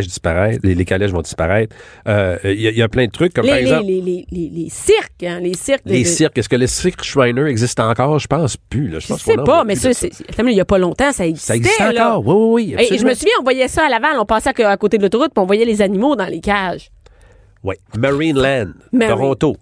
disparaître, 0.08 0.60
les, 0.64 0.76
les 0.76 0.86
vont 1.12 1.22
disparaître. 1.22 1.76
Euh, 2.08 2.38
Il 2.44 2.60
y, 2.62 2.68
a- 2.68 2.72
il 2.72 2.78
y 2.78 2.82
a 2.82 2.88
plein 2.90 3.06
de 3.06 3.12
trucs 3.12 3.34
comme 3.34 3.46
les, 3.46 3.52
par 3.52 3.60
exemple 3.60 3.86
les, 3.86 4.02
les, 4.02 4.26
les, 4.32 4.50
cirques, 4.70 5.24
hein, 5.24 5.40
les 5.42 5.54
cirques. 5.56 5.82
les 5.86 6.04
de- 6.04 6.08
cirques. 6.08 6.38
Est-ce 6.38 6.50
que 6.50 6.56
les 6.56 6.68
cirques 6.68 7.04
Shriner 7.04 7.46
existent 7.48 7.90
encore? 7.90 8.20
Je 8.20 8.28
pense 8.28 8.58
plus. 8.58 8.88
Là. 8.90 9.00
Je, 9.00 9.06
Je 9.06 9.08
pense 9.10 9.22
sais 9.24 9.36
pas, 9.36 9.64
mais 9.64 9.76
ça, 9.76 9.94
c'est, 9.94 10.12
il 10.52 10.58
y 10.58 10.62
a 10.62 10.66
pas 10.66 10.78
longtemps, 10.78 11.12
ça 11.12 11.26
existait. 11.26 11.48
Ça 11.54 11.56
existe 11.56 11.80
là. 11.80 12.16
encore. 12.18 12.28
Oui, 12.28 12.36
oui, 12.36 12.76
oui. 12.78 12.84
Et- 12.90 12.94
Et, 12.94 12.98
je 12.98 13.06
me 13.06 13.14
souviens, 13.14 13.34
on 13.40 13.44
voyait 13.44 13.68
ça 13.68 13.86
à 13.86 13.90
Laval, 13.90 14.18
on 14.20 14.26
passait 14.26 14.62
à, 14.64 14.70
à 14.70 14.78
côté 14.78 14.98
de 14.98 15.04
l'autoroute, 15.04 15.32
puis 15.34 15.42
on 15.42 15.46
voyait 15.46 15.66
les 15.66 15.82
animaux 15.82 16.16
dans 16.16 16.26
les 16.26 16.40
cages. 16.42 16.90
Oui. 17.64 17.76
Marineland, 17.98 18.72
Marine. 18.92 19.16
Toronto. 19.16 19.56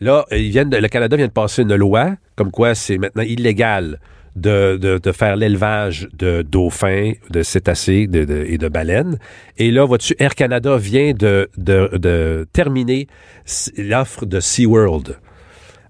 Là, 0.00 0.24
euh, 0.32 0.36
ils 0.38 0.50
viennent 0.50 0.70
le 0.74 0.88
Canada 0.88 1.16
vient 1.16 1.26
de 1.26 1.32
passer 1.32 1.62
une 1.62 1.74
loi 1.74 2.10
comme 2.36 2.50
quoi 2.50 2.74
c'est 2.74 2.98
maintenant 2.98 3.22
illégal 3.22 3.98
de, 4.40 4.76
de, 4.76 4.98
de 4.98 5.12
faire 5.12 5.36
l'élevage 5.36 6.08
de 6.16 6.42
dauphins, 6.42 7.12
de 7.30 7.42
cétacés 7.42 8.06
de- 8.06 8.24
de- 8.24 8.44
et 8.46 8.58
de 8.58 8.68
baleines. 8.68 9.18
Et 9.58 9.70
là, 9.70 9.84
vois-tu, 9.84 10.14
Air 10.18 10.34
Canada 10.34 10.76
vient 10.76 11.12
de, 11.12 11.50
de, 11.56 12.46
terminer 12.52 13.06
l'offre 13.76 14.26
de 14.26 14.40
SeaWorld. 14.40 15.16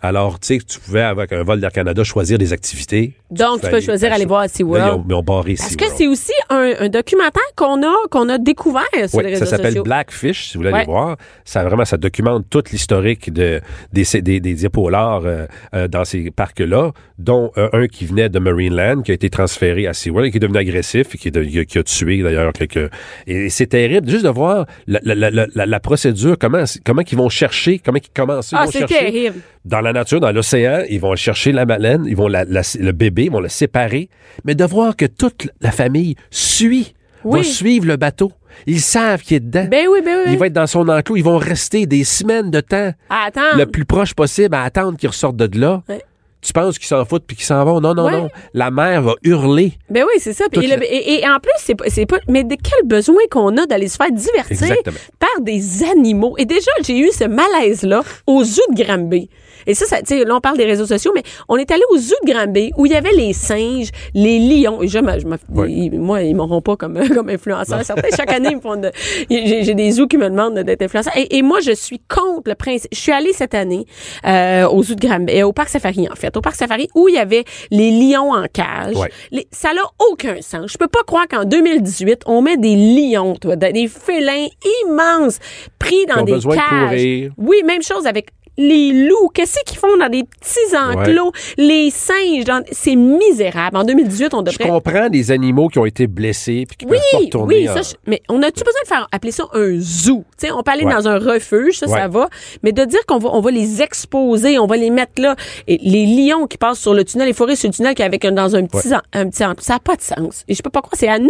Alors, 0.00 0.38
tu 0.38 0.46
sais, 0.46 0.58
tu 0.58 0.78
pouvais, 0.78 1.02
avec 1.02 1.32
un 1.32 1.42
vol 1.42 1.60
d'Air 1.60 1.72
Canada, 1.72 2.04
choisir 2.04 2.38
des 2.38 2.52
activités. 2.52 3.14
Donc, 3.30 3.56
tu 3.56 3.60
peux 3.62 3.66
fallait- 3.72 3.80
choisir 3.82 4.12
aller 4.12 4.24
voir 4.24 4.40
à 4.40 4.44
Là, 4.44 4.48
SeaWorld. 4.48 5.04
ils 5.08 5.14
ont, 5.14 5.22
barré 5.22 5.54
Parce 5.58 5.76
que 5.76 5.84
c'est 5.96 6.06
aussi 6.06 6.32
un, 6.48 6.72
un 6.80 6.88
documentaire 6.88 7.42
qu'on 7.56 7.82
a, 7.82 7.94
qu'on 8.10 8.28
a 8.28 8.38
découvert 8.38 8.82
sur 9.06 9.18
Oui, 9.18 9.24
les 9.24 9.30
réseaux 9.30 9.44
ça 9.44 9.56
s'appelle. 9.56 9.80
Blackfish, 9.82 10.48
si 10.48 10.54
vous 10.56 10.60
voulez 10.62 10.72
Ouais. 10.72 10.78
aller 10.80 10.86
voir. 10.86 11.16
Ça 11.44 11.62
vraiment, 11.64 11.84
ça 11.84 11.96
documente 11.98 12.46
toute 12.48 12.70
l'historique 12.70 13.32
de, 13.32 13.60
des, 13.92 14.04
des, 14.22 14.40
des 14.40 14.64
euh, 14.64 15.46
euh, 15.74 15.88
dans 15.88 16.04
ces 16.04 16.30
parcs-là, 16.30 16.92
dont 17.18 17.50
euh, 17.58 17.68
un 17.72 17.86
qui 17.86 18.06
venait 18.06 18.28
de 18.28 18.38
Marineland, 18.38 19.02
qui 19.02 19.10
a 19.10 19.14
été 19.14 19.28
transféré 19.30 19.86
à 19.86 19.92
SeaWorld 19.92 20.28
et 20.28 20.30
qui 20.30 20.36
est 20.38 20.40
devenu 20.40 20.58
agressif 20.58 21.14
et 21.14 21.18
qui, 21.18 21.28
est 21.28 21.30
de- 21.30 21.42
qui 21.44 21.58
a, 21.58 21.64
qui 21.64 21.78
a 21.78 21.82
tué 21.82 22.22
d'ailleurs 22.22 22.52
quelques... 22.52 22.90
Et 23.26 23.50
c'est 23.50 23.66
terrible 23.66 24.08
juste 24.08 24.24
de 24.24 24.30
voir 24.30 24.66
la, 24.86 25.00
la, 25.02 25.30
la, 25.30 25.66
la, 25.66 25.80
procédure, 25.80 26.36
comment, 26.38 26.64
comment 26.84 27.02
ils 27.10 27.18
vont 27.18 27.28
chercher, 27.28 27.78
comment 27.78 27.98
ils 28.02 28.10
commencent. 28.14 28.52
Ah, 28.54 28.66
c'est 28.70 28.86
terrible. 28.86 29.36
dans 29.64 29.80
la 29.80 29.92
nature, 29.92 30.20
dans 30.20 30.32
l'océan, 30.32 30.82
ils 30.88 31.00
vont 31.00 31.14
chercher 31.16 31.52
la 31.52 31.64
baleine, 31.64 32.04
ils 32.06 32.16
vont 32.16 32.28
le 32.28 32.92
bébé, 32.92 33.17
ils 33.24 33.30
vont 33.30 33.40
le 33.40 33.48
séparer, 33.48 34.08
mais 34.44 34.54
de 34.54 34.64
voir 34.64 34.96
que 34.96 35.06
toute 35.06 35.48
la 35.60 35.70
famille 35.70 36.14
suit, 36.30 36.94
Oui. 37.24 37.40
va 37.40 37.44
suivre 37.44 37.86
le 37.86 37.96
bateau. 37.96 38.32
Ils 38.66 38.80
savent 38.80 39.22
qu'il 39.22 39.36
est 39.36 39.40
dedans. 39.40 39.66
Ben 39.70 39.86
oui, 39.90 40.00
ben 40.04 40.18
oui. 40.26 40.32
Il 40.32 40.38
va 40.38 40.46
être 40.46 40.52
dans 40.52 40.66
son 40.66 40.88
enclos. 40.88 41.16
Ils 41.16 41.22
vont 41.24 41.38
rester 41.38 41.86
des 41.86 42.02
semaines 42.04 42.50
de 42.50 42.60
temps 42.60 42.92
Ah, 43.10 43.24
Attends. 43.28 43.56
le 43.56 43.66
plus 43.66 43.84
proche 43.84 44.14
possible 44.14 44.54
à 44.54 44.62
attendre 44.64 44.96
qu'ils 44.98 45.08
ressortent 45.08 45.36
de 45.36 45.58
là. 45.58 45.82
Ouais. 45.88 46.02
Tu 46.40 46.52
penses 46.52 46.78
qu'ils 46.78 46.86
s'en 46.86 47.04
foutent 47.04 47.24
puis 47.26 47.36
qu'ils 47.36 47.46
s'en 47.46 47.64
vont? 47.64 47.80
Non, 47.80 47.94
non, 47.94 48.04
Ouais. 48.06 48.12
non. 48.12 48.28
La 48.54 48.70
mère 48.70 49.02
va 49.02 49.14
hurler. 49.24 49.72
Ben 49.90 50.04
oui, 50.04 50.14
c'est 50.20 50.32
ça. 50.32 50.44
Et, 50.52 50.60
le- 50.60 50.68
la- 50.76 50.84
et- 50.84 51.20
et 51.20 51.28
en 51.28 51.38
plus, 51.40 51.50
c'est 51.58 51.74
pas, 51.74 51.84
pas. 52.08 52.18
Mais 52.28 52.44
de 52.44 52.54
quel 52.54 52.86
besoin 52.86 53.18
qu'on 53.30 53.56
a 53.56 53.66
d'aller 53.66 53.88
se 53.88 53.96
faire 53.96 54.10
divertir 54.12 54.50
Exactement. 54.68 54.96
par 55.18 55.40
des 55.42 55.82
animaux? 55.84 56.36
Et 56.38 56.44
déjà, 56.46 56.70
j'ai 56.86 56.98
eu 56.98 57.10
ce 57.10 57.24
malaise-là 57.24 58.02
au 58.28 58.44
zoo 58.44 58.62
de 58.70 58.82
Granby. 58.82 59.28
Et 59.68 59.74
ça, 59.74 59.86
ça 59.86 59.98
tu 60.02 60.18
sais, 60.18 60.24
là, 60.24 60.34
on 60.34 60.40
parle 60.40 60.56
des 60.56 60.64
réseaux 60.64 60.86
sociaux, 60.86 61.12
mais 61.14 61.22
on 61.48 61.56
est 61.56 61.70
allé 61.70 61.82
au 61.90 61.96
zoo 61.98 62.14
de 62.26 62.32
Granby 62.32 62.72
où 62.76 62.86
il 62.86 62.92
y 62.92 62.96
avait 62.96 63.12
les 63.12 63.32
singes, 63.32 63.90
les 64.14 64.38
lions. 64.40 64.82
Et 64.82 64.88
je, 64.88 64.98
je 64.98 65.26
Ouais. 65.54 65.70
ils- 65.70 65.98
moi, 66.00 66.22
ils 66.22 66.34
m'auront 66.34 66.60
pas 66.60 66.76
comme, 66.76 66.98
comme 67.14 67.28
influenceur. 67.28 67.82
Certains, 67.84 68.08
chaque 68.16 68.32
année, 68.32 68.48
ils 68.52 68.56
me 68.56 68.60
font 68.60 68.76
de, 68.76 68.90
j'ai, 69.30 69.74
des 69.74 69.90
zoos 69.92 70.06
qui 70.08 70.16
me 70.16 70.28
demandent 70.28 70.58
d'être 70.58 70.82
influenceur. 70.82 71.12
Et, 71.16 71.36
et 71.38 71.42
moi, 71.42 71.60
je 71.60 71.72
suis 71.72 72.00
contre 72.08 72.48
le 72.50 72.54
principe. 72.54 72.88
Je 72.92 72.98
suis 72.98 73.12
allée 73.12 73.32
cette 73.32 73.54
année 73.54 73.84
euh, 74.26 74.66
au 74.68 74.82
zoo 74.82 74.94
de 74.94 75.00
Granby, 75.06 75.40
euh, 75.40 75.46
au 75.46 75.52
parc 75.52 75.68
Safari, 75.68 76.08
en 76.10 76.14
fait, 76.16 76.36
au 76.36 76.40
parc 76.40 76.56
Safari 76.56 76.88
où 76.94 77.08
il 77.08 77.14
y 77.14 77.18
avait 77.18 77.44
les 77.70 77.90
lions 77.90 78.32
en 78.32 78.44
cage. 78.52 78.96
Ouais. 78.96 79.10
Les- 79.30 79.46
ça 79.52 79.74
n'a 79.74 79.82
aucun 80.10 80.40
sens. 80.40 80.72
Je 80.72 80.78
peux 80.78 80.88
pas 80.88 81.02
croire 81.06 81.26
qu'en 81.28 81.44
2018, 81.44 82.22
on 82.26 82.40
met 82.42 82.56
des 82.56 82.74
lions, 82.76 83.34
toi, 83.36 83.56
des 83.56 83.86
félins 83.88 84.46
immenses 84.84 85.38
pris 85.78 86.06
dans 86.06 86.22
des 86.22 86.32
de 86.32 86.40
cages. 86.40 86.88
courir. 86.90 87.32
Oui, 87.36 87.56
même 87.66 87.82
chose 87.82 88.06
avec 88.06 88.28
les 88.58 89.06
loups, 89.08 89.28
qu'est-ce 89.32 89.56
qu'ils 89.64 89.78
font 89.78 89.96
dans 89.96 90.08
des 90.10 90.24
petits 90.24 90.76
enclos? 90.76 91.32
Les 91.56 91.90
singes, 91.90 92.44
dans- 92.44 92.62
c'est 92.70 92.96
misérable. 92.96 93.76
En 93.78 93.84
2018, 93.84 94.34
on 94.34 94.38
Je 94.40 94.44
devrait... 94.58 94.68
comprends 94.68 95.08
des 95.08 95.30
animaux 95.30 95.68
qui 95.68 95.78
ont 95.78 95.86
été 95.86 96.06
blessés 96.06 96.66
puis 96.68 96.76
qui 96.76 96.84
Oui, 96.86 96.98
peuvent 96.98 97.10
pas 97.12 97.18
retourner. 97.24 97.54
oui, 97.60 97.68
en- 97.70 97.74
ça, 97.76 97.82
je- 97.82 97.94
mais 98.06 98.20
on 98.28 98.42
a-tu 98.42 98.62
besoin 98.64 98.82
de 98.82 98.88
faire 98.88 99.08
appeler 99.12 99.32
ça 99.32 99.44
un 99.54 99.78
zoo? 99.78 100.24
Tu 100.38 100.46
sais, 100.48 100.52
on 100.52 100.62
peut 100.62 100.72
aller 100.72 100.84
Ouais. 100.84 100.92
dans 100.92 101.08
un 101.08 101.18
refuge, 101.18 101.78
ça, 101.78 101.86
ça 101.86 102.08
va. 102.08 102.28
Mais 102.62 102.72
de 102.72 102.84
dire 102.84 103.06
qu'on 103.06 103.18
va, 103.18 103.30
on 103.32 103.40
va 103.40 103.50
les 103.50 103.80
exposer, 103.80 104.58
on 104.58 104.66
va 104.66 104.76
les 104.76 104.90
mettre 104.90 105.22
là. 105.22 105.36
Et 105.66 105.78
les 105.80 106.04
lions 106.06 106.46
qui 106.46 106.58
passent 106.58 106.80
sur 106.80 106.94
le 106.94 107.04
tunnel, 107.04 107.28
les 107.28 107.32
forêts 107.32 107.56
sur 107.56 107.68
le 107.68 107.74
tunnel, 107.74 107.94
qui 107.94 108.02
avec 108.02 108.24
un, 108.24 108.32
dans 108.32 108.56
un 108.56 108.66
petit, 108.66 108.92
en- 108.94 109.00
un 109.12 109.28
petit, 109.30 109.44
en- 109.44 109.54
ça 109.58 109.74
n'a 109.74 109.78
pas 109.80 109.94
de 109.96 110.02
sens. 110.02 110.44
Et 110.48 110.54
je 110.54 110.62
peux 110.62 110.70
pas 110.70 110.80
croire, 110.82 110.94
c'est 110.98 111.08
à 111.08 111.18
nous, 111.20 111.28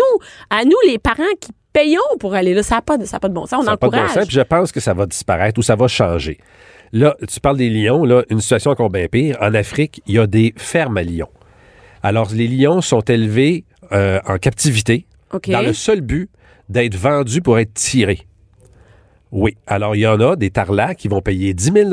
à 0.51 0.65
nous 0.65 0.77
les 0.87 0.99
parents 0.99 1.23
qui 1.41 1.51
payons 1.75 2.01
pour 2.19 2.35
aller 2.35 2.55
là. 2.55 2.63
Ça 2.63 2.77
n'a 2.77 2.83
pas, 2.83 2.97
de- 2.97 3.05
ça 3.05 3.19
a 3.19 3.21
pas 3.21 3.29
de 3.29 3.35
bon 3.35 3.45
sens. 3.47 3.61
On 3.61 3.65
Ça 3.65 3.71
n'a 3.73 3.77
pas 3.77 3.87
de 3.89 3.93
bon 3.93 3.99
encourage. 3.99 4.15
sens, 4.15 4.27
puis 4.27 4.35
je 4.37 4.41
pense 4.41 4.73
que 4.73 4.81
ça 4.81 4.95
va 4.95 5.05
disparaître 5.07 5.59
ou 5.59 5.63
ça 5.63 5.77
va 5.77 5.87
changer. 5.87 6.39
Là, 6.93 7.17
tu 7.29 7.41
parles 7.41 7.57
des 7.59 7.71
lions, 7.71 8.05
là, 8.05 8.23
une 8.31 8.41
situation 8.41 8.71
encore 8.71 8.91
bien 8.91 9.07
pire. 9.09 9.37
En 9.41 9.53
Afrique, 9.55 10.03
il 10.07 10.15
y 10.15 10.19
a 10.19 10.27
des 10.27 10.55
fermes 10.57 10.97
à 10.97 11.03
lions. 11.03 11.29
Alors, 12.03 12.31
les 12.33 12.49
lions 12.49 12.81
sont 12.81 13.01
élevés 13.01 13.65
euh, 13.93 14.21
en 14.27 14.39
captivité 14.39 15.07
dans 15.33 15.61
le 15.61 15.73
seul 15.73 16.01
but 16.01 16.31
d'être 16.69 16.97
vendus 16.97 17.43
pour 17.43 17.59
être 17.59 17.75
tirés. 17.75 18.27
Oui. 19.31 19.57
Alors, 19.67 19.95
il 19.97 20.01
y 20.01 20.07
en 20.07 20.21
a 20.21 20.37
des 20.37 20.51
tarlacs 20.51 20.97
qui 20.97 21.09
vont 21.09 21.21
payer 21.21 21.53
10 21.55 21.73
000 21.73 21.91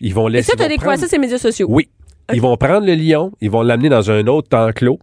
Ils 0.00 0.14
vont 0.14 0.28
Et 0.28 0.32
laisser. 0.32 0.52
ça, 0.52 0.56
découvert 0.68 0.78
prendre- 0.92 0.98
ça, 1.00 1.08
ces 1.08 1.18
médias 1.18 1.38
sociaux? 1.38 1.66
Oui. 1.70 1.88
Ils 2.32 2.40
vont 2.40 2.56
prendre 2.56 2.86
le 2.86 2.94
lion, 2.94 3.32
ils 3.40 3.50
vont 3.50 3.62
l'amener 3.62 3.88
dans 3.90 4.10
un 4.10 4.26
autre 4.26 4.56
enclos, 4.56 4.98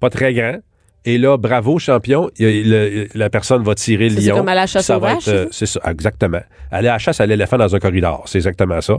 pas 0.00 0.10
très 0.10 0.34
grand. 0.34 0.58
Et 1.06 1.18
là, 1.18 1.36
bravo, 1.38 1.78
champion, 1.78 2.28
le- 2.38 3.06
la 3.14 3.30
personne 3.30 3.62
va 3.62 3.74
tirer 3.74 4.08
le 4.08 4.16
Ça, 4.16 4.20
c'est 4.20 4.28
lion. 4.28 4.36
comme 4.38 4.48
à 4.48 4.54
la 4.54 4.66
chasse 4.66 4.86
Ça 4.86 4.98
va 4.98 5.14
être, 5.14 5.28
euh, 5.28 5.46
c'est 5.50 5.66
C'est 5.66 5.80
ça, 5.80 5.90
exactement. 5.90 6.40
Aller 6.70 6.88
à 6.88 6.92
la 6.94 6.98
chasse 6.98 7.20
à 7.20 7.26
l'éléphant 7.26 7.56
dans 7.56 7.74
un 7.74 7.78
corridor, 7.78 8.24
c'est 8.26 8.38
exactement 8.38 8.80
ça. 8.80 8.98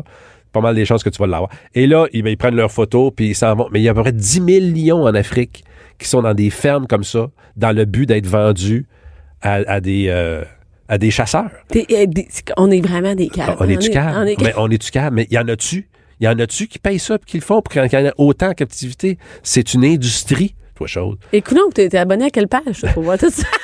Pas 0.54 0.62
mal 0.62 0.74
des 0.76 0.86
chances 0.86 1.04
que 1.04 1.10
tu 1.10 1.20
vas 1.20 1.28
l'avoir. 1.28 1.52
Et 1.76 1.86
là, 1.86 2.08
ils, 2.13 2.24
ben, 2.24 2.30
ils 2.32 2.38
prennent 2.38 2.56
leurs 2.56 2.72
photos, 2.72 3.12
puis 3.15 3.28
ils 3.30 3.36
s'en 3.36 3.54
vont. 3.56 3.67
Mais 3.72 3.80
il 3.82 3.84
y 3.84 3.88
a 3.89 3.91
à 3.91 3.93
peu 3.93 4.02
près 4.02 4.13
10 4.13 4.41
000 4.48 4.65
lions 4.74 5.04
en 5.04 5.13
Afrique 5.13 5.63
qui 6.00 6.08
sont 6.08 6.22
dans 6.22 6.34
des 6.34 6.50
fermes 6.50 6.88
comme 6.88 7.04
ça, 7.04 7.28
dans 7.58 7.76
le 7.76 7.84
but 7.86 8.06
d'être 8.06 8.26
vendus 8.28 8.86
à, 9.41 9.56
à 9.67 9.82
des, 9.82 10.06
euh, 10.08 10.43
à 10.88 10.98
des 10.98 11.12
chasseurs. 11.12 11.50
Des- 11.72 11.86
c'est- 12.30 12.54
on 12.56 12.72
est 12.72 12.80
vraiment 12.82 13.13
des 13.15 13.30
on 13.60 13.67
est-tu 13.67 13.91
on 13.98 14.26
est- 14.26 14.41
Mais 14.41 14.54
on 14.58 14.70
est-tu 14.72 14.91
calme? 14.91 15.15
Mais 15.15 15.28
il 15.30 15.34
y 15.36 15.38
en 15.39 15.48
a-tu? 15.50 15.89
Il 16.22 16.26
y 16.26 16.28
en 16.30 16.39
a-tu 16.39 16.67
qui 16.67 16.80
payent 16.80 16.98
ça 17.00 17.15
et 17.15 17.20
qui 17.26 17.38
le 17.38 17.43
font 17.43 17.62
pour 17.62 17.72
qu'il 17.72 17.82
y 17.82 17.98
en 17.98 18.06
ait 18.06 18.13
autant 18.17 18.50
en 18.50 18.54
captivité? 18.54 19.17
C'est 19.43 19.74
une 19.74 19.84
industrie, 19.86 20.56
toi, 20.77 20.87
chose. 20.87 21.17
Écoute, 21.33 21.57
donc, 21.57 21.73
t'es 21.73 21.95
abonné 21.97 22.25
à 22.25 22.29
quelle 22.29 22.47
page 22.47 22.85
pour 22.93 23.03
voir 23.03 23.17
tout 23.17 23.29
ça? 23.29 23.47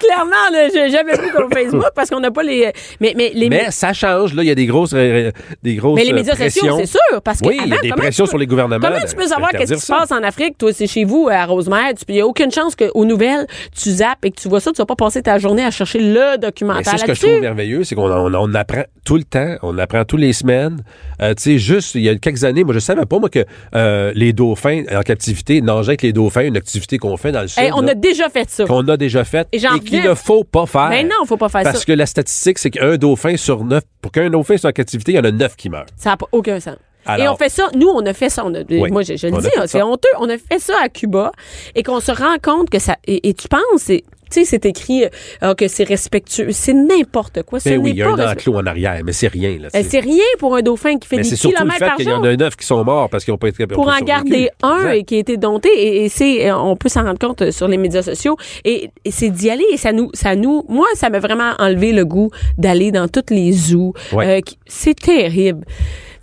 Clairement, 0.00 0.30
là, 0.52 0.68
j'ai 0.72 0.90
jamais 0.90 1.12
vu 1.16 1.28
ton 1.34 1.48
Facebook 1.52 1.84
parce 1.94 2.10
qu'on 2.10 2.20
n'a 2.20 2.30
pas 2.30 2.42
les. 2.42 2.70
Mais, 3.00 3.14
mais 3.16 3.32
les. 3.34 3.48
Mais 3.48 3.70
ça 3.70 3.92
change, 3.92 4.34
là. 4.34 4.42
Il 4.42 4.46
y 4.48 4.50
a 4.50 4.54
des 4.54 4.66
grosses, 4.66 4.92
euh, 4.94 5.30
des 5.62 5.74
grosses 5.76 5.96
mais 5.96 6.04
les 6.04 6.12
euh, 6.12 6.14
médias 6.14 6.34
sociaux, 6.36 6.76
c'est 6.78 6.86
sûr. 6.86 7.22
Parce 7.22 7.40
que 7.40 7.48
Oui, 7.48 7.58
il 7.64 7.68
y 7.68 7.74
a 7.74 7.78
des 7.78 7.90
pressions 7.90 8.24
peux- 8.24 8.30
sur 8.30 8.38
les 8.38 8.46
gouvernements. 8.46 8.86
Comment 8.86 9.04
tu 9.08 9.16
peux 9.16 9.26
savoir 9.26 9.50
qu'est-ce 9.50 9.74
qui 9.74 9.80
se 9.80 9.92
passe 9.92 10.12
en 10.12 10.22
Afrique? 10.22 10.58
Toi, 10.58 10.72
c'est 10.72 10.86
chez 10.86 11.04
vous, 11.04 11.28
à 11.30 11.44
Rosemère. 11.46 11.92
Il 12.08 12.14
n'y 12.14 12.20
a 12.20 12.26
aucune 12.26 12.50
chance 12.50 12.74
qu'aux 12.76 13.04
nouvelles, 13.04 13.46
tu 13.74 13.90
zappes 13.90 14.24
et 14.24 14.30
que 14.30 14.40
tu 14.40 14.48
vois 14.48 14.60
ça. 14.60 14.70
Tu 14.72 14.78
vas 14.78 14.86
pas 14.86 14.96
passer 14.96 15.22
ta 15.22 15.38
journée 15.38 15.64
à 15.64 15.70
chercher 15.70 15.98
le 16.00 16.38
documentaire 16.38 16.92
c'est 16.92 16.98
ce 16.98 17.04
que 17.04 17.14
je 17.14 17.20
trouve 17.20 17.40
merveilleux, 17.40 17.84
c'est 17.84 17.94
qu'on 17.94 18.10
on, 18.10 18.34
on 18.34 18.54
apprend 18.54 18.82
tout 19.04 19.16
le 19.16 19.24
temps, 19.24 19.56
on 19.62 19.78
apprend 19.78 20.04
tous 20.04 20.16
les 20.16 20.32
semaines. 20.32 20.78
Euh, 21.22 21.34
tu 21.34 21.42
sais, 21.42 21.58
juste 21.58 21.94
il 21.94 22.02
y 22.02 22.08
a 22.08 22.14
quelques 22.16 22.44
années, 22.44 22.64
moi 22.64 22.74
je 22.74 22.78
savais 22.78 23.06
pas 23.06 23.18
moi 23.18 23.28
que 23.28 23.44
euh, 23.74 24.12
les 24.14 24.32
dauphins 24.32 24.82
en 24.92 25.00
captivité 25.02 25.60
nager 25.60 25.88
avec 25.90 26.02
les 26.02 26.12
dauphins, 26.12 26.42
une 26.42 26.56
activité 26.56 26.98
qu'on 26.98 27.16
fait 27.16 27.32
dans 27.32 27.42
le 27.42 27.48
sud, 27.48 27.62
Hey, 27.62 27.70
on 27.74 27.80
là, 27.82 27.92
a 27.92 27.94
déjà 27.94 28.28
fait 28.28 28.48
ça. 28.50 28.64
qu'on 28.64 28.86
a 28.88 28.96
déjà 28.96 29.24
faite 29.24 29.48
Et 29.52 29.58
et, 29.74 29.80
qu'il 29.80 30.02
ne 30.02 30.14
faut 30.14 30.44
pas 30.44 30.66
faire. 30.66 30.88
Ben 30.90 31.06
non, 31.06 31.26
faut 31.26 31.36
pas 31.36 31.48
faire 31.48 31.62
Parce 31.64 31.80
ça. 31.80 31.84
que 31.84 31.92
la 31.92 32.06
statistique, 32.06 32.58
c'est 32.58 32.70
qu'un 32.70 32.96
dauphin 32.96 33.36
sur 33.36 33.64
neuf, 33.64 33.82
pour 34.00 34.12
qu'un 34.12 34.30
dauphin 34.30 34.56
soit 34.56 34.70
en 34.70 34.72
captivité, 34.72 35.12
il 35.12 35.14
y 35.16 35.18
en 35.18 35.24
a 35.24 35.30
neuf 35.32 35.56
qui 35.56 35.68
meurent. 35.68 35.86
Ça 35.96 36.10
n'a 36.10 36.16
pas 36.16 36.26
aucun 36.32 36.60
sens. 36.60 36.76
et 37.18 37.28
on 37.28 37.36
fait 37.36 37.48
ça, 37.48 37.68
nous, 37.74 37.88
on 37.88 38.04
a 38.06 38.12
fait 38.12 38.30
ça. 38.30 38.44
on 38.44 38.54
a- 38.54 38.62
Oui, 38.68 38.90
moi, 38.90 39.02
je, 39.02 39.16
je 39.16 39.26
le 39.28 39.38
dis, 39.40 39.48
hein, 39.56 39.64
c'est 39.66 39.82
honteux. 39.82 40.08
On 40.18 40.28
a 40.28 40.38
fait 40.38 40.58
ça 40.58 40.74
à 40.82 40.88
Cuba 40.88 41.32
et 41.74 41.82
qu'on 41.82 42.00
se 42.00 42.10
rend 42.12 42.36
compte 42.42 42.70
que 42.70 42.78
ça. 42.78 42.96
Et, 43.06 43.28
et 43.28 43.34
tu 43.34 43.48
penses, 43.48 43.60
c'est- 43.78 44.04
tu 44.30 44.40
sais, 44.40 44.44
c'est 44.44 44.66
écrit 44.66 45.04
euh, 45.42 45.54
que 45.54 45.68
c'est 45.68 45.84
respectueux. 45.84 46.48
C'est 46.50 46.72
n'importe 46.74 47.42
quoi. 47.42 47.60
Ce 47.60 47.68
Ben 47.68 47.78
oui, 47.78 47.84
n'est 47.84 47.90
il 47.90 47.96
y 47.98 48.02
a 48.02 48.08
un 48.08 48.32
enclos 48.32 48.56
en 48.56 48.66
arrière, 48.66 49.00
mais 49.04 49.12
c'est 49.12 49.28
rien. 49.28 49.58
Là, 49.58 49.68
Euh. 49.74 49.82
C'est 49.88 50.00
rien 50.00 50.22
pour 50.38 50.54
un 50.56 50.62
dauphin 50.62 50.98
qui 50.98 51.06
fait 51.08 51.16
mais 51.16 51.22
des 51.22 51.28
c'est 51.28 51.36
surtout 51.36 51.54
le 51.54 51.58
kilomètres 51.58 51.78
fait 51.78 51.86
par 51.86 51.96
qu'il 51.96 52.08
y 52.08 52.12
en 52.12 52.16
jour. 52.16 52.26
a 52.26 52.36
neuf 52.36 52.56
qui 52.56 52.66
sont 52.66 52.84
morts 52.84 53.08
parce 53.08 53.24
qu'ils 53.24 53.32
n'ont 53.32 53.38
pas 53.38 53.48
été 53.48 53.66
pour 53.66 53.88
en 53.88 53.98
garder 54.00 54.50
un 54.62 54.90
et 54.90 55.04
qui 55.04 55.16
a 55.16 55.18
été 55.18 55.36
dompté 55.36 55.68
et, 55.76 56.04
et 56.04 56.08
c'est 56.08 56.50
euh, 56.50 56.56
on 56.58 56.76
peut 56.76 56.88
s'en 56.88 57.04
rendre 57.04 57.18
compte 57.18 57.50
sur 57.50 57.68
les 57.68 57.76
médias 57.76 58.02
sociaux 58.02 58.36
et, 58.64 58.90
et 59.04 59.10
c'est 59.10 59.30
d'y 59.30 59.48
aller 59.50 59.64
et 59.72 59.76
ça 59.76 59.92
nous 59.92 60.10
ça 60.14 60.34
nous 60.36 60.64
moi 60.68 60.86
ça 60.94 61.08
m'a 61.10 61.20
vraiment 61.20 61.52
enlevé 61.58 61.92
le 61.92 62.04
goût 62.04 62.30
d'aller 62.58 62.90
dans 62.90 63.08
toutes 63.08 63.30
les 63.30 63.52
zoos 63.52 63.92
Ouais. 64.12 64.38
Euh, 64.38 64.40
c'est 64.66 64.94
terrible 64.98 65.64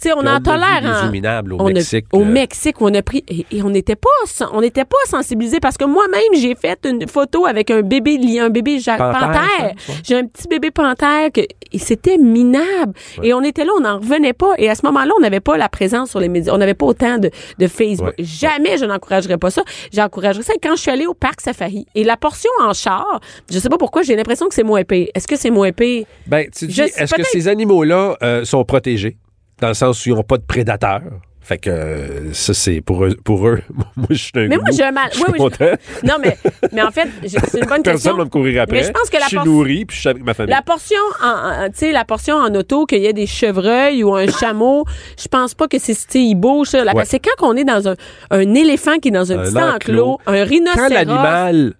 sais 0.03 0.13
on 0.13 0.19
en 0.27 0.37
on 0.37 0.39
tolère 0.41 0.81
en- 0.83 1.05
zoos 1.05 1.11
minables 1.11 1.53
au 1.53 1.57
on 1.59 1.67
a- 1.67 1.73
Mexique, 1.73 2.05
au 2.13 2.21
euh. 2.21 2.25
Mexique 2.25 2.75
on 2.81 2.93
a 2.93 3.01
pris 3.01 3.23
et, 3.27 3.45
et 3.51 3.61
on 3.63 3.69
n'était 3.69 3.95
pas 3.95 4.09
sen- 4.25 4.47
on 4.53 4.61
n'était 4.61 4.85
pas 4.85 4.97
sensibilisés 5.07 5.59
parce 5.59 5.77
que 5.77 5.85
moi-même 5.85 6.21
j'ai 6.35 6.55
fait 6.55 6.79
une 6.85 7.07
photo 7.07 7.45
avec 7.45 7.71
un 7.71 7.81
bébé 7.81 8.17
un 8.39 8.49
bébé 8.49 8.79
ja- 8.79 8.97
Panthère, 8.97 9.73
j'ai 10.03 10.15
un 10.17 10.25
petit 10.25 10.47
bébé 10.47 10.71
panthère 10.71 11.31
que 11.33 11.41
et 11.41 11.79
c'était 11.79 12.17
minable. 12.17 12.93
Et 13.23 13.33
on 13.33 13.41
était 13.41 13.65
là 13.65 13.71
on 13.77 13.81
n'en 13.81 13.97
revenait 13.97 14.33
pas. 14.33 14.53
Et 14.59 14.69
à 14.69 14.75
ce 14.75 14.85
moment-là 14.85 15.11
on 15.17 15.21
n'avait 15.21 15.39
pas 15.39 15.57
la 15.57 15.69
présence 15.69 16.11
sur 16.11 16.19
les 16.19 16.29
médias. 16.29 16.53
On 16.53 16.57
n'avait 16.59 16.73
pas 16.75 16.85
autant 16.85 17.17
de, 17.17 17.31
de 17.57 17.67
Facebook. 17.67 18.09
Ouais. 18.17 18.23
jamais 18.23 18.77
je 18.77 18.85
n'encouragerais 18.85 19.37
pas 19.37 19.49
ça. 19.49 19.63
J'encouragerais 19.91 20.43
ça. 20.43 20.53
Quand 20.61 20.75
je 20.75 20.81
suis 20.81 20.91
allée 20.91 21.07
au 21.07 21.13
parc 21.15 21.41
Safari 21.41 21.85
et 21.95 22.03
la 22.03 22.15
portion 22.17 22.51
en 22.61 22.73
char 22.73 23.19
je 23.51 23.57
sais 23.59 23.69
pas 23.69 23.77
pourquoi 23.77 24.03
j'ai 24.03 24.15
l'impression 24.15 24.47
que 24.47 24.53
c'est 24.55 24.63
moins 24.63 24.79
épais 24.79 25.09
est-ce 25.15 25.27
que 25.27 25.35
c'est 25.35 25.49
moins 25.49 25.67
épais 25.67 26.05
Ben, 26.27 26.47
tu 26.55 26.67
dis, 26.67 26.81
est-ce 26.81 27.13
que 27.15 27.23
ces 27.23 27.47
animaux-là 27.47 28.17
euh, 28.21 28.45
sont 28.45 28.63
protégés? 28.65 29.17
Dans 29.63 29.69
le 29.69 29.73
sens 29.75 30.05
où 30.05 30.09
ils 30.09 30.15
n'ont 30.15 30.23
pas 30.23 30.35
de 30.37 30.43
prédateurs. 30.43 31.03
Fait 31.39 31.57
que 31.57 31.69
euh, 31.69 32.33
ça, 32.33 32.53
c'est 32.53 32.79
pour 32.81 33.05
eux. 33.05 33.15
Pour 33.23 33.47
eux. 33.47 33.61
moi, 33.97 34.07
je 34.09 34.15
suis 34.15 34.31
un 34.35 34.47
mais 34.47 34.57
moi 34.57 34.69
j'ai 34.71 34.83
un 34.83 34.91
mal 34.91 35.09
Je 35.11 35.17
suis 35.17 35.25
oui, 35.27 35.39
oui, 35.39 35.49
je- 35.59 36.05
non 36.07 36.15
mais 36.23 36.37
mais 36.73 36.81
en 36.81 36.91
fait 36.91 37.07
c'est 37.25 37.59
une 37.59 37.65
bonne 37.65 37.81
question 37.83 37.91
Personne 37.91 38.17
va 38.17 38.23
me 38.25 38.29
courir 38.29 38.61
après. 38.63 38.77
Mais 38.77 38.83
je 38.83 38.91
pense 38.91 39.09
que 39.09 39.15
la 39.17 39.23
Je 39.23 39.27
suis 39.27 39.35
portion- 39.37 39.53
nourri, 39.53 39.85
puis 39.85 39.95
je 39.95 39.99
suis 40.01 40.09
avec 40.09 40.23
ma 40.23 40.33
famille. 40.33 40.53
La 40.55 40.61
portion, 40.61 40.99
en, 41.21 41.27
en- 41.65 41.69
tu 41.69 41.77
sais, 41.79 41.91
la 41.93 42.03
portion 42.05 42.35
en 42.35 42.53
auto, 42.55 42.85
qu'il 42.85 42.99
y 43.01 43.05
ait 43.07 43.13
des 43.13 43.25
chevreuils 43.27 44.03
ou 44.05 44.13
un 44.15 44.27
chameau, 44.27 44.85
je 45.21 45.27
pense 45.29 45.53
pas 45.53 45.67
que 45.69 45.77
c'est, 45.79 45.95
il 46.15 46.35
bouge, 46.35 46.67
ça. 46.67 46.83
Ouais. 46.83 47.05
C'est 47.05 47.19
quand 47.19 47.45
on 47.47 47.55
est 47.57 47.65
dans 47.65 47.87
un, 47.89 47.95
un 48.31 48.53
éléphant 48.53 48.97
qui 48.99 49.09
est 49.09 49.11
dans 49.11 49.31
un, 49.31 49.39
Un 49.39 49.43
petit 49.43 49.57
enclos, 49.57 50.11
enclos. 50.13 50.19
un 50.27 50.43
rhinocéros. 50.45 50.87
Quand 50.89 50.93
l'animal 50.93 51.73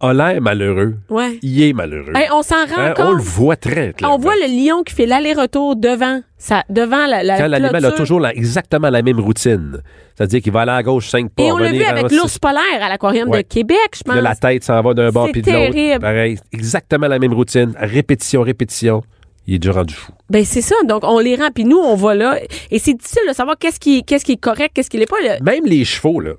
a 0.00 0.14
l'air 0.14 0.40
malheureux, 0.40 0.94
Ouais. 1.10 1.38
il 1.42 1.62
est 1.62 1.72
malheureux. 1.72 2.12
Hey, 2.14 2.28
on 2.32 2.42
s'en 2.42 2.64
rend 2.66 2.78
Hein, 2.78 2.94
compte. 2.96 3.06
on 3.06 3.12
le 3.12 3.22
voit 3.22 3.56
très 3.56 3.92
clairement. 3.92 4.16
On 4.16 4.18
voit 4.18 4.34
le 4.36 4.46
lion 4.48 4.82
qui 4.82 4.94
fait 4.94 5.04
l'aller-retour 5.06 5.76
devant, 5.76 6.20
ça, 6.38 6.64
devant 6.70 7.06
la, 7.06 7.22
la 7.22 7.36
Quand 7.38 7.48
l'animal 7.48 7.84
a 7.84 7.92
toujours 7.92 8.18
la- 8.20 8.34
exactement 8.34 8.88
la 8.90 9.02
même 9.02 9.20
routine. 9.20 9.82
C'est-à-dire 10.16 10.40
qu'il 10.42 10.52
va 10.52 10.62
aller 10.62 10.72
à 10.72 10.82
gauche 10.82 11.08
cinq 11.08 11.30
pas. 11.30 11.42
Et 11.42 11.52
on 11.52 11.58
l'a 11.58 11.70
vu 11.72 11.82
avec 11.82 12.10
l'ours 12.12 12.38
polaire 12.38 12.62
à 12.80 12.88
l'aquarium 12.88 13.30
de. 13.30 13.40
Québec, 13.42 13.78
je 13.96 14.02
pense. 14.02 14.14
Là, 14.14 14.20
la 14.22 14.34
tête 14.34 14.64
s'en 14.64 14.80
va 14.82 14.94
d'un 14.94 15.10
bord 15.10 15.30
puis 15.32 15.42
de 15.42 15.50
l'autre. 15.50 15.72
terrible. 15.72 16.00
Pareil. 16.00 16.38
Exactement 16.52 17.06
la 17.08 17.18
même 17.18 17.32
routine. 17.34 17.74
Répétition, 17.78 18.42
répétition. 18.42 19.02
Il 19.46 19.54
est 19.54 19.58
déjà 19.58 19.72
rendu 19.72 19.94
fou. 19.94 20.12
Ben 20.28 20.44
c'est 20.44 20.60
ça. 20.60 20.76
Donc 20.86 21.02
on 21.04 21.18
les 21.18 21.34
rend, 21.36 21.50
puis 21.54 21.64
nous 21.64 21.78
on 21.78 21.94
va 21.96 22.14
là, 22.14 22.38
et 22.70 22.78
c'est 22.78 22.92
difficile 22.94 23.22
de 23.28 23.34
savoir 23.34 23.56
qu'est-ce 23.58 23.80
qui, 23.80 24.04
qu'est-ce 24.04 24.24
qui 24.24 24.32
est 24.32 24.36
correct, 24.40 24.72
qu'est-ce 24.74 24.88
qui 24.90 24.98
l'est 24.98 25.06
pas. 25.10 25.16
Le- 25.22 25.42
Même 25.42 25.64
les 25.66 25.84
chevaux, 25.84 26.20
là. 26.20 26.32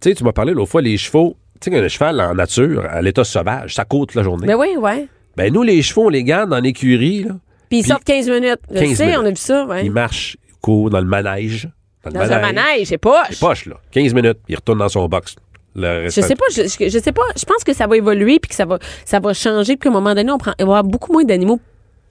Tu 0.00 0.08
sais, 0.10 0.14
tu 0.14 0.24
m'as 0.24 0.32
parlé 0.32 0.52
l'autre 0.52 0.70
fois, 0.70 0.82
les 0.82 0.96
chevaux. 0.96 1.36
Tu 1.60 1.70
sais 1.70 1.70
qu'un 1.70 1.88
cheval 1.88 2.20
en 2.20 2.34
nature, 2.34 2.86
à 2.88 3.02
l'état 3.02 3.24
sauvage, 3.24 3.74
ça 3.74 3.84
toute 3.84 4.14
la 4.14 4.22
journée. 4.22 4.46
Ben 4.46 4.56
oui, 4.56 4.76
ouais. 4.78 5.06
Ben, 5.36 5.52
nous, 5.52 5.62
les 5.62 5.82
chevaux, 5.82 6.06
on 6.06 6.08
les 6.08 6.24
garde 6.24 6.50
dans 6.50 6.58
l'écurie, 6.60 7.24
là. 7.24 7.34
Puis 7.68 7.80
ils 7.80 7.86
sortent 7.86 8.04
15 8.04 8.28
minutes. 8.28 8.60
Je 8.70 8.80
15 8.80 8.94
sais, 8.96 9.04
minutes. 9.06 9.20
on 9.22 9.26
a 9.26 9.30
vu 9.30 9.36
ça, 9.36 9.64
ouais. 9.66 9.84
Ils 9.84 9.92
marchent, 9.92 10.36
ils 10.48 10.54
courent 10.60 10.90
dans 10.90 10.98
le 11.00 11.06
manège. 11.06 11.68
Dans, 12.04 12.10
le 12.10 12.26
Dans 12.28 12.32
un 12.32 12.40
manège, 12.40 12.88
c'est 12.88 12.98
poche. 12.98 13.14
C'est 13.30 13.40
poche, 13.40 13.66
là. 13.66 13.76
15 13.92 14.14
minutes, 14.14 14.38
il 14.48 14.56
retourne 14.56 14.78
dans 14.78 14.88
son 14.88 15.06
box. 15.06 15.36
Le 15.76 16.04
Je 16.06 16.20
sais 16.20 16.34
pas, 16.34 16.44
je, 16.50 16.66
sais 16.66 17.12
pas. 17.12 17.22
Je 17.36 17.44
pense 17.44 17.62
que 17.62 17.72
ça 17.72 17.86
va 17.86 17.96
évoluer 17.96 18.40
puis 18.40 18.48
que 18.48 18.54
ça 18.56 18.64
va, 18.64 18.78
ça 19.04 19.20
va 19.20 19.32
changer 19.34 19.76
puis 19.76 19.84
qu'à 19.84 19.90
un 19.90 20.00
moment 20.00 20.14
donné, 20.14 20.32
on 20.32 20.38
prend, 20.38 20.52
il 20.58 20.64
va 20.64 20.68
y 20.68 20.72
avoir 20.72 20.84
beaucoup 20.84 21.12
moins 21.12 21.24
d'animaux 21.24 21.60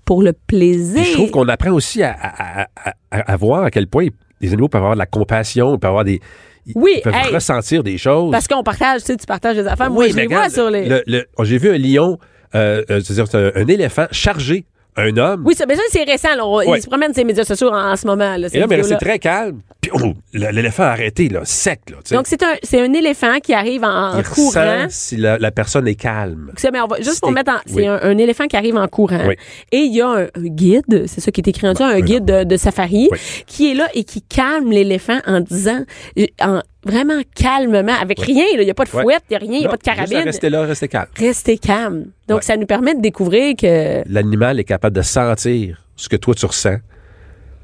pour 0.05 0.23
le 0.23 0.31
plaisir. 0.33 1.01
Puis 1.01 1.12
je 1.12 1.13
trouve 1.17 1.31
qu'on 1.31 1.47
apprend 1.49 1.71
aussi 1.71 2.01
à, 2.01 2.12
à- 2.12 2.62
à- 2.62 2.67
à- 3.12 3.31
à 3.33 3.35
voir 3.35 3.63
à 3.65 3.71
quel 3.71 3.88
point 3.88 4.07
les 4.39 4.53
animaux 4.53 4.69
peuvent 4.69 4.79
avoir 4.81 4.93
de 4.95 4.99
la 4.99 5.05
compassion, 5.07 5.73
ils 5.75 5.79
peuvent 5.79 5.89
avoir 5.89 6.05
des. 6.05 6.21
Ils 6.69 6.73
Oui, 6.82 7.01
peuvent 7.03 7.13
hey. 7.13 7.34
ressentir 7.34 7.84
des 7.84 7.97
choses. 7.97 8.32
Parce 8.32 8.47
qu'on 8.47 8.63
partage, 8.63 9.01
tu 9.01 9.08
sais, 9.08 9.17
tu 9.17 9.25
partages 9.25 9.55
des 9.58 9.67
affaires. 9.67 9.89
Moi, 9.89 10.03
Oui, 10.05 10.12
je 10.12 10.15
mais 10.15 10.21
les 10.27 10.27
vois 10.36 10.49
sur 10.49 10.69
les. 10.69 10.88
le- 10.88 11.03
le- 11.08 11.25
oh, 11.38 11.43
J'ai 11.43 11.58
vu 11.58 11.69
un 11.71 11.77
lion, 11.77 12.17
euh, 12.55 12.84
euh, 12.89 13.01
c'est-à-dire 13.01 13.27
c'est 13.27 13.38
un, 13.38 13.51
un 13.62 13.67
éléphant 13.67 14.05
chargé, 14.12 14.65
un 14.99 15.17
homme. 15.17 15.43
Oui, 15.45 15.55
ça, 15.55 15.65
mais 15.67 15.75
ça, 15.75 15.81
c'est 15.89 16.03
récent. 16.03 16.35
Là. 16.35 16.45
On- 16.45 16.59
Ouais. 16.59 16.77
Il 16.79 16.81
se 16.81 16.88
promène 16.88 17.13
sur 17.13 17.21
les 17.21 17.25
médias 17.25 17.43
sociaux 17.45 17.69
en, 17.69 17.91
en 17.91 17.95
ce 17.95 18.05
moment. 18.05 18.35
Là, 18.38 18.47
Et 18.51 18.59
là, 18.59 18.67
mais 18.67 18.83
c'est 18.83 18.97
très 18.97 19.17
calme. 19.19 19.62
Puis 19.81 19.91
oh, 19.93 20.13
l'éléphant 20.33 20.83
a 20.83 20.88
arrêté, 20.88 21.29
là, 21.29 21.41
sec, 21.45 21.79
là. 21.89 21.97
Donc, 22.12 22.27
c'est 22.27 22.43
un, 22.43 22.53
c'est 22.63 22.81
un 22.81 22.91
éléphant 22.93 23.39
qui 23.41 23.53
arrive 23.53 23.83
en, 23.85 24.17
il 24.17 24.23
courant. 24.25 24.85
si 24.89 25.15
la, 25.15 25.38
la 25.38 25.51
personne 25.51 25.88
est 25.88 25.95
calme. 25.95 26.51
C'est- 26.57 26.69
mais 26.71 26.81
on 26.81 26.88
va, 26.88 26.97
juste 26.97 27.21
pour 27.21 27.31
mettre 27.31 27.51
en, 27.53 27.57
c'est 27.65 27.88
un, 27.88 27.97
un 28.01 28.17
éléphant 28.17 28.47
qui 28.47 28.57
arrive 28.57 28.75
en 28.75 28.88
courant. 28.88 29.25
Oui. 29.27 29.35
Et 29.71 29.77
il 29.77 29.95
y 29.95 30.01
a 30.01 30.07
un, 30.09 30.23
un 30.23 30.27
guide, 30.47 31.05
c'est 31.07 31.21
ça 31.21 31.31
qui 31.31 31.39
est 31.41 31.47
écrit 31.47 31.67
en 31.67 31.71
dessous, 31.73 31.83
un 31.83 32.01
guide 32.01 32.25
de, 32.25 32.43
de 32.43 32.57
safari, 32.57 33.07
Oui. 33.12 33.17
qui 33.47 33.71
est 33.71 33.75
là 33.75 33.88
et 33.93 34.03
qui 34.03 34.21
calme 34.21 34.69
l'éléphant 34.69 35.19
en 35.25 35.39
disant, 35.39 35.83
en, 36.41 36.62
vraiment 36.86 37.22
calmement, 37.36 37.94
avec 38.00 38.20
rien, 38.20 38.46
il 38.54 38.60
n'y 38.63 38.70
a 38.70 38.74
pas 38.74 38.86
de 38.86 38.89
fouette, 38.89 39.24
il 39.30 39.34
n'y 39.34 39.36
a 39.36 39.39
rien, 39.39 39.52
il 39.54 39.60
n'y 39.60 39.65
a 39.65 39.70
pas 39.70 39.78
de 39.78 39.84
carabine. 39.84 40.18
Restez 40.26 40.50
là, 40.50 40.62
restez 40.63 40.88
calme. 40.88 41.08
Restez 41.18 41.58
calme. 41.58 42.06
Donc, 42.28 42.38
Ouais. 42.38 42.44
ça 42.44 42.56
nous 42.58 42.65
permet 42.65 42.96
de 42.96 43.02
découvrir 43.02 43.56
que 43.58 44.02
L'animal 44.12 44.60
est 44.60 44.63
capable 44.63 44.96
de 44.96 45.02
sentir 45.02 45.84
ce 45.96 46.08
que 46.10 46.15
toi 46.15 46.34
tu 46.36 46.46
ressens 46.46 46.78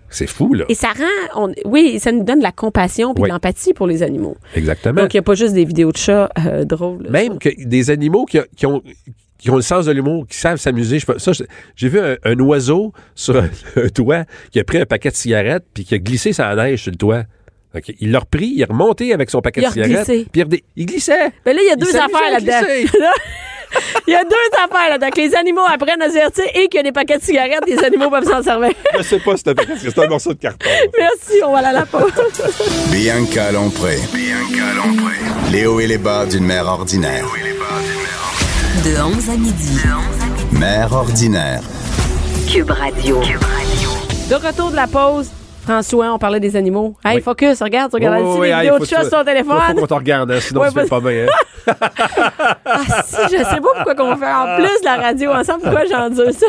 C'est 0.10 0.28
fou, 0.28 0.54
là. 0.54 0.66
Et 0.70 0.76
ça 0.76 0.90
rend, 0.90 1.44
on- 1.48 1.54
oui, 1.66 2.00
ça 2.00 2.12
nous 2.12 2.24
donne 2.24 2.40
de 2.40 2.44
la 2.44 2.52
compassion 2.52 3.14
Oui. 3.18 3.24
de 3.24 3.34
l'empathie 3.34 3.74
pour 3.74 3.88
les 3.88 4.04
animaux. 4.04 4.38
Exactement. 4.56 5.02
Donc, 5.02 5.14
il 5.14 5.18
n'y 5.18 5.20
a 5.20 5.24
pas 5.24 5.34
juste 5.36 5.54
des 5.54 5.66
vidéos 5.66 5.92
de 5.92 5.98
chats 5.98 6.30
euh, 6.46 6.64
drôles. 6.64 7.08
Même 7.10 7.38
que 7.40 7.50
des 7.66 7.90
animaux 7.90 8.26
qui, 8.26 8.40
qui 8.56 8.66
ont 8.66 8.82
qui 9.38 9.50
ont 9.52 9.58
le 9.58 9.62
sens 9.62 9.86
de 9.86 9.92
l'humour, 9.92 10.26
qui 10.28 10.38
savent 10.38 10.58
s'amuser. 10.58 11.00
Ça, 11.18 11.32
j'ai 11.76 11.90
vu 11.90 12.00
un, 12.00 12.16
un 12.24 12.40
oiseau 12.40 12.94
sur 13.14 13.36
un, 13.42 13.50
un 13.76 13.90
toit 13.90 14.24
qui 14.52 14.60
a 14.60 14.64
pris 14.64 14.78
un 14.80 14.86
paquet 14.86 15.10
de 15.10 15.16
cigarettes 15.16 15.66
puis 15.74 15.84
qui 15.84 15.94
a 15.94 15.98
glissé 16.00 16.32
sa 16.34 16.56
neige 16.56 16.84
sur 16.84 16.92
le 16.92 16.98
toit. 16.98 17.24
Ok, 17.76 17.94
Il 18.00 18.12
l'a 18.12 18.20
repris, 18.20 18.54
il 18.56 18.62
est 18.62 18.66
remonté 18.66 19.14
avec 19.14 19.30
son 19.30 19.42
paquet 19.42 19.62
Il 19.62 19.66
a 19.66 19.70
de 19.70 19.74
cigarettes. 19.74 20.06
Puis 20.32 20.42
il, 20.42 20.44
redé- 20.44 20.64
il 20.76 20.86
glissait. 20.86 21.32
Mais 21.46 21.54
là, 21.54 21.60
il 21.62 21.68
y 21.68 21.72
a 21.72 21.76
deux 21.76 21.96
affaires 21.96 22.28
à 22.28 22.32
là-dedans. 22.32 22.62
Il 24.08 24.12
y 24.12 24.16
a 24.16 24.24
deux 24.24 24.36
affaires 24.64 24.90
là-dedans. 24.92 25.10
Que 25.10 25.20
les 25.20 25.36
animaux 25.36 25.64
apprennent 25.68 26.02
à 26.02 26.06
se 26.08 26.14
divertir 26.14 26.46
et 26.54 26.68
qu'il 26.70 26.76
y 26.76 26.80
a 26.80 26.84
des 26.84 26.92
paquets 26.94 27.18
de 27.18 27.24
cigarettes, 27.24 27.64
les 27.68 27.78
animaux 27.84 28.10
peuvent 28.10 28.24
s'en 28.24 28.42
servir. 28.42 28.70
Je 28.98 29.02
sais 29.04 29.20
pas 29.20 29.36
si 29.36 29.44
c'est 29.46 30.00
un 30.00 30.08
morceau 30.08 30.34
de 30.34 30.40
carton. 30.40 30.70
Merci, 30.98 31.42
on 31.44 31.52
va 31.52 31.58
aller 31.58 31.68
à 31.68 31.74
la 31.74 31.86
pause. 31.86 32.12
Bianca 32.92 33.52
Lompré. 33.52 33.98
Les 35.52 35.66
hauts 35.66 35.80
et 35.82 35.88
les 35.88 35.98
bas 35.98 36.26
d'une 36.26 36.46
mère 36.46 36.68
ordinaire. 36.68 37.26
De 38.86 39.02
11 39.02 39.30
à 39.30 39.34
midi. 39.38 39.78
Mère 40.54 40.94
ordinaire. 40.94 41.62
Cube 42.50 42.70
Radio. 42.72 43.20
De 44.30 44.36
retour 44.36 44.72
de 44.72 44.76
la 44.76 44.88
pause, 44.88 45.30
François, 45.66 46.14
on 46.14 46.20
parlait 46.20 46.40
des 46.40 46.56
animaux. 46.56 46.96
Hey, 47.04 47.16
Oui. 47.18 47.22
focus, 47.22 47.62
regarde, 47.62 47.90
tu 47.90 47.96
regardes 47.96 48.24
Oui, 48.24 48.38
oui, 48.40 48.48
les 48.48 48.54
hey, 48.54 48.60
vidéos 48.62 48.74
faut 48.74 48.80
de 48.82 48.86
tu- 48.86 48.90
sur 48.96 48.98
ton 49.00 49.10
Faut, 49.10 49.18
faut 49.18 49.24
téléphone. 49.24 49.76
qu'on 49.80 49.88
te 49.88 49.94
regarde, 49.96 50.32
hein, 50.32 50.40
sinon 50.40 50.62
tu 50.66 50.80
fais 50.80 50.86
pas 50.88 51.00
bien. 51.00 51.26
hein. 51.26 51.28
Ah, 51.68 52.82
si, 53.06 53.16
je 53.32 53.38
sais 53.38 53.44
pas 53.44 53.74
pourquoi 53.76 53.96
qu'on 53.96 54.16
fait 54.16 54.32
en 54.32 54.56
plus 54.58 54.80
de 54.82 54.86
la 54.86 54.96
radio 54.98 55.32
ensemble, 55.32 55.62
pourquoi 55.64 55.86
j'endure 55.86 56.32
ça. 56.34 56.46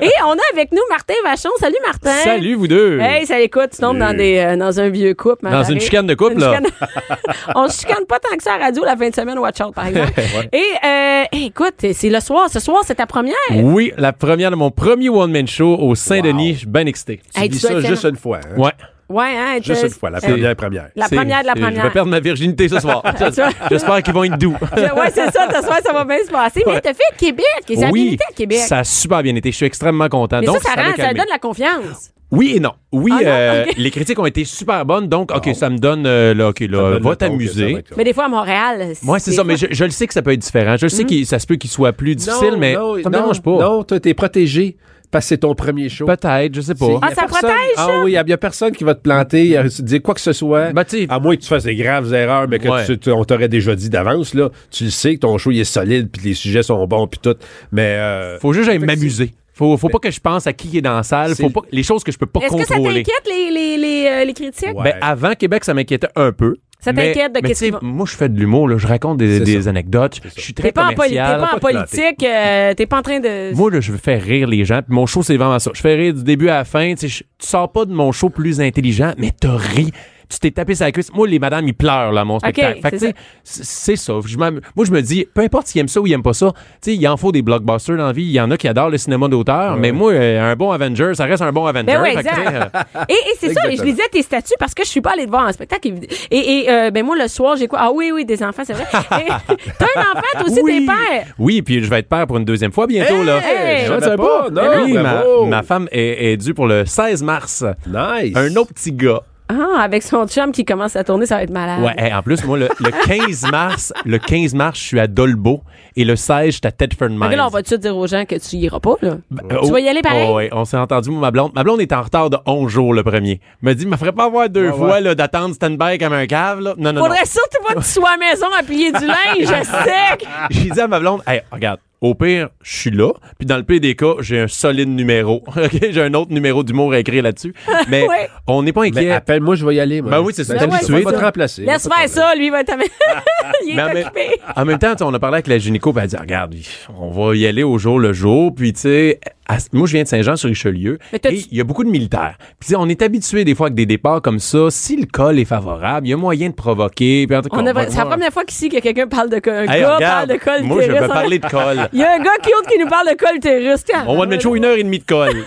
Et 0.00 0.10
on 0.26 0.32
a 0.32 0.42
avec 0.52 0.72
nous 0.72 0.80
Martin 0.90 1.14
Vachon. 1.24 1.50
Salut 1.60 1.76
Martin. 1.86 2.10
Salut, 2.24 2.54
vous 2.54 2.68
deux. 2.68 3.00
Hey, 3.00 3.26
ça 3.26 3.40
écoute, 3.40 3.70
tu 3.74 3.78
tombes 3.80 3.98
dans, 3.98 4.16
des, 4.16 4.38
euh, 4.38 4.56
dans 4.56 4.78
un 4.80 4.88
vieux 4.88 5.14
couple. 5.14 5.48
Dans 5.50 5.64
une 5.64 5.80
chicane 5.80 6.06
de 6.06 6.14
couple, 6.14 6.38
là. 6.38 6.60
on 7.54 7.68
se 7.68 7.80
chicane 7.80 8.04
pas 8.06 8.18
tant 8.18 8.36
que 8.36 8.42
ça 8.42 8.54
à 8.54 8.58
la 8.58 8.64
radio 8.66 8.84
la 8.84 8.96
fin 8.96 9.08
de 9.08 9.14
semaine, 9.14 9.38
watch 9.38 9.60
out, 9.60 9.74
par 9.74 9.86
exemple. 9.88 10.12
Et 10.52 10.64
euh, 10.84 11.24
écoute, 11.32 11.74
c'est 11.92 12.10
le 12.10 12.20
soir. 12.20 12.48
Ce 12.50 12.60
soir, 12.60 12.82
c'est 12.86 12.96
ta 12.96 13.06
première? 13.06 13.34
Oui, 13.54 13.92
la 13.96 14.12
première 14.12 14.50
de 14.50 14.56
mon 14.56 14.70
premier 14.70 15.08
one-man 15.08 15.46
show 15.46 15.76
au 15.78 15.94
Saint-Denis. 15.94 16.54
Je 16.54 16.58
suis 16.58 16.66
bien 16.66 16.86
excité. 16.86 17.20
Tu 17.34 17.40
Hey, 17.40 17.48
dis 17.48 17.58
ça 17.58 17.80
juste 17.80 18.04
une 18.04 18.16
fois. 18.16 18.38
hein? 18.38 18.56
Ouais. 18.60 18.72
Ouais, 19.08 19.24
hein, 19.36 19.58
Juste 19.62 19.84
une 19.84 19.90
fois, 19.90 20.10
la 20.10 20.20
première 20.20 20.54
première. 20.54 20.88
La 20.94 21.08
première 21.08 21.40
de 21.42 21.46
la 21.46 21.52
c'est- 21.54 21.58
Je 21.60 21.64
première. 21.64 21.82
vais 21.84 21.90
perdre 21.90 22.10
ma 22.10 22.20
virginité 22.20 22.68
ce 22.68 22.78
soir. 22.78 23.02
J'espère 23.70 24.02
qu'ils 24.02 24.12
vont 24.14 24.24
être 24.24 24.36
doux. 24.38 24.52
ouais, 24.76 25.10
c'est 25.14 25.30
ça, 25.30 25.48
ce 25.50 25.62
soir, 25.62 25.78
ça 25.82 25.92
va 25.92 26.04
bien 26.04 26.18
se 26.26 26.30
passer. 26.30 26.62
Mais 26.66 26.80
t'as 26.80 26.92
fait 26.92 27.16
Québec, 27.16 27.44
et 27.68 27.76
ça 27.76 27.88
a 27.88 27.92
bien 27.92 28.02
oui, 28.02 28.14
été 28.14 28.24
à 28.28 28.32
Québec. 28.34 28.58
ça 28.58 28.78
a 28.80 28.84
super 28.84 29.22
bien 29.22 29.34
été. 29.34 29.50
Je 29.50 29.56
suis 29.56 29.66
extrêmement 29.66 30.08
content. 30.08 30.40
mais 30.40 30.46
donc, 30.46 30.60
ça, 30.62 30.74
ça, 30.74 30.82
rend, 30.82 30.94
ça 30.96 31.14
donne 31.14 31.26
la 31.30 31.38
confiance. 31.38 32.10
Oui 32.30 32.52
et 32.56 32.60
non. 32.60 32.72
Oui, 32.92 33.10
Ah 33.14 33.22
non, 33.22 33.30
euh, 33.30 33.64
les 33.78 33.90
critiques 33.90 34.18
ont 34.18 34.26
été 34.26 34.44
super 34.44 34.84
bonnes. 34.84 35.08
Donc, 35.08 35.34
OK, 35.34 35.48
ça 35.54 35.70
me 35.70 35.78
donne, 35.78 36.04
euh, 36.06 36.34
là, 36.34 36.48
OK, 36.50 36.60
là, 36.60 36.66
donne 36.66 37.02
va 37.02 37.16
t'amuser. 37.16 37.82
Mais 37.96 38.04
des 38.04 38.12
fois, 38.12 38.26
à 38.26 38.28
Montréal. 38.28 38.92
Moi, 39.02 39.18
c'est 39.18 39.32
ça, 39.32 39.44
mais 39.44 39.56
je, 39.56 39.66
je 39.70 39.84
le 39.84 39.90
sais 39.90 40.06
que 40.06 40.12
ça 40.12 40.20
peut 40.20 40.32
être 40.32 40.40
différent. 40.40 40.76
Je 40.76 40.88
sais 40.88 41.04
que 41.04 41.24
ça 41.24 41.38
se 41.38 41.46
peut 41.46 41.56
qu'il 41.56 41.70
soit 41.70 41.94
plus 41.94 42.14
difficile, 42.14 42.56
mais 42.58 42.74
ça 42.74 42.80
me 43.08 43.10
dérange 43.10 43.40
pas. 43.40 43.52
Non, 43.52 43.82
toi, 43.84 43.98
t'es 43.98 44.12
protégé 44.12 44.76
parce 45.10 45.24
que 45.24 45.28
c'est 45.30 45.38
ton 45.38 45.54
premier 45.54 45.88
show. 45.88 46.06
Peut-être, 46.06 46.54
je 46.54 46.60
sais 46.60 46.74
pas. 46.74 46.86
A 46.86 46.98
Ah, 47.02 47.08
ça 47.10 47.22
personne- 47.22 47.28
protège, 47.40 47.74
ça? 47.76 47.86
Ah 47.88 48.00
oui, 48.04 48.12
il 48.12 48.28
y 48.28 48.32
a 48.32 48.36
personne 48.36 48.72
qui 48.72 48.84
va 48.84 48.94
te 48.94 49.00
planter, 49.00 49.56
euh, 49.58 49.68
se 49.68 49.82
dire 49.82 50.02
quoi 50.02 50.14
que 50.14 50.20
ce 50.20 50.32
soit. 50.32 50.72
Ben, 50.72 50.84
tu 50.84 50.98
sais- 50.98 51.06
à 51.08 51.18
moins 51.18 51.36
que 51.36 51.40
tu 51.42 51.48
fasses 51.48 51.64
des 51.64 51.76
graves 51.76 52.12
erreurs, 52.12 52.46
mais 52.48 52.58
que 52.58 52.68
Ouais. 52.68 52.84
tu- 52.86 52.98
tu- 52.98 53.10
on 53.10 53.24
t'aurait 53.24 53.48
déjà 53.48 53.74
dit 53.74 53.88
d'avance, 53.90 54.34
là. 54.34 54.50
Tu 54.70 54.84
le 54.84 54.90
sais 54.90 55.14
que 55.14 55.20
ton 55.20 55.38
show 55.38 55.50
il 55.50 55.60
est 55.60 55.64
solide, 55.64 56.08
puis 56.12 56.28
les 56.28 56.34
sujets 56.34 56.62
sont 56.62 56.86
bons, 56.86 57.06
puis 57.06 57.20
tout. 57.22 57.36
Mais 57.72 57.96
euh, 57.98 58.38
Faut 58.38 58.52
juste 58.52 58.70
m'amuser. 58.80 59.32
Faut, 59.54 59.76
faut 59.76 59.88
pas 59.88 59.98
que 59.98 60.10
je 60.12 60.20
pense 60.20 60.46
à 60.46 60.52
qui 60.52 60.78
est 60.78 60.82
dans 60.82 60.94
la 60.94 61.02
salle. 61.02 61.34
Faut 61.34 61.50
pas, 61.50 61.62
les 61.72 61.82
choses 61.82 62.04
que 62.04 62.12
je 62.12 62.18
peux 62.18 62.26
pas 62.26 62.38
Est-ce 62.40 62.54
que 62.56 62.64
ça 62.64 62.76
contrôler. 62.76 63.02
t'inquiète, 63.02 63.26
les, 63.28 63.50
les, 63.50 63.76
les, 63.76 64.06
euh, 64.08 64.24
les 64.24 64.32
critiques? 64.32 64.68
Ouais. 64.78 64.84
Ben, 64.92 64.94
avant 65.00 65.34
Québec, 65.34 65.64
ça 65.64 65.74
m'inquiétait 65.74 66.06
un 66.14 66.30
peu. 66.30 66.54
Ça 66.80 66.92
t'inquiète 66.92 67.34
de 67.34 67.40
qu'est-ce 67.40 67.64
qui 67.64 67.70
va- 67.70 67.80
Moi, 67.82 68.06
je 68.08 68.16
fais 68.16 68.28
de 68.28 68.38
l'humour, 68.38 68.68
là. 68.68 68.78
Je 68.78 68.86
raconte 68.86 69.18
des, 69.18 69.66
anecdotes. 69.68 70.20
Je 70.36 70.40
suis 70.40 70.54
très 70.54 70.68
T'es 70.68 70.72
pas, 70.72 70.86
en, 70.86 70.88
t'es 70.90 70.94
pas 71.16 71.50
en 71.54 71.58
politique, 71.58 72.22
euh, 72.24 72.74
t'es 72.74 72.86
pas 72.86 72.98
en 72.98 73.02
train 73.02 73.18
de... 73.20 73.52
Moi, 73.56 73.70
là, 73.72 73.80
je 73.80 73.90
veux 73.92 73.98
faire 73.98 74.22
rire 74.22 74.46
les 74.46 74.64
gens. 74.64 74.80
Puis 74.82 74.94
mon 74.94 75.06
show, 75.06 75.22
c'est 75.22 75.36
vraiment 75.36 75.58
ça. 75.58 75.72
Je 75.74 75.80
fais 75.80 75.94
rire 75.94 76.14
du 76.14 76.22
début 76.22 76.48
à 76.48 76.58
la 76.58 76.64
fin. 76.64 76.94
Tu 76.94 77.00
sais, 77.00 77.08
je- 77.08 77.24
tu 77.38 77.46
sors 77.48 77.70
pas 77.72 77.84
de 77.84 77.92
mon 77.92 78.12
show 78.12 78.30
plus 78.30 78.60
intelligent, 78.60 79.12
mais 79.18 79.32
t'as 79.38 79.56
ri. 79.56 79.90
Tu 80.28 80.38
t'es 80.38 80.50
tapé 80.50 80.74
sur 80.74 80.84
la 80.84 80.92
cuisse. 80.92 81.12
Moi, 81.14 81.26
les 81.26 81.38
madames, 81.38 81.66
ils 81.66 81.74
pleurent, 81.74 82.12
là, 82.12 82.20
à 82.20 82.24
mon 82.24 82.38
spectacle. 82.38 82.80
Fait 82.82 82.90
que, 82.90 82.98
c'est 82.98 83.12
tu 83.12 83.18
sais, 83.44 83.62
c'est 83.64 83.64
c'est 83.64 83.96
ça. 83.96 84.12
Je 84.26 84.36
moi, 84.36 84.50
je 84.84 84.90
me 84.90 85.00
dis, 85.00 85.26
peu 85.32 85.40
importe 85.40 85.66
s'ils 85.68 85.80
aiment 85.80 85.88
ça 85.88 86.00
ou 86.00 86.06
ils 86.06 86.12
aiment 86.12 86.22
pas 86.22 86.34
ça, 86.34 86.52
tu 86.52 86.60
sais, 86.90 86.94
il 86.96 87.08
en 87.08 87.16
faut 87.16 87.32
des 87.32 87.40
blockbusters 87.42 87.96
dans 87.96 88.06
la 88.06 88.12
vie. 88.12 88.24
Il 88.24 88.30
y 88.32 88.40
en 88.40 88.50
a 88.50 88.56
qui 88.58 88.68
adorent 88.68 88.90
le 88.90 88.98
cinéma 88.98 89.28
d'auteur, 89.28 89.76
mais 89.76 89.90
moi, 89.92 90.12
euh, 90.12 90.52
un 90.52 90.54
bon 90.56 90.70
Avenger, 90.70 91.12
ça 91.14 91.24
reste 91.24 91.42
un 91.42 91.52
bon 91.52 91.64
Avenger. 91.66 91.86
Ben 91.86 92.04
Fait 92.04 92.22
que, 92.22 92.28
tu 92.28 92.34
sais, 92.34 92.40
exact. 92.42 92.76
euh, 92.96 93.00
Et, 93.08 93.12
et 93.12 93.36
c'est 93.40 93.52
ça, 93.54 93.60
je 93.70 93.82
lisais 93.82 94.02
tes 94.12 94.22
statuts 94.22 94.54
parce 94.58 94.74
que 94.74 94.84
je 94.84 94.88
suis 94.88 95.00
pas 95.00 95.12
allée 95.12 95.24
te 95.24 95.30
voir 95.30 95.46
en 95.48 95.52
spectacle. 95.52 95.88
Et, 96.30 96.36
et 96.60 96.70
euh, 96.70 96.90
ben 96.90 97.04
moi, 97.04 97.16
le 97.16 97.26
soir, 97.28 97.56
j'ai 97.56 97.66
quoi? 97.66 97.78
Ah 97.82 97.90
oui, 97.92 98.10
oui, 98.14 98.24
des 98.26 98.42
enfants, 98.42 98.62
c'est 98.66 98.74
vrai. 98.74 98.84
T'as 98.92 99.86
un 99.96 100.00
enfant, 100.12 100.22
toi 100.32 100.42
aussi, 100.46 100.60
oui. 100.62 100.86
t'es 100.86 100.92
père. 100.92 101.26
Oui, 101.38 101.62
puis 101.62 101.82
je 101.82 101.88
vais 101.88 102.00
être 102.00 102.08
père 102.08 102.26
pour 102.26 102.36
une 102.36 102.44
deuxième 102.44 102.72
fois 102.72 102.86
bientôt, 102.86 103.22
là. 103.24 103.38
Hey! 103.42 103.86
je 103.86 104.00
sais 104.00 104.16
pas. 104.16 104.48
Non, 104.50 104.62
oui, 104.84 104.92
ma, 104.92 105.22
ma 105.46 105.62
femme 105.62 105.88
est, 105.90 106.32
est 106.32 106.36
due 106.36 106.54
pour 106.54 106.66
le 106.66 106.84
16 106.84 107.22
mars. 107.22 107.64
nice. 107.86 108.36
Un 108.36 108.54
autre 108.56 108.74
petit 108.74 108.92
gars. 108.92 109.22
Ah, 109.50 109.80
avec 109.80 110.02
son 110.02 110.26
chum 110.26 110.52
qui 110.52 110.64
commence 110.64 110.94
à 110.96 111.04
tourner, 111.04 111.24
ça 111.24 111.36
va 111.36 111.42
être 111.42 111.50
malade. 111.50 111.80
Ouais, 111.82 111.94
hey, 111.96 112.12
en 112.12 112.22
plus, 112.22 112.44
moi, 112.44 112.58
le, 112.58 112.68
le 112.80 112.90
15 113.06 113.50
mars, 113.50 113.92
le 114.04 114.18
15 114.18 114.54
mars, 114.54 114.78
je 114.78 114.84
suis 114.84 115.00
à 115.00 115.06
Dolbeau 115.06 115.62
et 115.96 116.04
le 116.04 116.16
16, 116.16 116.46
je 116.46 116.50
suis 116.52 116.60
à 116.64 116.70
Tedford 116.72 117.08
Mines. 117.10 117.30
là, 117.30 117.46
on 117.46 117.48
va 117.48 117.58
tout 117.60 117.62
de 117.62 117.66
suite 117.68 117.80
dire 117.80 117.96
aux 117.96 118.06
gens 118.06 118.24
que 118.26 118.34
tu 118.36 118.56
iras 118.56 118.78
pas, 118.80 118.94
là? 119.00 119.16
Euh, 119.50 119.60
tu 119.64 119.72
vas 119.72 119.80
y 119.80 119.88
aller 119.88 120.02
pareil? 120.02 120.26
Oh, 120.30 120.34
ouais, 120.36 120.50
on 120.52 120.64
s'est 120.66 120.76
entendu, 120.76 121.10
moi, 121.10 121.20
ma 121.20 121.30
blonde. 121.30 121.52
Ma 121.54 121.64
blonde 121.64 121.80
est 121.80 121.92
en 121.92 122.02
retard 122.02 122.28
de 122.30 122.36
11 122.46 122.70
jours 122.70 122.92
le 122.92 123.02
premier. 123.02 123.40
Me 123.62 123.72
dit, 123.72 123.86
me 123.86 123.96
ferait 123.96 124.12
pas 124.12 124.24
avoir 124.24 124.48
deux 124.50 124.66
Ouais, 124.68 124.76
fois, 124.76 124.90
ouais. 124.92 125.00
là, 125.00 125.14
d'attendre 125.14 125.54
stand-by 125.54 125.96
comme 125.98 126.12
un 126.12 126.26
cave, 126.26 126.60
là. 126.60 126.74
Non, 126.76 126.92
non, 126.92 127.00
Faudrait 127.02 127.20
non. 127.20 127.24
surtout 127.26 127.64
pas 127.66 127.74
que 127.74 127.80
tu 127.80 127.86
sois 127.90 128.10
à 128.10 128.16
la 128.18 128.30
maison 128.30 128.46
à 128.58 128.62
plier 128.62 128.92
du 128.92 129.06
linge 129.06 129.62
sec. 129.64 130.26
J'ai 130.50 130.70
dit 130.70 130.80
à 130.80 130.88
ma 130.88 131.00
blonde, 131.00 131.22
hey, 131.26 131.40
regarde, 131.50 131.80
au 132.00 132.14
pire, 132.14 132.48
je 132.62 132.76
suis 132.76 132.90
là. 132.90 133.12
Puis 133.38 133.46
dans 133.46 133.56
le 133.56 133.62
pire 133.64 133.80
des 133.80 133.96
cas, 133.96 134.14
j'ai 134.20 134.38
un 134.40 134.46
solide 134.48 134.88
numéro. 134.88 135.42
OK? 135.48 135.78
J'ai 135.90 136.02
un 136.02 136.14
autre 136.14 136.32
numéro 136.32 136.62
d'humour 136.62 136.92
à 136.92 136.98
écrire 137.00 137.22
là-dessus. 137.22 137.52
Mais 137.88 138.06
Ouais. 138.08 138.28
on 138.46 138.62
n'est 138.62 138.72
pas 138.72 138.82
Mais 138.82 138.88
inquiet. 138.88 139.10
appelle-moi, 139.10 139.54
je 139.56 139.66
vais 139.66 139.74
y 139.74 139.80
aller. 139.80 140.00
Moi. 140.00 140.10
Ben 140.12 140.20
oui, 140.20 140.32
c'est 140.34 140.44
ça, 140.44 140.54
Ben 140.54 140.72
habitué, 140.72 140.94
On 140.94 141.00
va 141.00 141.12
te 141.12 141.18
ça. 141.18 141.24
remplacer. 141.24 141.62
Laisse 141.62 141.82
faire 141.82 141.90
problème. 141.90 142.08
ça, 142.08 142.34
lui, 142.36 142.46
il 142.46 142.50
va 142.52 142.62
t'amener. 142.64 142.86
il 143.66 143.72
est 143.72 143.74
Mais 143.74 143.82
en 143.82 143.86
même- 143.94 143.96
occupé. 144.06 144.26
En 144.56 144.64
même 144.64 144.78
temps, 144.78 144.92
tu 144.92 144.98
sais, 144.98 145.04
on 145.04 145.14
a 145.14 145.18
parlé 145.18 145.34
avec 145.36 145.48
la 145.48 145.58
gynéco, 145.58 145.92
puis 145.92 145.98
elle 146.00 146.04
a 146.04 146.06
dit, 146.08 146.16
regarde, 146.16 146.54
on 146.98 147.10
va 147.10 147.34
y 147.36 147.46
aller 147.46 147.62
au 147.64 147.78
jour 147.78 147.98
le 147.98 148.12
jour. 148.12 148.54
Puis, 148.54 148.72
tu 148.72 148.80
sais, 148.80 149.20
à- 149.48 149.56
moi, 149.72 149.86
je 149.86 149.92
viens 149.94 150.02
de 150.02 150.08
Saint-Jean-sur-Richelieu. 150.08 150.98
Et 151.12 151.18
il 151.50 151.56
y 151.56 151.60
a 151.60 151.64
beaucoup 151.64 151.84
de 151.84 151.88
militaires. 151.90 152.36
Puis, 152.60 152.76
on 152.76 152.88
est 152.88 153.02
habitué 153.02 153.44
des 153.44 153.54
fois 153.54 153.66
avec 153.66 153.74
des 153.76 153.86
départs 153.86 154.22
comme 154.22 154.38
ça. 154.38 154.68
Si 154.70 154.96
le 154.96 155.06
col 155.06 155.38
est 155.38 155.44
favorable, 155.44 156.06
il 156.06 156.10
y 156.10 156.12
a 156.12 156.16
moyen 156.16 156.50
de 156.50 156.54
provoquer. 156.54 157.26
Puis, 157.26 157.36
en 157.36 157.42
tout 157.42 157.48
cas, 157.48 157.56
On 157.58 157.66
a- 157.66 157.72
va 157.72 157.88
C'est 157.90 157.98
la 157.98 158.06
première 158.06 158.32
fois 158.32 158.44
qu'ici 158.44 158.68
que 158.68 158.78
quelqu'un 158.80 159.06
parle 159.08 159.30
de 159.30 159.38
col. 159.38 159.54
Un 159.54 159.62
Hey, 159.72 159.80
gars 159.80 159.96
regarde, 159.96 160.28
parle 160.28 160.38
de 160.38 160.44
col 160.44 160.62
moi, 160.64 160.82
je 160.82 160.92
veux 160.92 161.08
parler 161.08 161.38
de 161.38 161.46
col. 161.48 161.88
Il 161.92 161.98
y 161.98 162.02
a 162.04 162.12
un 162.14 162.18
gars 162.18 162.36
qui 162.42 162.50
autre 162.54 162.68
qui 162.70 162.78
nous 162.78 162.88
parle 162.88 163.08
de 163.08 163.14
col. 163.16 163.38
Tiens. 163.84 164.04
On 164.06 164.16
va 164.18 164.26
mettre 164.26 164.42
chaud 164.42 164.54
une 164.54 164.64
heure 164.64 164.76
et 164.76 164.82
demie 164.84 164.98
de 164.98 165.04
col. 165.04 165.44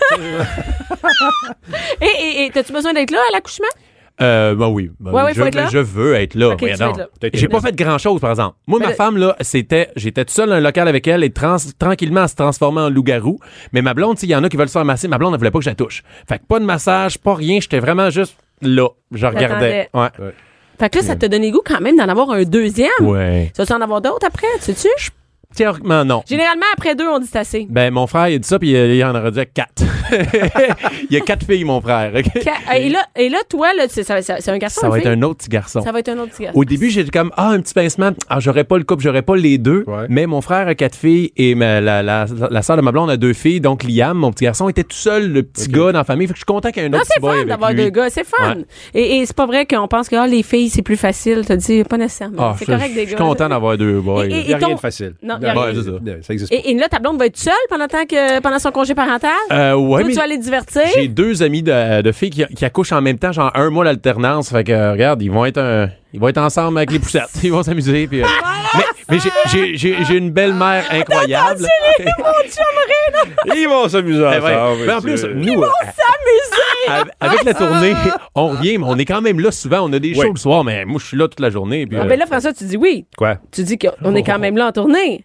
Et, 2.00 2.04
et, 2.04 2.44
et 2.46 2.50
t'as-tu 2.50 2.72
besoin 2.72 2.92
d'être 2.92 3.10
là 3.10 3.18
à 3.28 3.32
l'accouchement? 3.32 3.66
Euh, 4.20 4.54
ben 4.54 4.68
oui. 4.68 4.90
Ben 5.00 5.10
Ouais, 5.10 5.22
ouais, 5.22 5.34
je, 5.34 5.40
faut 5.40 5.46
être 5.46 5.54
là. 5.54 5.68
je 5.72 5.78
veux 5.78 6.14
être 6.14 6.34
là. 6.34 6.50
Ok, 6.50 6.58
tu 6.58 6.64
voyons 6.66 6.76
veux 6.76 6.84
donc. 6.92 6.98
être 7.00 7.22
là. 7.22 7.30
J'ai 7.32 7.48
pas 7.48 7.60
fait 7.60 7.74
grand 7.74 7.98
chose, 7.98 8.20
par 8.20 8.30
exemple. 8.30 8.56
Moi, 8.66 8.78
Mais 8.78 8.84
ma 8.86 8.90
le- 8.90 8.96
femme, 8.96 9.16
là, 9.16 9.36
c'était, 9.40 9.88
j'étais 9.96 10.24
tout 10.24 10.32
seul 10.34 10.48
dans 10.50 10.54
un 10.56 10.60
local 10.60 10.86
avec 10.86 11.06
elle 11.08 11.24
et 11.24 11.30
trans- 11.30 11.56
tranquillement, 11.78 12.22
elle 12.24 12.28
se 12.28 12.34
transformait 12.36 12.82
en 12.82 12.90
loup-garou. 12.90 13.38
Mais 13.72 13.82
ma 13.82 13.94
blonde, 13.94 14.16
tu 14.16 14.20
sais, 14.20 14.26
il 14.26 14.30
y 14.30 14.36
en 14.36 14.44
a 14.44 14.48
qui 14.48 14.56
veulent 14.56 14.68
se 14.68 14.72
faire 14.74 14.84
masser. 14.84 15.08
Ma 15.08 15.18
blonde, 15.18 15.32
elle 15.34 15.38
voulait 15.38 15.50
pas 15.50 15.58
que 15.58 15.64
je 15.64 15.70
la 15.70 15.74
touche. 15.74 16.02
Fait 16.28 16.38
que 16.38 16.44
pas 16.46 16.60
de 16.60 16.64
massage, 16.64 17.18
pas 17.18 17.34
rien. 17.34 17.58
J'étais 17.60 17.80
vraiment 17.80 18.10
juste 18.10 18.36
là. 18.60 18.88
Je 19.12 19.26
regardais. 19.26 19.88
Ouais. 19.94 20.08
Fait 20.78 20.90
que 20.90 20.98
là, 20.98 21.04
ça 21.04 21.16
te 21.16 21.26
donné 21.26 21.46
le 21.50 21.52
goût 21.56 21.62
quand 21.64 21.80
même 21.80 21.96
d'en 21.96 22.08
avoir 22.08 22.30
un 22.30 22.42
deuxième? 22.42 22.90
Ouais. 23.00 23.52
Tu 23.56 23.62
vas 23.62 23.76
en 23.76 23.80
avoir 23.80 24.00
d'autres 24.00 24.26
après, 24.26 24.46
tu 24.58 24.72
sais-tu? 24.72 24.88
Théoriquement, 25.54 26.04
non. 26.04 26.22
Généralement, 26.28 26.66
après 26.74 26.94
deux, 26.94 27.06
on 27.08 27.18
dit 27.18 27.28
c'est 27.30 27.38
assez. 27.38 27.66
Ben, 27.68 27.92
mon 27.92 28.06
frère, 28.06 28.28
il 28.28 28.34
a 28.34 28.38
dit 28.38 28.48
ça, 28.48 28.58
puis 28.58 28.70
il 28.70 28.96
y 28.96 29.04
en 29.04 29.14
aurait 29.14 29.30
dit 29.30 29.40
quatre. 29.54 29.82
il 31.10 31.14
y 31.14 31.16
a 31.16 31.20
quatre 31.20 31.44
filles, 31.46 31.64
mon 31.64 31.80
frère. 31.80 32.12
ok? 32.14 32.42
Ca- 32.42 32.76
Et 32.78 32.88
là, 32.88 33.00
et 33.16 33.28
là 33.28 33.38
toi, 33.48 33.68
là, 33.74 33.84
c'est 33.88 34.02
ça- 34.04 34.22
ça- 34.22 34.36
c'est 34.40 34.50
un 34.50 34.58
garçon 34.58 34.80
Ça 34.82 34.88
va 34.88 34.96
une 34.96 35.02
être 35.02 35.10
fille? 35.12 35.18
un 35.18 35.22
autre 35.22 35.38
petit 35.38 35.48
garçon. 35.48 35.80
Ça 35.82 35.92
va 35.92 35.98
être 36.00 36.08
un 36.08 36.18
autre 36.18 36.32
petit 36.32 36.42
garçon. 36.44 36.58
Au 36.58 36.64
début, 36.64 36.90
j'étais 36.90 37.10
comme, 37.10 37.30
ah, 37.36 37.48
un 37.48 37.60
petit 37.60 37.74
pincement. 37.74 38.10
Ah, 38.28 38.40
j'aurais 38.40 38.64
pas 38.64 38.78
le 38.78 38.84
couple, 38.84 39.02
j'aurais 39.02 39.22
pas 39.22 39.36
les 39.36 39.58
deux. 39.58 39.84
Ouais. 39.86 40.06
Mais 40.08 40.26
mon 40.26 40.40
frère 40.40 40.68
a 40.68 40.74
quatre 40.74 40.96
filles 40.96 41.32
et 41.36 41.54
ma- 41.54 41.80
la, 41.80 42.02
la, 42.02 42.26
la, 42.50 42.62
sœur 42.62 42.76
de 42.76 42.82
ma 42.82 42.92
blonde 42.92 43.10
a 43.10 43.16
deux 43.16 43.32
filles. 43.32 43.60
Donc, 43.60 43.84
Liam, 43.84 44.16
mon 44.16 44.30
petit 44.32 44.44
garçon, 44.44 44.68
était 44.68 44.84
tout 44.84 44.96
seul, 44.96 45.30
le 45.32 45.42
petit 45.42 45.68
gars 45.68 45.92
dans 45.92 45.98
la 45.98 46.04
famille. 46.04 46.26
Fait 46.26 46.32
que 46.34 46.38
je 46.38 46.40
suis 46.40 46.46
content 46.46 46.70
qu'il 46.70 46.82
y 46.82 46.84
ait 46.84 46.88
un 46.88 46.90
Non, 46.90 46.98
autre 46.98 47.06
c'est 47.08 47.14
petit 47.14 47.20
boy 47.20 47.30
fun 47.30 47.36
avec 47.36 47.48
d'avoir 47.48 47.72
lui. 47.72 47.82
deux 47.84 47.90
gars, 47.90 48.10
c'est 48.10 48.24
fun. 48.26 48.54
Ouais. 48.56 48.64
Et, 48.94 49.18
et 49.18 49.26
c'est 49.26 49.36
pas 49.36 49.46
vrai 49.46 49.66
qu'on 49.66 49.88
pense 49.88 50.08
que 50.08 50.16
ah, 50.16 50.26
les 50.26 50.42
filles, 50.42 50.68
c'est 50.70 50.82
plus 50.82 50.96
facile. 50.96 51.42
T'as 51.46 51.56
dit, 51.56 51.84
pas 51.84 51.98
nécessairement. 51.98 52.50
Ah, 52.50 52.56
c'est 52.58 52.66
je- 52.66 52.70
correct 52.72 52.90
je 52.90 53.00
des 53.00 53.06
suis 53.06 53.14
gars. 53.14 53.18
content 53.20 53.48
d'avoir 53.48 53.76
deux 53.76 54.00
boys. 54.00 54.26
Il 54.26 54.46
n'y 54.46 54.52
a 54.54 54.56
rien 54.58 54.74
de 54.74 54.80
facile. 54.80 55.14
Non, 55.22 55.36
ça. 55.42 56.32
Existe. 56.32 56.52
Et, 56.52 56.70
et 56.70 56.74
là, 56.74 56.88
ta 56.88 56.98
blonde 56.98 57.18
va 57.18 57.26
être 57.26 57.36
seule 57.36 57.52
pendant, 57.68 57.86
tant 57.88 58.04
que, 58.06 58.40
pendant 58.40 58.58
son 58.58 58.70
congé 58.70 58.94
parental? 58.94 59.30
Euh, 59.50 59.74
ouais, 59.74 60.00
Toi, 60.00 60.06
mais 60.08 60.12
tu 60.12 60.18
vas 60.18 60.24
aller 60.24 60.38
te 60.38 60.44
divertir? 60.44 60.82
j'ai 60.94 61.08
deux 61.08 61.42
amis 61.42 61.62
de, 61.62 62.02
de 62.02 62.12
filles 62.12 62.30
qui, 62.30 62.44
qui 62.46 62.64
accouchent 62.64 62.92
en 62.92 63.00
même 63.02 63.18
temps, 63.18 63.32
genre 63.32 63.50
un 63.54 63.70
mois 63.70 63.84
d'alternance. 63.84 64.50
Fait 64.50 64.64
que, 64.64 64.92
regarde, 64.92 65.20
ils 65.22 65.30
vont 65.30 65.44
être 65.44 65.58
un- 65.58 65.88
ils 66.14 66.20
vont 66.20 66.28
être 66.28 66.38
ensemble 66.38 66.76
avec 66.76 66.92
les 66.92 66.98
poussettes. 66.98 67.30
Ils 67.42 67.50
vont 67.50 67.62
s'amuser. 67.62 68.06
puis, 68.06 68.20
euh, 68.22 68.26
mais 69.08 69.16
mais 69.16 69.18
j'ai- 69.46 70.16
une 70.16 70.30
belle-mère 70.30 70.84
incroyable. 70.90 71.66
Ils 73.54 73.66
vont 73.68 73.88
s'amuser 73.88 74.20
Eh 74.22 74.38
ensemble. 74.38 74.86
Mais 74.86 74.92
en 74.92 75.00
plus, 75.00 75.16
c'est- 75.18 75.28
nous, 75.34 75.62
euh, 75.62 75.66
S'amuser! 75.84 76.62
Avec- 76.88 77.12
Avec 77.20 77.44
la 77.44 77.54
tournée, 77.54 77.94
on 78.34 78.48
revient, 78.48 78.76
mais 78.78 78.84
on 78.86 78.96
est 78.98 79.04
quand 79.04 79.20
même 79.20 79.40
là 79.40 79.50
souvent. 79.52 79.80
On 79.88 79.92
a 79.92 79.98
des 79.98 80.14
shows 80.14 80.20
Oui. 80.22 80.30
le 80.34 80.38
soir, 80.38 80.64
mais 80.64 80.84
moi, 80.84 80.98
je 81.00 81.06
suis 81.06 81.16
là 81.16 81.28
toute 81.28 81.40
la 81.40 81.50
journée. 81.50 81.86
puis, 81.86 81.96
Ah, 81.98 82.04
euh, 82.04 82.08
ben 82.08 82.18
là, 82.18 82.26
François, 82.26 82.52
tu 82.52 82.64
dis 82.64 82.76
oui. 82.76 83.06
Quoi? 83.16 83.38
Tu 83.50 83.62
dis 83.62 83.78
qu'on 83.78 84.14
est 84.14 84.22
quand 84.22 84.38
même 84.38 84.56
là 84.56 84.66
en 84.68 84.72
tournée. 84.72 85.24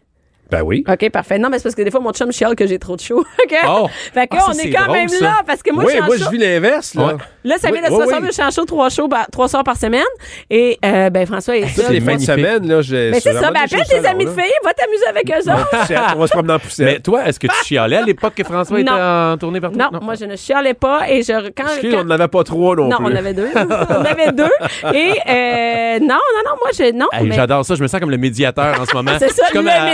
Ben 0.52 0.62
oui. 0.64 0.84
OK, 0.88 1.10
parfait. 1.10 1.38
Non, 1.40 1.50
mais 1.50 1.58
c'est 1.58 1.64
parce 1.64 1.76
que 1.76 1.82
des 1.82 1.92
fois, 1.92 2.00
mon 2.00 2.12
chum 2.14 2.32
chiale 2.32 2.56
que 2.56 2.66
j'ai 2.68 2.80
trop 2.80 2.96
de 2.96 3.02
chaud. 3.02 3.20
OK? 3.44 3.56
Oh. 3.68 3.88
Fait 4.14 4.28
qu'on 4.28 4.38
Ah, 4.48 4.54
ça, 4.54 4.64
est 4.64 4.72
quand 4.72 4.84
drôle, 4.86 4.98
même 4.98 5.10
ça. 5.10 5.26
là 5.26 5.34
parce 5.46 5.62
que 5.64 5.72
moi, 5.74 5.84
oui, 5.86 5.90
je 5.90 5.96
suis 5.96 6.02
en 6.04 6.06
moi, 6.06 6.16
je 6.18 6.30
vis 6.30 6.38
l'inverse, 6.38 6.96
là. 6.96 7.06
Ouais. 7.06 7.14
Là, 7.44 7.56
ça 7.60 7.68
vient 7.72 7.78
Oui, 7.78 7.82
de 7.82 7.86
se 7.88 7.92
oui, 7.92 7.98
ressortir, 8.00 8.22
oui. 8.22 8.28
je 8.28 8.52
suis 8.52 8.62
en 8.62 8.66
trois, 8.66 8.90
shows, 8.90 9.08
par- 9.08 9.28
trois 9.32 9.48
soirs 9.48 9.64
par 9.64 9.78
semaine. 9.78 10.04
Et, 10.50 10.78
euh, 10.84 11.10
ben, 11.10 11.26
François 11.26 11.58
est 11.58 11.62
Toutes 11.74 11.84
seul. 11.86 11.94
les 11.94 12.02
fins 12.02 12.16
de 12.16 12.22
semaine, 12.22 12.68
là, 12.68 12.82
j'ai. 12.82 13.12
Mais 13.12 13.20
c'est 13.20 13.34
ça. 13.34 13.52
Ben, 13.52 13.62
appelle 13.64 13.84
tes 13.88 14.06
amis 14.06 14.26
de 14.26 14.30
filles, 14.32 14.52
va 14.64 14.74
t'amuser 14.74 15.08
avec 15.08 15.30
eux 15.32 15.52
autres. 15.52 16.14
On 16.16 16.20
va 16.20 16.28
se 16.28 16.32
promener 16.34 16.54
en 16.54 16.60
poussette. 16.60 16.86
Mais 16.86 17.00
toi, 17.00 17.26
est-ce 17.28 17.40
que 17.40 17.48
tu 17.48 17.66
chialais 17.66 17.98
à 17.98 18.02
l'époque 18.02 18.34
que 18.36 18.44
François 18.44 18.80
était 18.80 18.90
Non. 18.92 19.32
en 19.34 19.38
tournée 19.38 19.62
partout? 19.62 19.78
Non, 19.78 19.90
moi, 20.02 20.16
je 20.16 20.26
ne 20.26 20.36
chialais 20.36 20.74
pas. 20.74 21.10
Et 21.10 21.24
je, 21.24 21.50
quand, 21.50 21.64
on 22.00 22.04
n'en 22.04 22.10
avait 22.12 22.28
pas 22.28 22.44
trois 22.44 22.76
non, 22.76 22.88
non, 22.90 22.98
plus. 22.98 23.06
on 23.06 23.16
avait 23.16 23.34
deux. 23.34 23.50
on 23.56 24.06
avait 24.06 24.32
deux. 24.32 24.50
Et, 24.94 25.12
euh, 25.30 26.00
non, 26.00 26.08
non, 26.16 26.44
non, 26.46 26.56
moi, 26.60 26.70
je, 26.78 26.92
non. 26.94 27.08
J'adore 27.34 27.66
ça. 27.66 27.76
Je 27.76 27.82
me 27.82 27.88
sens 27.88 28.00
comme 28.00 28.12
le 28.12 28.18
médiateur 28.18 28.80
en 28.82 28.86
ce 28.86 28.94
moment. 28.96 29.12
C'est 29.20 29.30
ça, 29.30 29.44
Je 29.44 29.48
suis 29.48 29.54
comme 29.56 29.66
le 29.66 29.72
à- 29.72 29.86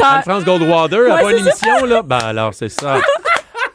médiateur. 0.00 0.16
Anne-France 0.16 0.44
Goldwater, 0.44 1.00
Ouais, 1.00 1.10
à 1.10 1.18
pas 1.18 1.30
une 1.32 1.38
émission, 1.38 1.84
là. 1.86 2.02
Ben 2.02 2.18
alors, 2.18 2.54
c'est 2.54 2.68
ça. 2.68 2.96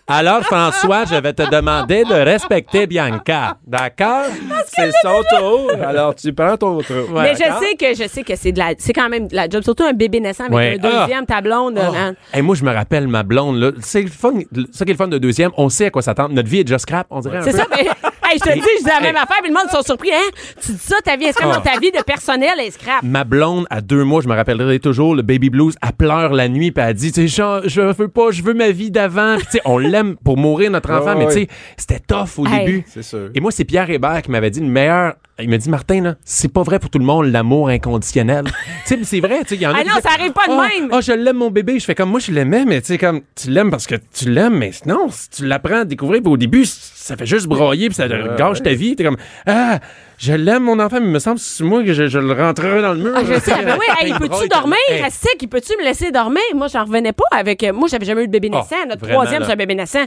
Alors, 0.08 0.42
François, 0.44 1.06
je 1.06 1.16
vais 1.16 1.34
te 1.34 1.50
demander 1.50 2.04
de 2.04 2.14
respecter 2.14 2.86
Bianca. 2.86 3.58
D'accord? 3.66 4.26
C'est 4.68 4.92
son 5.02 5.24
tour. 5.36 5.72
Alors, 5.84 6.14
tu 6.14 6.32
prends 6.32 6.56
ton 6.58 6.78
tour. 6.84 7.08
Mais 7.14 7.34
je 7.34 7.40
sais 7.40 7.76
que 7.76 7.96
je 7.96 8.08
sais 8.08 8.22
que 8.22 8.36
c'est 8.36 8.52
de 8.52 8.60
la 8.60 8.74
c'est 8.78 8.94
quand 8.94 9.10
même 9.10 9.28
de 9.28 9.36
la 9.36 9.50
job 9.50 9.64
surtout 9.64 9.84
un 9.84 9.94
bébé 9.94 10.20
naissant 10.20 10.44
avec 10.44 10.56
Ouais. 10.56 10.80
un 10.80 10.90
deuxième 11.02 11.26
ta 11.26 11.42
blonde 11.42 11.80
Oh. 11.82 11.94
hein. 11.98 12.14
Hey, 12.32 12.44
moi, 12.44 12.56
je 12.56 12.64
me 12.64 12.72
rappelle 12.72 13.08
ma 13.08 13.24
blonde. 13.24 13.58
Là. 13.58 13.72
C'est 13.82 14.04
le 14.04 14.10
fun. 14.10 14.34
Ça 14.72 14.86
qui 14.86 14.92
est 14.92 14.94
le 14.94 14.98
fun 14.98 15.08
de 15.08 15.18
deuxième, 15.18 15.50
on 15.58 15.70
sait 15.70 15.86
à 15.88 15.90
quoi 15.90 16.04
s'attendre. 16.04 16.36
Notre 16.36 16.50
vie 16.50 16.60
est 16.60 16.64
déjà 16.66 16.78
scrap, 16.78 17.08
on 17.10 17.20
dirait. 17.22 17.38
un 17.38 17.42
C'est 17.42 17.52
peu. 17.54 17.58
ça 17.58 17.66
mais 17.76 17.88
hey, 18.32 18.38
je 18.44 18.50
te 18.50 18.54
dis 18.54 18.62
je 18.80 18.84
dis 18.84 18.90
la 18.90 19.02
même 19.02 19.16
affaire 19.16 19.38
puis 19.42 19.50
le 19.52 19.56
monde 19.56 19.70
sont 19.72 19.82
surpris 19.82 20.12
hein? 20.14 20.30
Tu 20.64 20.72
dis 20.74 20.78
ça 20.78 20.96
ta 21.04 21.16
vie 21.18 21.26
est 21.26 21.32
scrap 21.34 21.50
Ah. 21.52 21.56
dans 21.58 21.62
ta 21.62 21.80
vie 21.80 21.92
de 21.92 22.02
personnel 22.04 22.60
est 22.60 22.72
scrap? 22.72 23.04
Ma 23.04 23.24
blonde, 23.24 23.66
à 23.70 23.82
deux 23.82 24.04
mois, 24.04 24.22
je 24.22 24.28
me 24.28 24.34
rappellerai 24.36 24.80
toujours, 24.80 25.16
le 25.16 25.22
baby 25.22 25.50
blues, 25.50 25.76
elle 25.82 25.92
pleure 25.94 26.34
la 26.34 26.48
nuit, 26.50 26.72
puis 26.72 26.84
elle 26.86 26.94
dit, 26.94 27.12
tu 27.12 27.28
sais, 27.28 27.36
Jean, 27.36 27.62
je 27.66 27.82
veux 27.82 28.08
pas, 28.08 28.32
je 28.32 28.42
veux 28.44 28.54
ma 28.54 28.72
vie 28.72 28.92
d'avant. 28.92 29.36
Puis, 29.38 29.46
tu 29.46 29.52
sais, 29.54 29.62
on 29.66 29.78
l'aime 29.78 30.16
pour 30.24 30.38
mourir, 30.38 30.72
notre 30.72 30.92
enfant, 30.92 31.14
Ouais, 31.14 31.26
mais 31.26 31.28
tu 31.28 31.34
sais, 31.34 31.48
c'était 31.78 32.00
tough 32.00 32.38
au 32.40 32.46
Hey. 32.48 32.66
début. 32.66 32.84
C'est 32.88 33.04
sûr. 33.04 33.30
Et 33.36 33.40
moi, 33.40 33.52
c'est 33.52 33.66
Pierre 33.66 33.90
Hébert 33.90 34.22
qui 34.22 34.32
m'avait 34.32 34.50
dit 34.50 34.60
le 34.62 34.68
meilleur. 34.68 35.16
Il 35.38 35.50
m'a 35.50 35.58
dit, 35.58 35.70
Martin, 35.70 36.02
là, 36.02 36.16
c'est 36.24 36.52
pas 36.52 36.64
vrai 36.64 36.80
pour 36.80 36.90
tout 36.90 36.98
le 36.98 37.04
monde, 37.04 37.26
l'amour 37.26 37.68
inconditionnel. 37.68 38.46
tu 38.46 38.52
sais, 38.86 38.98
mais 38.98 39.04
c'est 39.04 39.20
vrai, 39.20 39.40
tu 39.42 39.50
sais, 39.50 39.56
il 39.56 39.62
y 39.62 39.68
en 39.68 39.74
a 39.74 39.80
Ah 39.80 39.84
non, 39.84 40.02
ça 40.02 40.12
arrive 40.18 40.32
pas 40.32 40.48
de 40.48 40.54
Ah, 40.54 40.68
même. 40.70 40.90
Ah, 40.94 41.02
je 41.02 41.12
l'aime, 41.12 41.36
mon 41.36 41.52
bébé. 41.52 41.78
Je 41.78 41.84
fais 41.84 41.94
comme 41.94 42.10
moi, 42.10 42.22
je 42.22 42.32
l'aimais, 42.32 42.64
mais 42.66 42.80
tu 42.80 42.88
sais, 42.88 42.98
comme, 42.98 43.22
tu 43.36 43.50
l'aimes 43.50 43.70
parce 43.70 43.86
que 43.86 43.96
tu 44.14 44.30
l'aimes, 44.30 44.58
mais 44.58 44.72
non, 44.86 45.08
si 45.12 45.30
tu 45.30 45.46
l'apprends 45.46 45.82
à 45.82 45.86
découvrir, 45.86 46.22
puis 46.22 46.32
au 46.32 46.38
début, 46.38 46.64
ça 46.66 47.18
fait 47.18 47.26
juste 47.26 47.48
broyer, 47.48 47.88
puis 47.90 47.96
ça 47.96 48.08
gâche 48.08 48.64
ta 48.64 48.74
vie. 48.74 48.96
T'es 48.96 49.04
comme, 49.04 49.18
ah, 49.46 49.80
je 50.18 50.32
l'aime, 50.32 50.64
mon 50.64 50.80
enfant, 50.80 51.02
mais 51.02 51.08
il 51.08 51.12
me 51.12 51.20
semble, 51.20 51.40
c'est 51.40 51.66
moi 51.66 51.84
que 51.84 51.94
je, 51.94 52.08
je 52.08 52.18
le 52.20 52.32
rentrerai 52.32 52.82
dans 52.82 52.94
le 52.94 53.00
mur. 53.04 53.12
Ah, 53.14 53.22
je 53.28 53.38
sais. 53.38 53.52
Ben 53.62 53.78
oui, 53.78 53.86
hey, 54.00 54.12
Il 54.12 54.18
peux-tu 54.18 54.48
dormir? 54.48 54.78
Hey. 54.90 55.12
Sait 55.12 55.36
qu'il 55.38 55.50
peut-tu 55.50 55.74
me 55.78 55.84
laisser 55.84 56.12
dormir? 56.12 56.44
Moi, 56.54 56.68
j'en 56.72 56.86
revenais 56.86 57.12
pas 57.12 57.26
avec. 57.32 57.62
Moi, 57.74 57.90
j'avais 57.90 58.06
jamais 58.06 58.24
eu 58.24 58.28
de 58.28 58.32
bébé 58.32 58.50
Ah, 58.54 58.58
naissant. 58.60 58.86
Notre 58.88 59.02
vraiment, 59.02 59.20
troisième, 59.24 59.44
c'est 59.44 59.52
un 59.52 59.58
bébé 59.58 59.76
naissant. 59.76 60.06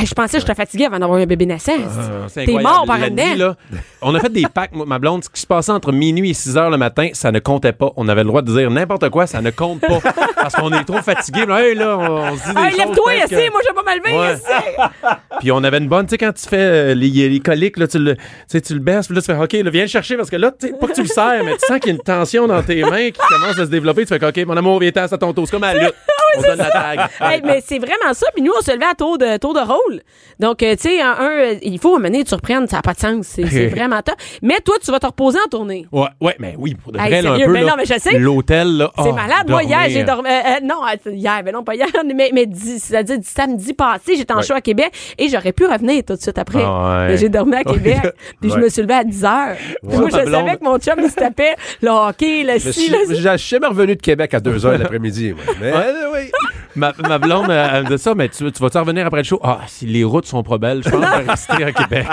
Hey, 0.00 0.06
je 0.06 0.14
pensais 0.14 0.36
que 0.36 0.42
j'étais 0.42 0.54
fatiguée 0.54 0.84
avant 0.84 0.98
d'avoir 1.00 1.18
un 1.18 1.26
bébé 1.26 1.44
naissant. 1.44 1.72
Ah, 1.76 2.26
T'es 2.32 2.46
mort 2.52 2.84
par 2.86 2.98
La 2.98 3.06
un 3.06 3.10
nuit, 3.10 3.34
là, 3.36 3.56
On 4.00 4.14
a 4.14 4.20
fait 4.20 4.28
des 4.32 4.44
packs, 4.46 4.70
ma 4.72 4.98
blonde. 5.00 5.24
Ce 5.24 5.28
qui 5.28 5.40
se 5.40 5.46
passait 5.46 5.72
entre 5.72 5.90
minuit 5.90 6.30
et 6.30 6.34
6 6.34 6.56
heures 6.56 6.70
le 6.70 6.76
matin, 6.76 7.08
ça 7.14 7.32
ne 7.32 7.40
comptait 7.40 7.72
pas. 7.72 7.90
On 7.96 8.06
avait 8.08 8.22
le 8.22 8.28
droit 8.28 8.42
de 8.42 8.52
dire 8.52 8.70
n'importe 8.70 9.08
quoi, 9.10 9.26
ça 9.26 9.40
ne 9.42 9.50
compte 9.50 9.80
pas. 9.80 9.98
parce 10.36 10.54
qu'on 10.54 10.72
est 10.72 10.84
trop 10.84 11.02
fatigué. 11.02 11.44
Hey, 11.50 11.74
là, 11.74 11.98
on, 11.98 12.02
on 12.32 12.36
se 12.36 12.44
dit 12.48 12.54
des 12.54 12.60
Hey, 12.60 12.70
choses 12.70 12.78
lève-toi, 12.78 13.12
que- 13.12 13.34
ici. 13.34 13.50
Moi, 13.50 13.60
je 13.68 13.74
vais 13.74 13.82
pas 13.84 13.94
lever 13.96 14.18
Ouais. 14.20 14.34
ici. 14.34 15.10
Puis 15.40 15.50
on 15.52 15.64
avait 15.64 15.78
une 15.78 15.88
bonne, 15.88 16.06
tu 16.06 16.10
sais, 16.10 16.18
quand 16.18 16.32
tu 16.32 16.48
fais 16.48 16.56
euh, 16.58 16.94
les, 16.94 17.28
les 17.28 17.40
coliques, 17.40 17.76
là, 17.78 17.88
tu 17.88 17.98
le, 17.98 18.16
tu 18.50 18.74
le 18.74 18.80
baisses, 18.80 19.06
puis 19.08 19.16
là, 19.16 19.20
tu 19.22 19.26
fais, 19.32 19.36
OK, 19.38 19.52
là, 19.52 19.70
viens 19.70 19.82
le 19.82 19.88
chercher, 19.88 20.16
parce 20.16 20.30
que 20.30 20.36
là, 20.36 20.52
tu 20.52 20.68
sais, 20.68 20.74
pas 20.74 20.86
que 20.86 20.92
tu 20.94 21.02
le 21.02 21.08
serres, 21.08 21.42
mais 21.44 21.52
tu 21.56 21.66
sens 21.66 21.80
qu'il 21.80 21.88
y 21.88 21.92
a 21.92 21.96
une 21.96 22.02
tension 22.02 22.46
dans 22.46 22.62
tes 22.62 22.82
mains 22.82 23.10
qui 23.10 23.18
commence 23.28 23.58
à 23.58 23.64
se 23.66 23.70
développer. 23.70 24.06
Tu 24.06 24.16
fais, 24.16 24.24
OK, 24.24 24.46
mon 24.46 24.56
amour, 24.56 24.78
viens 24.78 24.92
à 24.94 25.08
ton 25.08 25.32
tour. 25.32 25.44
C'est 25.46 25.50
comme 25.52 25.64
à 25.64 25.74
la 25.74 25.86
lutte. 25.86 25.94
On 26.36 26.42
donne 26.42 26.58
la 26.58 26.70
tag. 26.70 26.98
Hey, 27.20 27.42
mais 27.44 27.62
c'est 27.64 27.78
vraiment 27.78 28.12
ça. 28.12 28.26
Puis 28.34 28.42
nous, 28.42 28.52
on 28.56 28.62
se 28.62 28.70
levait 28.72 28.86
à 28.90 28.94
tour 28.94 29.18
de, 29.18 29.36
tour 29.38 29.54
de 29.54 29.60
rôle. 29.60 30.00
Donc, 30.38 30.62
euh, 30.62 30.74
tu 30.76 30.82
sais, 30.88 31.00
un, 31.00 31.10
un, 31.18 31.30
euh, 31.30 31.54
il 31.62 31.78
faut 31.78 31.96
amener 31.96 32.24
tu 32.24 32.34
reprennes, 32.34 32.66
ça 32.68 32.76
n'a 32.76 32.82
pas 32.82 32.94
de 32.94 32.98
sens. 33.00 33.26
C'est 33.26 33.46
c'est 33.46 33.66
vraiment 33.74 34.00
top. 34.02 34.14
Mais 34.42 34.60
toi, 34.64 34.76
tu 34.82 34.90
vas 34.90 34.98
te 35.00 35.06
reposer 35.06 35.38
en 35.44 35.48
tournée. 35.48 35.86
Ouais, 35.92 36.06
ouais, 36.20 36.36
mais 36.38 36.54
oui, 36.58 36.74
pour 36.74 36.92
de 36.92 36.98
Hey, 36.98 37.08
vrai, 37.10 37.22
là, 37.22 37.32
un 37.32 37.38
peu. 37.38 37.52
mais 37.52 37.60
là, 37.62 37.70
non, 37.70 37.76
mais 37.76 37.84
je 37.86 37.98
sais. 37.98 38.18
L'hôtel, 38.18 38.76
là. 38.76 38.90
C'est 38.96 39.02
oh, 39.08 39.12
malade. 39.12 39.48
Moi, 39.48 39.62
hier, 39.64 39.78
dormir. 39.78 39.90
j'ai 39.96 40.04
dormi. 40.04 40.28
euh, 40.28 40.32
euh, 40.32 40.60
non, 40.64 41.12
hier, 41.12 41.40
mais 41.44 41.52
non, 41.52 41.64
pas 41.64 41.74
hier, 41.74 41.86
mais, 42.14 42.30
mais 42.32 42.46
di- 42.46 42.78
c'est-à-dire 42.78 43.18
samedi 43.22 43.74
passé, 43.74 44.16
j'étais 44.16 44.32
en 44.32 44.38
Ouais. 44.38 44.42
show 44.44 44.54
à 44.54 44.60
Québec 44.60 44.92
et 45.18 45.28
j'aurais 45.28 45.52
pu 45.52 45.66
revenir 45.66 46.02
tout 46.06 46.14
de 46.14 46.20
suite 46.20 46.38
après. 46.38 46.62
Ah 46.64 47.00
ouais. 47.00 47.06
Mais 47.08 47.16
j'ai 47.16 47.28
dormi 47.28 47.56
à 47.56 47.64
Québec, 47.64 47.98
puis 48.40 48.50
je 48.50 48.56
me 48.56 48.68
suis 48.68 48.82
levée 48.82 48.94
à 48.94 49.04
10 49.04 49.24
heures. 49.24 49.56
Moi, 49.82 50.06
je 50.10 50.30
savais 50.30 50.56
que 50.56 50.64
mon 50.64 50.78
chum, 50.78 50.94
il 50.98 51.10
se 51.10 51.16
tapait 51.16 51.56
le 51.82 51.88
hockey, 51.90 52.44
le 52.44 52.58
suis 52.58 52.88
le 52.90 52.98
je 53.08 53.36
suis 53.36 53.48
jamais 53.48 53.66
revenu 53.66 53.96
de 53.96 54.00
Québec 54.02 54.32
à 54.34 54.40
2 54.40 54.56
h 54.58 54.76
l'après-midi. 54.78 55.34
Mais, 55.60 55.72
Ouais, 56.18 56.30
oui. 56.34 56.57
Ma, 56.78 56.92
ma 57.08 57.18
blonde, 57.18 57.50
euh, 57.50 57.68
elle 57.72 57.84
me 57.84 57.96
dit 57.96 58.02
ça, 58.02 58.14
mais 58.14 58.28
tu, 58.28 58.50
tu 58.52 58.62
vas-tu 58.62 58.78
revenir 58.78 59.06
après 59.06 59.18
le 59.20 59.24
show? 59.24 59.40
Ah, 59.42 59.60
si 59.66 59.86
les 59.86 60.04
routes 60.04 60.26
sont 60.26 60.42
pas 60.42 60.58
belles, 60.58 60.82
je 60.84 60.90
pense 60.90 61.04
que 61.04 61.30
rester 61.30 61.64
à 61.64 61.72
Québec. 61.72 62.06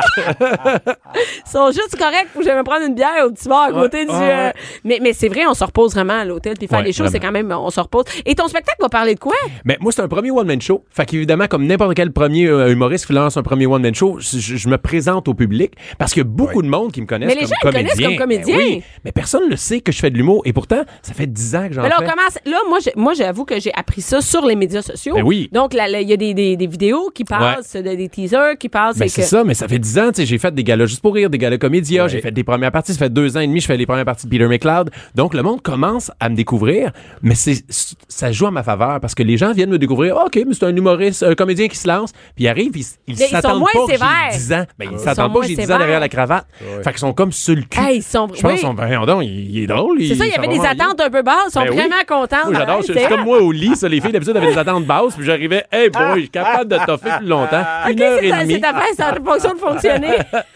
Ils 1.15 1.49
sont 1.51 1.67
juste 1.71 1.95
corrects 1.97 2.27
pour 2.33 2.41
que 2.41 2.47
je 2.47 2.51
vais 2.51 2.57
me 2.57 2.63
prendre 2.63 2.85
une 2.85 2.95
bière 2.95 3.25
au 3.25 3.31
petit 3.31 3.47
bar 3.47 3.63
à 3.63 3.71
côté 3.71 4.05
du. 4.05 4.11
ouais, 4.11 4.17
euh, 4.17 4.47
ouais. 4.47 4.53
Mais, 4.83 4.99
mais 5.01 5.13
c'est 5.13 5.27
vrai, 5.27 5.45
on 5.47 5.53
se 5.53 5.63
repose 5.63 5.93
vraiment 5.93 6.19
à 6.19 6.25
l'hôtel. 6.25 6.55
Puis 6.57 6.67
faire 6.67 6.79
Ouais, 6.79 6.85
des 6.85 6.93
shows, 6.93 7.07
c'est 7.07 7.19
quand 7.19 7.31
même. 7.31 7.51
On 7.51 7.69
se 7.69 7.79
repose. 7.79 8.05
Et 8.25 8.35
ton 8.35 8.47
spectacle 8.47 8.77
va 8.81 8.89
parler 8.89 9.15
de 9.15 9.19
quoi? 9.19 9.35
Mais 9.63 9.77
moi, 9.79 9.91
c'est 9.91 10.01
un 10.01 10.07
premier 10.07 10.31
one-man 10.31 10.61
show. 10.61 10.83
Fait 10.89 11.05
qu'évidemment, 11.05 11.47
comme 11.47 11.65
n'importe 11.65 11.95
quel 11.95 12.11
premier 12.11 12.47
euh, 12.47 12.71
humoriste 12.71 13.05
qui 13.05 13.13
lance 13.13 13.37
un 13.37 13.43
premier 13.43 13.65
one-man 13.65 13.95
show, 13.95 14.17
je, 14.19 14.67
me 14.67 14.77
présente 14.77 15.27
au 15.27 15.33
public 15.33 15.73
parce 15.97 16.11
qu'il 16.13 16.21
y 16.21 16.25
a 16.25 16.29
beaucoup 16.29 16.61
de 16.61 16.67
monde 16.67 16.91
qui 16.91 17.01
me 17.01 17.05
connaissent 17.05 17.27
Mais 17.27 17.35
les 17.35 17.47
comme 17.61 17.71
gens, 17.71 17.71
comédien. 17.71 17.93
connaissent 17.93 18.07
comme 18.07 18.17
comédien. 18.17 18.57
Ben 18.57 18.63
oui, 18.63 18.83
mais 19.03 19.11
personne 19.11 19.49
ne 19.49 19.55
sait 19.55 19.81
que 19.81 19.91
je 19.91 19.99
fais 19.99 20.09
de 20.09 20.17
l'humour. 20.17 20.41
Et 20.45 20.53
pourtant, 20.53 20.83
ça 21.01 21.13
fait 21.13 21.27
10 21.27 21.55
ans 21.55 21.67
que 21.67 21.73
j'en 21.75 21.83
fais. 21.83 21.89
commence. 21.89 22.37
Là, 22.45 22.57
moi, 22.95 23.13
j'avoue 23.13 23.45
que 23.45 23.59
j'ai 23.59 23.73
appris 23.73 24.01
ça 24.01 24.21
sur 24.21 24.45
les 24.45 24.54
médias 24.55 24.81
sociaux. 24.81 25.15
Ben 25.15 25.23
oui. 25.23 25.49
Donc, 25.51 25.73
il 25.73 26.07
y 26.07 26.13
a 26.13 26.17
des, 26.17 26.33
des, 26.33 26.55
des 26.57 26.67
vidéos 26.67 27.09
qui 27.13 27.23
passent, 27.23 27.73
de- 27.75 27.81
des 27.81 28.09
teasers 28.09 28.57
qui 28.59 28.69
passent. 28.69 28.97
Ben 28.97 29.07
c'est 29.09 29.21
que- 29.21 29.27
ça, 29.27 29.43
mais 29.43 29.53
ça 29.53 29.67
fait 29.67 29.79
10 29.79 29.99
ans, 29.99 30.07
tu 30.09 30.21
sais, 30.21 30.25
j'ai 30.25 30.37
fait 30.37 30.53
des 30.53 30.63
galas 30.63 30.85
juste 30.85 31.01
pour 31.01 31.13
rire, 31.15 31.29
des 31.29 31.37
galas 31.37 31.57
comédia, 31.57 32.03
Ouais. 32.03 32.09
j'ai 32.09 32.21
fait 32.21 32.31
des 32.31 32.43
premières 32.43 32.71
parties, 32.71 32.93
ça 32.93 32.99
fait 32.99 33.09
deux 33.13 33.37
ans 33.37 33.39
et 33.41 33.47
demi, 33.47 33.59
je 33.61 33.67
fais 33.67 33.77
les 33.77 33.85
premières 33.85 34.05
parties 34.05 34.25
de 34.27 34.31
Peter 34.31 34.47
McLeod. 34.47 34.89
Donc, 35.15 35.33
le 35.33 35.43
monde 35.43 35.61
commence 35.61 36.11
à 36.19 36.29
me 36.29 36.35
découvrir, 36.35 36.91
mais 37.21 37.35
c'est, 37.35 37.63
ça 38.07 38.31
joue 38.31 38.47
à 38.47 38.51
ma 38.51 38.63
faveur 38.63 38.99
parce 38.99 39.15
que 39.15 39.23
les 39.23 39.37
gens 39.37 39.51
viennent 39.53 39.69
me 39.69 39.79
découvrir, 39.79 40.15
Ah, 40.17 40.25
OK, 40.27 40.35
mais 40.47 40.53
c'est 40.53 40.65
un 40.65 40.75
humoriste, 40.75 41.23
un 41.23 41.35
comédien 41.35 41.67
qui 41.67 41.77
se 41.77 41.87
lance, 41.87 42.11
puis 42.35 42.45
ils 42.45 42.47
arrivent, 42.47 42.75
ils, 42.75 42.81
ils 42.81 42.85
Mais 43.07 43.13
ils 43.15 43.17
sont 43.17 43.27
s'attendent 43.29 43.59
moins 43.59 43.69
pas 43.73 43.85
que 43.85 43.91
sévères. 43.91 44.09
j'ai 44.31 44.37
10 44.37 44.53
ans. 44.53 44.65
Ben, 44.79 44.89
ils 44.91 44.93
Ils 44.93 44.99
s'attendent 44.99 45.33
pas 45.33 45.39
que 45.41 45.47
j'ai 45.47 45.55
10 45.55 45.71
ans 45.71 45.77
derrière 45.77 45.99
la 45.99 46.09
cravate. 46.09 46.45
Fait 46.83 46.89
qu'ils 46.91 46.99
sont 46.99 47.13
comme 47.13 47.31
sur 47.31 47.55
le 47.55 47.61
cul. 47.63 47.79
Hey, 47.79 47.97
ils 47.97 48.03
sont. 48.03 48.27
je 48.33 48.41
pense 48.41 48.43
oui. 48.51 48.57
qu'ils 48.57 48.67
sont, 48.67 48.73
ben, 48.73 49.21
il, 49.21 49.55
il 49.57 49.63
est 49.63 49.67
drôle. 49.67 49.97
C'est 50.01 50.15
ça, 50.15 50.25
il 50.25 50.31
y 50.31 50.35
avait 50.35 50.47
des 50.47 50.59
attentes 50.65 50.99
un 51.01 51.09
peu 51.09 51.21
basses. 51.21 51.35
Ils 51.47 51.51
sont 51.51 51.61
Ben 51.61 51.71
vraiment 51.73 51.95
contents. 52.07 52.45
Moi, 52.49 52.53
j'adore. 52.59 52.81
C'est 52.85 52.93
c'est 52.93 53.07
comme 53.07 53.23
moi 53.23 53.39
au 53.41 53.51
lit, 53.51 53.75
ça. 53.75 53.87
Les 53.89 53.99
filles, 54.01 54.11
d'habitude, 54.11 54.34
avaient 54.37 54.47
des 54.47 54.57
attentes 54.57 54.85
basses, 54.85 55.15
puis 55.15 55.25
j'arrivais, 55.25 55.65
hey 55.71 55.89
boy, 55.89 56.01
je 56.15 56.19
suis 56.21 56.29
capable 56.29 56.69
de 56.69 56.77
toffer 56.85 57.09
plus 57.17 57.27
longtemps. 57.27 57.63
Une 57.87 57.93
Ok, 57.93 58.01
heure 58.01 58.17
c'est 58.19 58.25
et 58.27 58.29
ta- 58.29 58.41
demie. 58.41 58.53
c'est 58.55 58.59
ta 58.61 58.73
face, 58.73 58.95
ça 58.97 59.07
a 59.07 59.15
fonction 59.15 59.53
de 59.53 59.59
fonctionner. 59.59 60.17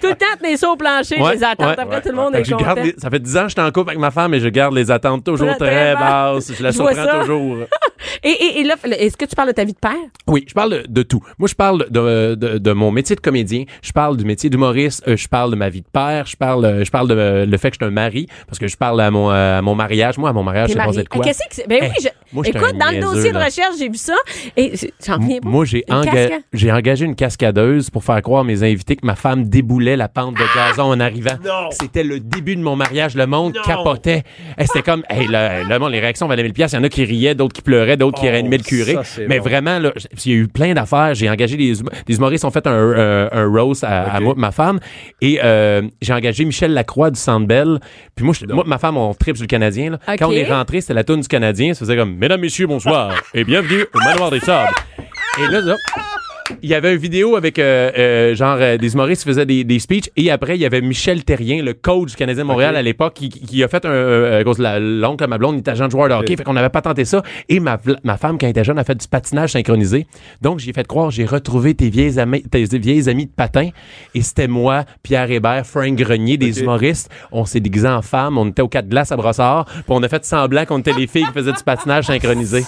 tout 0.00 0.06
le 0.08 0.14
temps, 0.14 0.26
tenir 0.40 0.58
ça 0.58 0.70
au 0.70 0.76
plancher, 0.76 1.20
Ouais, 1.20 1.34
les 1.34 1.44
attentes. 1.44 1.66
ouais, 1.66 1.72
Après, 1.78 1.96
ouais, 1.96 2.00
tout 2.02 2.08
le 2.10 2.14
monde 2.16 2.34
est 2.34 2.44
je 2.44 2.54
content. 2.54 2.74
les- 2.82 2.94
ça 2.98 3.10
fait 3.10 3.18
10 3.20 3.36
ans 3.36 3.42
que 3.42 3.48
je 3.48 3.52
suis 3.54 3.60
en 3.60 3.70
couple 3.70 3.90
avec 3.90 4.00
ma 4.00 4.10
femme 4.10 4.34
et 4.34 4.40
je 4.40 4.48
garde 4.48 4.74
les 4.74 4.90
attentes 4.90 5.24
toujours 5.24 5.56
Très, 5.56 5.94
basses. 5.94 6.52
Je 6.56 6.62
la 6.62 6.70
Je 6.70 6.76
surprends 6.76 7.20
toujours. 7.20 7.58
Et, 8.22 8.28
et, 8.30 8.60
et 8.60 8.64
là, 8.64 8.76
est-ce 8.98 9.16
que 9.16 9.24
tu 9.24 9.34
parles 9.36 9.48
de 9.48 9.54
ta 9.54 9.64
vie 9.64 9.72
de 9.74 9.78
père? 9.78 9.92
Oui, 10.26 10.44
je 10.48 10.52
parle 10.54 10.82
de, 10.88 11.02
tout. 11.02 11.20
Moi, 11.38 11.48
je 11.48 11.54
parle 11.54 11.86
de, 11.90 12.34
de, 12.34 12.58
de 12.58 12.72
mon 12.72 12.90
métier 12.90 13.14
de 13.16 13.20
comédien. 13.20 13.64
Je 13.82 13.92
parle 13.92 14.16
du 14.16 14.24
métier 14.24 14.50
d'humoriste. 14.50 15.02
euh, 15.06 15.16
je 15.16 15.28
parle 15.28 15.50
de 15.50 15.56
ma 15.56 15.68
vie 15.68 15.80
de 15.82 15.86
père. 15.90 16.26
Je 16.26 16.36
parle, 16.36 16.64
euh, 16.64 16.84
je 16.84 16.90
parle 16.90 17.08
de 17.08 17.14
euh, 17.14 17.46
le 17.46 17.56
fait 17.58 17.70
que 17.70 17.76
je 17.78 17.84
suis 17.84 17.90
un 17.90 17.94
mari 17.94 18.26
parce 18.46 18.58
que 18.58 18.68
je 18.68 18.76
parle 18.76 19.00
à 19.00 19.10
mon, 19.10 19.30
euh, 19.30 19.58
à 19.58 19.62
mon 19.62 19.74
mariage. 19.74 20.18
Moi, 20.18 20.30
à 20.30 20.32
mon 20.32 20.42
mariage, 20.42 20.74
marié? 20.74 20.88
passé 20.92 21.02
de 21.04 21.08
quoi? 21.08 21.20
Ah, 21.22 21.28
Qu'est-ce 21.28 21.38
que 21.40 21.44
c'est? 21.54 21.68
Ben 21.68 21.78
Eh, 21.82 21.86
oui, 21.88 21.94
je- 22.02 22.08
moi, 22.32 22.44
écoute, 22.46 22.74
dans 22.78 22.90
le 22.94 23.00
dossier 23.00 23.32
de 23.32 23.38
recherche, 23.38 23.76
j'ai 23.78 23.88
vu 23.88 23.96
ça. 23.96 24.16
Et 24.56 24.72
j'en 25.06 25.16
reviens 25.16 25.40
pas. 25.40 25.48
Moi, 25.48 25.64
enga- 25.64 26.40
j'ai 26.52 26.72
engagé 26.72 27.04
une 27.04 27.14
cascadeuse 27.14 27.90
pour 27.90 28.02
faire 28.04 28.20
croire 28.22 28.40
à 28.42 28.44
mes 28.44 28.62
invités 28.62 28.96
que 28.96 29.06
ma 29.06 29.14
femme 29.20 29.44
déboulait 29.48 29.96
la 29.96 30.08
pente 30.08 30.34
de 30.34 30.42
gazon 30.56 30.84
en 30.92 30.98
arrivant. 31.00 31.36
C'était 31.70 32.02
le 32.02 32.18
début 32.20 32.56
de 32.56 32.62
mon 32.62 32.74
mariage. 32.76 33.14
Le 33.14 33.26
monde 33.26 33.54
capotait. 33.64 34.22
Et 34.58 34.66
C'était 34.66 34.82
comme, 34.82 35.02
hey, 35.08 35.26
le, 35.28 35.68
le 35.68 35.78
monde, 35.78 35.92
les 35.92 36.00
réactions 36.00 36.26
valaient 36.26 36.42
1000 36.42 36.52
pièces. 36.52 36.72
Il 36.72 36.76
y 36.76 36.78
en 36.78 36.84
a 36.84 36.88
qui 36.88 37.04
riaient, 37.04 37.34
d'autres 37.34 37.52
qui 37.54 37.62
pleuraient, 37.62 37.96
d'autres 37.96 38.18
qui 38.20 38.26
Oh, 38.26 38.30
réanimaient 38.32 38.58
le 38.58 38.62
curé. 38.64 38.96
ça, 39.04 39.22
Mais 39.28 39.38
bon. 39.38 39.44
vraiment, 39.44 39.78
là, 39.78 39.92
il 40.24 40.32
y 40.32 40.34
a 40.34 40.38
eu 40.38 40.48
plein 40.48 40.72
d'affaires. 40.74 41.14
J'ai 41.14 41.28
engagé 41.30 41.56
des, 41.56 41.80
hum- 41.80 41.90
des 42.06 42.16
humoristes 42.16 42.44
ont 42.44 42.50
fait 42.50 42.66
un, 42.66 42.72
un, 42.72 43.28
un 43.32 43.46
roast 43.46 43.84
à, 43.84 44.02
à 44.14 44.16
Ok. 44.18 44.22
moi, 44.24 44.34
ma 44.36 44.50
femme. 44.52 44.78
Et 45.20 45.38
euh, 45.42 45.82
j'ai 46.00 46.12
engagé 46.12 46.44
Michel 46.44 46.72
Lacroix 46.72 47.10
du 47.10 47.18
Centre 47.20 47.46
Bell. 47.46 47.78
Puis 48.16 48.24
moi, 48.24 48.34
moi, 48.48 48.64
ma 48.66 48.78
femme, 48.78 48.96
on 48.96 49.12
tripe 49.14 49.36
sur 49.36 49.44
le 49.44 49.48
Canadien. 49.48 49.90
là. 49.90 49.98
Quand 50.18 50.28
on 50.28 50.32
est 50.32 50.50
rentré, 50.50 50.80
c'était 50.80 50.94
la 50.94 51.04
tourne 51.04 51.20
du 51.20 51.28
Canadien. 51.28 51.74
Ça 51.74 51.80
faisait 51.80 51.96
comme, 51.96 52.16
Mesdames, 52.16 52.40
Messieurs, 52.40 52.66
bonsoir. 52.66 53.12
et 53.34 53.44
bienvenue 53.44 53.84
au 53.94 53.98
Manoir 53.98 54.30
des 54.30 54.40
Sables. 54.40 54.72
Et 55.38 55.46
là, 55.52 55.60
là, 55.60 55.76
il 56.62 56.68
y 56.68 56.74
avait 56.74 56.92
une 56.92 56.98
vidéo 57.00 57.36
avec 57.36 57.58
euh, 57.58 57.90
euh, 57.96 58.34
genre 58.34 58.56
euh, 58.60 58.76
des 58.76 58.92
humoristes 58.94 59.22
qui 59.22 59.28
faisaient 59.28 59.46
des, 59.46 59.64
des 59.64 59.78
speeches 59.78 60.10
et 60.16 60.30
après 60.30 60.56
il 60.56 60.60
y 60.60 60.66
avait 60.66 60.80
Michel 60.80 61.24
Terrien, 61.24 61.62
le 61.62 61.74
coach 61.74 62.10
du 62.10 62.16
Canadien 62.16 62.42
de 62.44 62.48
Montréal 62.48 62.76
à 62.76 62.82
l'époque, 62.82 63.14
qui, 63.14 63.28
qui 63.28 63.62
a 63.64 63.68
fait 63.68 63.84
un 63.84 63.90
euh, 63.90 64.40
à 64.40 64.44
cause 64.44 64.58
de 64.58 64.62
la- 64.62 64.78
l'oncle 64.80 65.24
à 65.24 65.26
ma 65.26 65.38
blonde, 65.38 65.56
il 65.56 65.58
était 65.60 65.70
agent 65.70 65.86
de 65.86 65.90
joueur 65.90 66.08
de 66.08 66.14
hockey, 66.14 66.32
Ok. 66.32 66.38
fait 66.38 66.44
qu'on 66.44 66.52
n'avait 66.52 66.68
pas 66.68 66.82
tenté 66.82 67.04
ça. 67.04 67.22
Et 67.48 67.60
ma, 67.60 67.78
ma 68.04 68.16
femme 68.16 68.38
quand 68.38 68.46
elle 68.46 68.50
était 68.50 68.64
jeune 68.64 68.78
a 68.78 68.84
fait 68.84 68.94
du 68.94 69.06
patinage 69.08 69.52
synchronisé. 69.52 70.06
Donc 70.42 70.58
j'ai 70.58 70.72
fait 70.72 70.86
croire 70.86 71.10
j'ai 71.10 71.24
retrouvé 71.24 71.74
tes 71.74 71.88
vieilles 71.90 72.18
amis, 72.18 72.42
tes 72.42 72.64
vieilles 72.64 73.08
amis 73.08 73.26
de 73.26 73.32
patin 73.32 73.70
et 74.14 74.22
c'était 74.22 74.48
moi, 74.48 74.84
Pierre 75.02 75.30
Hébert, 75.30 75.66
Frank 75.66 75.94
Grenier, 75.94 76.36
des 76.36 76.60
humoristes. 76.60 77.10
On 77.32 77.44
s'est 77.44 77.60
déguisés 77.60 77.88
en 77.88 78.02
femmes, 78.02 78.38
on 78.38 78.48
était 78.48 78.62
au 78.62 78.68
quatre 78.68 78.88
glaces 78.88 79.12
à 79.12 79.16
Brossard, 79.16 79.64
puis 79.66 79.82
on 79.88 80.02
a 80.02 80.08
fait 80.08 80.24
semblant 80.24 80.64
qu'on 80.64 80.78
était 80.78 80.92
les 80.92 81.06
filles 81.06 81.24
qui 81.26 81.32
faisaient 81.32 81.52
du 81.52 81.62
patinage 81.64 82.04
synchronisé. 82.06 82.64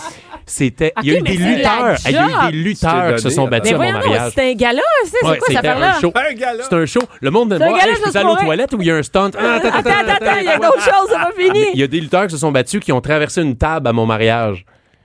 C'était 0.47 0.93
il 1.03 1.13
y 1.13 1.15
a 1.15 1.19
eu 1.19 1.23
des 1.23 1.37
c'est 1.37 1.39
lutteurs, 1.45 1.97
il 2.07 2.13
y 2.13 2.17
a 2.17 2.27
eu 2.49 2.51
des 2.53 2.59
lutteurs 2.59 3.15
qui 3.17 3.23
se 3.23 3.31
sont 3.31 3.47
battus 3.49 3.73
Mais 3.79 3.89
à 3.89 3.93
mon 3.93 3.99
mariage. 3.99 4.29
c'était 4.31 4.51
un 4.51 4.55
gala, 4.55 4.81
c'est 5.05 5.11
c'est 5.21 5.27
Ouais, 5.27 5.39
quoi 5.39 5.47
cette 5.49 5.57
c'était 5.57 5.69
un 5.69 5.75
gala. 6.35 6.65
C'est 6.69 6.75
un 6.77 6.87
show. 6.87 7.01
Le 7.21 7.31
monde 7.31 7.51
de 7.51 7.59
C'est 7.59 7.65
hey, 7.65 7.95
je 7.97 8.05
juste 8.05 8.17
aller 8.17 8.29
aux 8.31 8.37
toilettes 8.37 8.73
ou 8.75 8.79
il 8.81 8.87
y 8.87 8.91
a 8.91 8.97
un 8.97 9.03
stunt? 9.03 9.31
Ah, 9.39 9.55
attends, 9.55 9.69
Attends, 9.69 9.91
attends, 9.91 10.13
attends, 10.13 10.39
il 10.41 10.45
y 10.45 10.49
a 10.49 10.57
d'autres 10.59 10.83
choses, 10.83 11.09
ça 11.11 11.19
va 11.19 11.31
finir. 11.37 11.67
Il 11.75 11.81
y 11.81 11.83
a 11.83 11.87
des 11.87 12.01
lutteurs 12.01 12.27
qui 12.27 12.33
se 12.33 12.39
sont 12.39 12.53
battus 12.53 12.81
qui 12.81 12.93
ont 12.93 13.01
traversé 13.01 13.43
une 13.43 13.57
table 13.57 13.87
à 13.89 13.93
mon 13.93 14.07
mariage. 14.07 14.65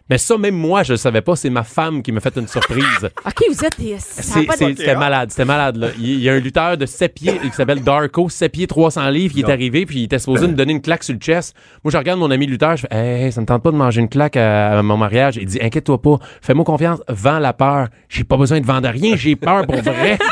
Mais 0.10 0.18
ça, 0.18 0.38
même 0.38 0.56
moi, 0.56 0.84
je 0.84 0.94
le 0.94 0.98
savais 0.98 1.22
pas. 1.22 1.36
C'est 1.36 1.50
ma 1.50 1.64
femme 1.64 2.02
qui 2.02 2.12
m'a 2.14 2.20
fait 2.22 2.36
une 2.38 2.48
surprise. 2.48 2.84
OK, 3.26 3.44
vous 3.50 3.66
êtes 3.66 3.78
des... 3.80 3.98
ça 4.00 4.20
a 4.20 4.24
C'est- 4.42 4.44
pas 4.46 4.54
de- 4.54 4.58
c'est- 4.60 4.76
C'était 4.78 4.96
malade, 4.96 5.32
c'était 5.32 5.46
malade. 5.46 5.76
Là. 5.78 5.88
Il 6.00 6.08
il 6.08 6.22
y 6.22 6.30
a 6.30 6.34
un 6.34 6.40
lutteur 6.40 6.78
de 6.78 6.86
7 6.86 7.14
pieds 7.14 7.38
qui 7.40 7.52
s'appelle 7.52 7.84
Darko, 7.84 8.30
7 8.30 8.52
pieds 8.52 8.68
300 8.68 9.10
livres, 9.10 9.34
qui 9.34 9.42
est 9.42 9.50
arrivé, 9.52 9.86
puis 9.86 10.00
il 10.00 10.04
était 10.06 10.20
supposé 10.20 10.48
me 10.48 10.54
donner 10.54 10.74
une 10.74 10.82
claque 10.82 11.04
sur 11.04 11.14
le 11.14 11.20
chest. 11.20 11.56
Moi, 11.84 11.92
je 11.92 11.98
regarde 11.98 12.20
mon 12.20 12.32
ami 12.32 12.46
lutteur, 12.48 12.78
je 12.78 12.86
fais 12.90 12.96
hey, 13.26 13.32
ça 13.32 13.42
me 13.42 13.46
tente 13.46 13.62
pas 13.64 13.72
de 13.72 13.76
manger 13.76 14.00
une 14.02 14.10
claque 14.10 14.38
à, 14.38 14.80
à 14.80 14.82
mon 14.82 14.96
mariage. 14.98 15.36
Il 15.38 15.46
dit 15.46 15.60
Inquiète-toi 15.62 16.02
pas, 16.02 16.18
fais-moi 16.42 16.64
confiance, 16.66 17.00
vends 17.10 17.40
la 17.40 17.54
peur. 17.54 17.88
J'ai 18.10 18.24
pas 18.24 18.38
besoin 18.38 18.60
de 18.62 18.66
vendre 18.66 18.88
rien, 18.90 19.16
j'ai 19.18 19.36
peur 19.36 19.66
pour 19.66 19.82
vrai. 19.82 20.18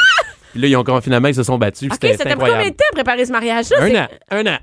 Puis 0.53 0.61
là, 0.61 0.67
ils 0.69 0.77
ont 0.77 1.01
finalement, 1.01 1.27
ils 1.27 1.35
se 1.35 1.43
sont 1.43 1.57
battus. 1.57 1.89
OK, 1.89 1.93
C'était 1.95 2.13
ça 2.13 2.17
c'était 2.19 2.29
t'a 2.29 2.35
pris 2.37 2.49
combien 2.49 2.53
incroyable. 2.65 2.71
de 2.71 2.77
temps 2.77 2.85
à 2.91 2.95
préparer 2.95 3.25
ce 3.25 3.31
mariage-là? 3.33 3.77
Un 3.81 3.95
an, 3.95 4.07
un 4.31 4.53
an. 4.53 4.57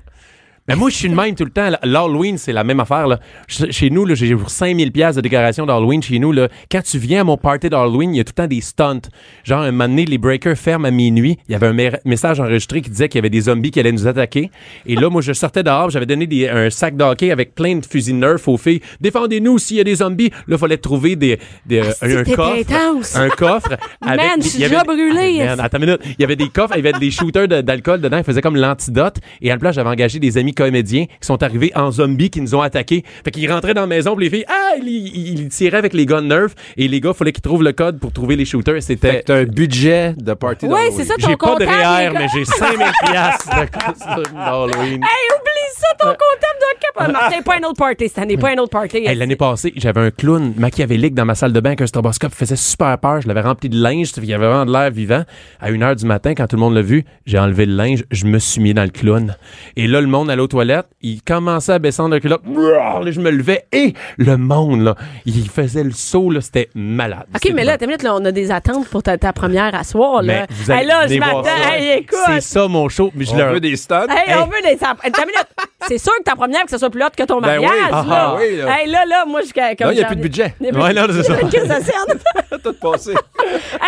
Mais 0.67 0.75
moi, 0.77 0.89
je 0.89 0.95
suis 0.95 1.09
le 1.09 1.15
même 1.15 1.35
tout 1.35 1.43
le 1.43 1.51
temps. 1.51 1.69
L'Halloween, 1.83 2.37
c'est 2.37 2.53
la 2.53 2.63
même 2.63 2.79
affaire. 2.79 3.05
Là. 3.05 3.19
Ch- 3.49 3.69
Chez 3.71 3.89
nous, 3.89 4.07
j'ai 4.15 4.33
pour 4.33 4.49
5000 4.49 4.93
pièces 4.93 5.15
de 5.17 5.21
décoration 5.21 5.65
d'Halloween. 5.65 6.01
Chez 6.01 6.19
nous, 6.19 6.31
là, 6.31 6.47
quand 6.71 6.81
tu 6.81 6.97
viens 6.97 7.21
à 7.21 7.23
mon 7.25 7.35
party 7.35 7.69
d'Halloween, 7.69 8.13
il 8.13 8.17
y 8.17 8.19
a 8.21 8.23
tout 8.23 8.31
le 8.37 8.43
temps 8.43 8.47
des 8.47 8.61
stunts. 8.61 9.01
Genre, 9.43 9.59
un 9.61 9.71
moment 9.71 9.89
donné, 9.89 10.05
les 10.05 10.17
breakers 10.17 10.55
ferment 10.55 10.85
à 10.87 10.91
minuit. 10.91 11.37
Il 11.49 11.51
y 11.51 11.55
avait 11.55 11.67
un 11.67 11.91
message 12.05 12.39
enregistré 12.39 12.81
qui 12.81 12.89
disait 12.89 13.09
qu'il 13.09 13.19
y 13.19 13.21
avait 13.21 13.29
des 13.29 13.41
zombies 13.41 13.71
qui 13.71 13.79
allaient 13.81 13.91
nous 13.91 14.07
attaquer. 14.07 14.51
Et 14.85 14.95
là, 14.95 15.09
moi, 15.09 15.21
je 15.21 15.33
sortais 15.33 15.63
dehors, 15.63 15.89
j'avais 15.89 16.05
donné 16.05 16.27
des- 16.27 16.47
un 16.47 16.69
sac 16.69 16.95
de 16.95 17.03
hockey 17.03 17.31
avec 17.31 17.55
plein 17.55 17.75
de 17.75 17.85
fusils 17.85 18.15
Nerf 18.17 18.47
aux 18.47 18.57
filles. 18.57 18.79
Défendez-nous 19.01 19.57
s'il 19.59 19.77
y 19.77 19.81
a 19.81 19.83
des 19.83 19.95
zombies. 19.95 20.29
Là, 20.47 20.55
il 20.55 20.57
fallait 20.57 20.77
trouver 20.77 21.17
des, 21.17 21.39
des- 21.65 21.81
Ah, 21.81 22.05
un, 22.05 22.23
coffre. 22.23 23.15
Un 23.17 23.29
coffre. 23.29 23.77
avec 24.01 24.17
Man, 24.21 24.29
je 24.41 24.47
suis 24.47 24.59
il 24.59 24.61
y 24.61 24.65
avait 24.65 24.75
déjà 24.75 24.81
des- 24.83 24.87
brûlé. 24.87 25.19
Hey, 25.41 25.45
man, 25.45 25.59
attends 25.59 25.77
une 25.79 25.85
minute. 25.87 26.01
Il 26.05 26.15
y 26.21 26.23
avait 26.23 26.37
des 26.37 26.47
coffres, 26.47 26.75
il 26.77 26.85
y 26.85 26.87
avait 26.87 26.97
des 26.97 27.11
shooters 27.11 27.49
de- 27.49 27.59
d'alcool 27.59 27.99
dedans. 27.99 28.17
Ils 28.19 28.23
faisaient 28.23 28.41
comme 28.41 28.55
l'antidote. 28.55 29.17
Et 29.41 29.51
à 29.51 29.55
la 29.55 29.59
place, 29.59 29.75
j'avais 29.75 29.89
engagé 29.89 30.19
des 30.19 30.37
amis 30.37 30.52
comédiens 30.53 31.05
qui 31.05 31.25
sont 31.27 31.41
arrivés 31.43 31.71
en 31.75 31.91
zombies, 31.91 32.29
qui 32.29 32.41
nous 32.41 32.55
ont 32.55 32.61
attaqués. 32.61 33.03
Fait 33.23 33.31
qu'ils 33.31 33.51
rentraient 33.51 33.73
dans 33.73 33.81
la 33.81 33.87
maison, 33.87 34.15
puis 34.15 34.25
les 34.25 34.29
filles, 34.35 34.45
ah, 34.47 34.73
ils, 34.77 34.87
ils- 34.87 35.39
ils 35.41 35.49
tiraient 35.49 35.77
avec 35.77 35.93
les 35.93 36.05
guns 36.05 36.21
Nerf. 36.21 36.49
Et 36.77 36.87
les 36.87 36.99
gars, 37.01 37.11
il 37.13 37.17
fallait 37.17 37.31
qu'ils 37.31 37.41
trouvent 37.41 37.63
le 37.63 37.71
code 37.73 37.99
pour 37.99 38.11
trouver 38.11 38.35
les 38.35 38.45
shooters. 38.45 38.75
Fait 38.75 38.81
C'était. 38.81 39.31
un 39.31 39.43
budget 39.43 40.13
de 40.17 40.33
party 40.33 40.65
Ouais, 40.65 40.71
d'Halloween. 40.89 40.91
c'est 40.97 41.03
ça, 41.05 41.15
ton 41.19 41.27
J'ai 41.29 41.37
pas 41.37 41.55
de. 41.55 41.65
REER, 41.65 42.11
mais 42.13 42.27
j'ai 42.33 42.45
5000 42.45 42.87
piastres 43.05 43.49
de 43.49 43.65
costume 43.65 44.33
d'Halloween. 44.35 44.93
Hey, 45.03 45.27
oublie 45.35 45.69
ça, 45.77 45.87
ton 45.99 46.05
comptable 46.07 46.59
doit 46.59 46.72
Martin, 46.95 47.41
pas 47.41 47.55
un 47.55 47.63
autre 47.67 47.77
party 47.77 48.07
cette 48.07 48.19
année, 48.19 48.37
pas 48.37 48.49
un 48.51 48.57
autre 48.57 48.69
party. 48.69 48.97
Hey, 48.97 49.15
L'année 49.15 49.35
passée, 49.35 49.73
j'avais 49.75 50.01
un 50.01 50.11
clown 50.11 50.53
machiavélique 50.57 51.13
dans 51.15 51.25
ma 51.25 51.35
salle 51.35 51.51
de 51.53 51.59
bain 51.59 51.71
avec 51.71 51.81
un 51.81 51.87
stroboscope 51.87 52.33
faisait 52.33 52.55
super 52.55 52.97
peur. 52.99 53.21
Je 53.21 53.27
l'avais 53.27 53.41
rempli 53.41 53.69
de 53.69 53.77
linge, 53.81 54.11
il 54.17 54.25
y 54.25 54.33
avait 54.33 54.45
vraiment 54.47 54.65
de 54.65 54.71
l'air 54.71 54.91
vivant. 54.91 55.23
À 55.59 55.69
une 55.71 55.83
heure 55.83 55.95
du 55.95 56.05
matin, 56.05 56.33
quand 56.35 56.47
tout 56.47 56.55
le 56.55 56.61
monde 56.61 56.75
l'a 56.75 56.81
vu, 56.81 57.03
j'ai 57.25 57.39
enlevé 57.39 57.65
le 57.65 57.75
linge, 57.75 58.03
je 58.11 58.25
me 58.25 58.39
suis 58.39 58.61
mis 58.61 58.73
dans 58.73 58.83
le 58.83 58.89
clown. 58.89 59.35
Et 59.75 59.87
là, 59.87 60.01
le 60.01 60.07
monde 60.07 60.29
allait 60.29 60.41
aux 60.41 60.47
toilettes, 60.47 60.87
il 61.01 61.21
commençait 61.21 61.73
à 61.73 61.79
baisser 61.79 62.03
le 62.07 62.19
culotte. 62.19 62.41
Là, 62.45 63.11
je 63.11 63.19
me 63.19 63.31
levais 63.31 63.65
et 63.71 63.93
le 64.17 64.37
monde, 64.37 64.81
là, 64.81 64.95
il 65.25 65.49
faisait 65.49 65.83
le 65.83 65.91
saut, 65.91 66.29
là, 66.29 66.41
c'était 66.41 66.69
malade. 66.75 67.25
OK, 67.35 67.51
mais 67.53 67.63
là, 67.63 67.77
t'as 67.77 67.85
minute, 67.87 68.03
là, 68.03 68.15
on 68.15 68.23
a 68.25 68.31
des 68.31 68.51
attentes 68.51 68.87
pour 68.87 69.03
ta, 69.03 69.17
ta 69.17 69.33
première 69.33 69.73
à 69.75 69.83
soir. 69.83 70.21
Mais 70.23 70.41
Là. 70.41 70.45
vous 70.49 70.71
allez 70.71 70.81
Hey, 70.81 70.87
là, 70.87 71.01
je 71.03 71.07
venez 71.07 71.19
voir 71.19 71.43
m'attends. 71.43 71.57
ça. 71.63 71.77
Hey, 71.77 71.99
écoute. 71.99 72.17
C'est 72.27 72.41
ça 72.41 72.67
mon 72.67 72.87
show. 72.89 73.11
Mais 73.15 73.25
je 73.25 73.31
On 73.33 73.37
leur- 73.37 73.53
veut 73.53 73.59
des 73.59 73.75
stunts. 73.75 74.07
Hey, 74.09 74.35
on 74.37 74.45
veut 74.45 74.61
des. 74.63 74.77
ça- 74.77 74.95
T'as 75.01 75.25
minute. 75.25 75.47
C'est 75.87 75.97
sûr 75.97 76.13
que 76.17 76.23
ta 76.23 76.35
première, 76.35 76.63
que 76.65 76.71
ce 76.71 76.77
soit 76.77 76.89
plus 76.89 77.03
haute 77.03 77.15
que 77.15 77.23
ton 77.23 77.39
Ben 77.41 77.57
oui. 77.59 77.65
mariage. 77.65 77.89
Ah, 77.91 78.05
là. 78.07 78.35
oui, 78.37 78.57
là. 78.57 78.79
Hey, 78.79 78.89
là, 78.89 79.05
là, 79.05 79.25
moi, 79.25 79.41
je. 79.41 79.51
comme 79.53 79.87
Non, 79.87 79.91
il 79.93 79.99
y 79.99 80.03
a 80.03 80.07
plus 80.07 80.15
de 80.15 80.21
budget. 80.21 80.53
Il 80.59 80.65
y 80.67 80.69
a 80.69 80.71
plus 80.73 80.81
Ouais, 80.81 80.93
de- 80.93 80.99
non, 80.99 81.07
c'est 81.11 81.23
ça. 81.23 82.57
Tout 82.63 82.73
passé. 82.73 83.11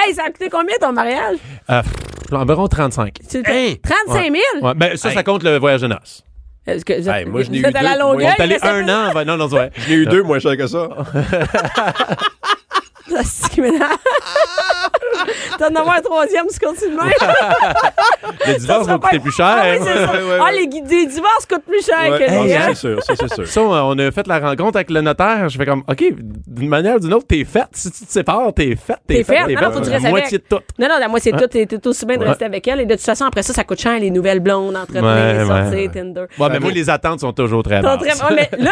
hey, 0.05 0.13
ça 0.13 0.23
a 0.23 0.29
coûté 0.31 0.49
combien 0.49 0.75
ton 0.79 0.91
mariage? 0.91 1.37
Euh, 1.69 1.81
environ 2.31 2.67
35. 2.67 3.13
Tu- 3.29 3.43
Hey! 3.45 3.79
35 3.79 4.31
000? 4.31 4.33
Ouais, 4.67 4.73
ben, 4.75 4.97
ça, 4.97 5.11
ça 5.11 5.19
Hey. 5.19 5.23
compte 5.23 5.43
le 5.43 5.57
voyage 5.57 5.81
de 5.81 5.87
noces. 5.87 6.23
Est-ce 6.67 6.83
que 6.83 6.93
Hey, 6.93 7.25
moi, 7.25 7.43
je 7.43 7.51
n'ai 7.51 7.59
eu 7.59 7.65
à 7.65 7.69
la 7.71 7.93
deux. 7.93 7.99
Longueuil? 7.99 8.25
On 8.25 8.29
est 8.31 8.41
allé 8.41 8.57
ça 8.59 8.73
un 8.73 8.89
an. 8.89 9.23
Non, 9.25 9.37
non, 9.37 9.45
vrai. 9.47 9.71
J'ai 9.87 9.93
eu 9.93 10.05
deux 10.07 10.23
moins 10.23 10.39
cher 10.39 10.57
que 10.57 10.65
ça. 10.67 10.89
C'est 13.23 13.57
maintenant. 13.61 13.85
T'en 15.59 15.67
as 15.67 15.97
un 15.97 16.01
troisième, 16.01 16.45
tu 16.51 16.59
continues. 16.59 16.97
Le 18.47 18.59
divorce 18.59 18.87
va 18.87 18.97
coûter 18.97 19.19
plus 19.19 19.31
cher. 19.31 19.45
Ah 19.47 19.63
oui, 19.79 19.85
ça. 19.85 20.11
Ouais, 20.11 20.17
ouais, 20.23 20.39
Ah, 20.45 20.51
les, 20.51 20.67
divorces 20.67 21.45
coûtent 21.47 21.63
plus 21.65 21.85
cher 21.85 22.11
Ouais. 22.11 22.19
que 22.19 22.31
les 22.45 22.53
Ah, 22.55 22.67
c'est 22.69 22.75
sûr, 22.75 23.03
ça 23.03 23.13
c'est 23.17 23.33
sûr. 23.33 23.47
Ça, 23.47 23.61
on 23.61 23.97
a 23.97 24.11
fait 24.11 24.27
la 24.27 24.39
rencontre 24.39 24.77
avec 24.77 24.89
le 24.89 25.01
notaire. 25.01 25.47
Je 25.49 25.57
fais 25.57 25.65
comme, 25.65 25.83
OK, 25.87 26.03
d'une 26.47 26.67
manière 26.69 26.95
ou 26.95 26.99
d'une 26.99 27.13
autre, 27.13 27.27
t'es 27.27 27.43
faite. 27.45 27.67
Si 27.73 27.91
tu 27.91 28.05
te 28.05 28.11
sépares, 28.11 28.53
t'es 28.53 28.75
faite. 28.75 28.99
T'es 29.07 29.23
faite. 29.23 29.47
Non, 29.47 29.61
non, 29.61 29.71
faut 29.71 29.79
que 29.79 29.85
tu 29.85 29.91
La 29.91 29.99
moitié 29.99 30.27
avec. 30.37 30.49
de 30.49 30.55
tout. 30.57 30.61
Non, 30.79 30.87
non, 30.89 30.95
la 30.99 31.07
moitié 31.07 31.31
de 31.31 31.37
tout, 31.39 31.47
t'es 31.47 31.87
aussi 31.87 32.05
bien 32.05 32.17
de 32.17 32.25
rester 32.25 32.45
avec 32.45 32.67
elle. 32.67 32.81
Et 32.81 32.85
de 32.85 32.95
toute 32.95 33.03
façon, 33.03 33.25
après 33.25 33.43
ça, 33.43 33.53
ça 33.53 33.63
coûte 33.63 33.79
cher, 33.79 33.97
les 33.99 34.11
nouvelles 34.11 34.39
blondes, 34.41 34.75
entretenir, 34.75 35.45
sortir. 35.47 35.91
Tinder. 35.91 36.25
Ouais, 36.39 36.49
mais 36.51 36.59
moi, 36.59 36.71
les 36.71 36.89
attentes 36.89 37.19
sont 37.21 37.33
toujours 37.33 37.63
très 37.63 37.81
basses. 37.81 37.99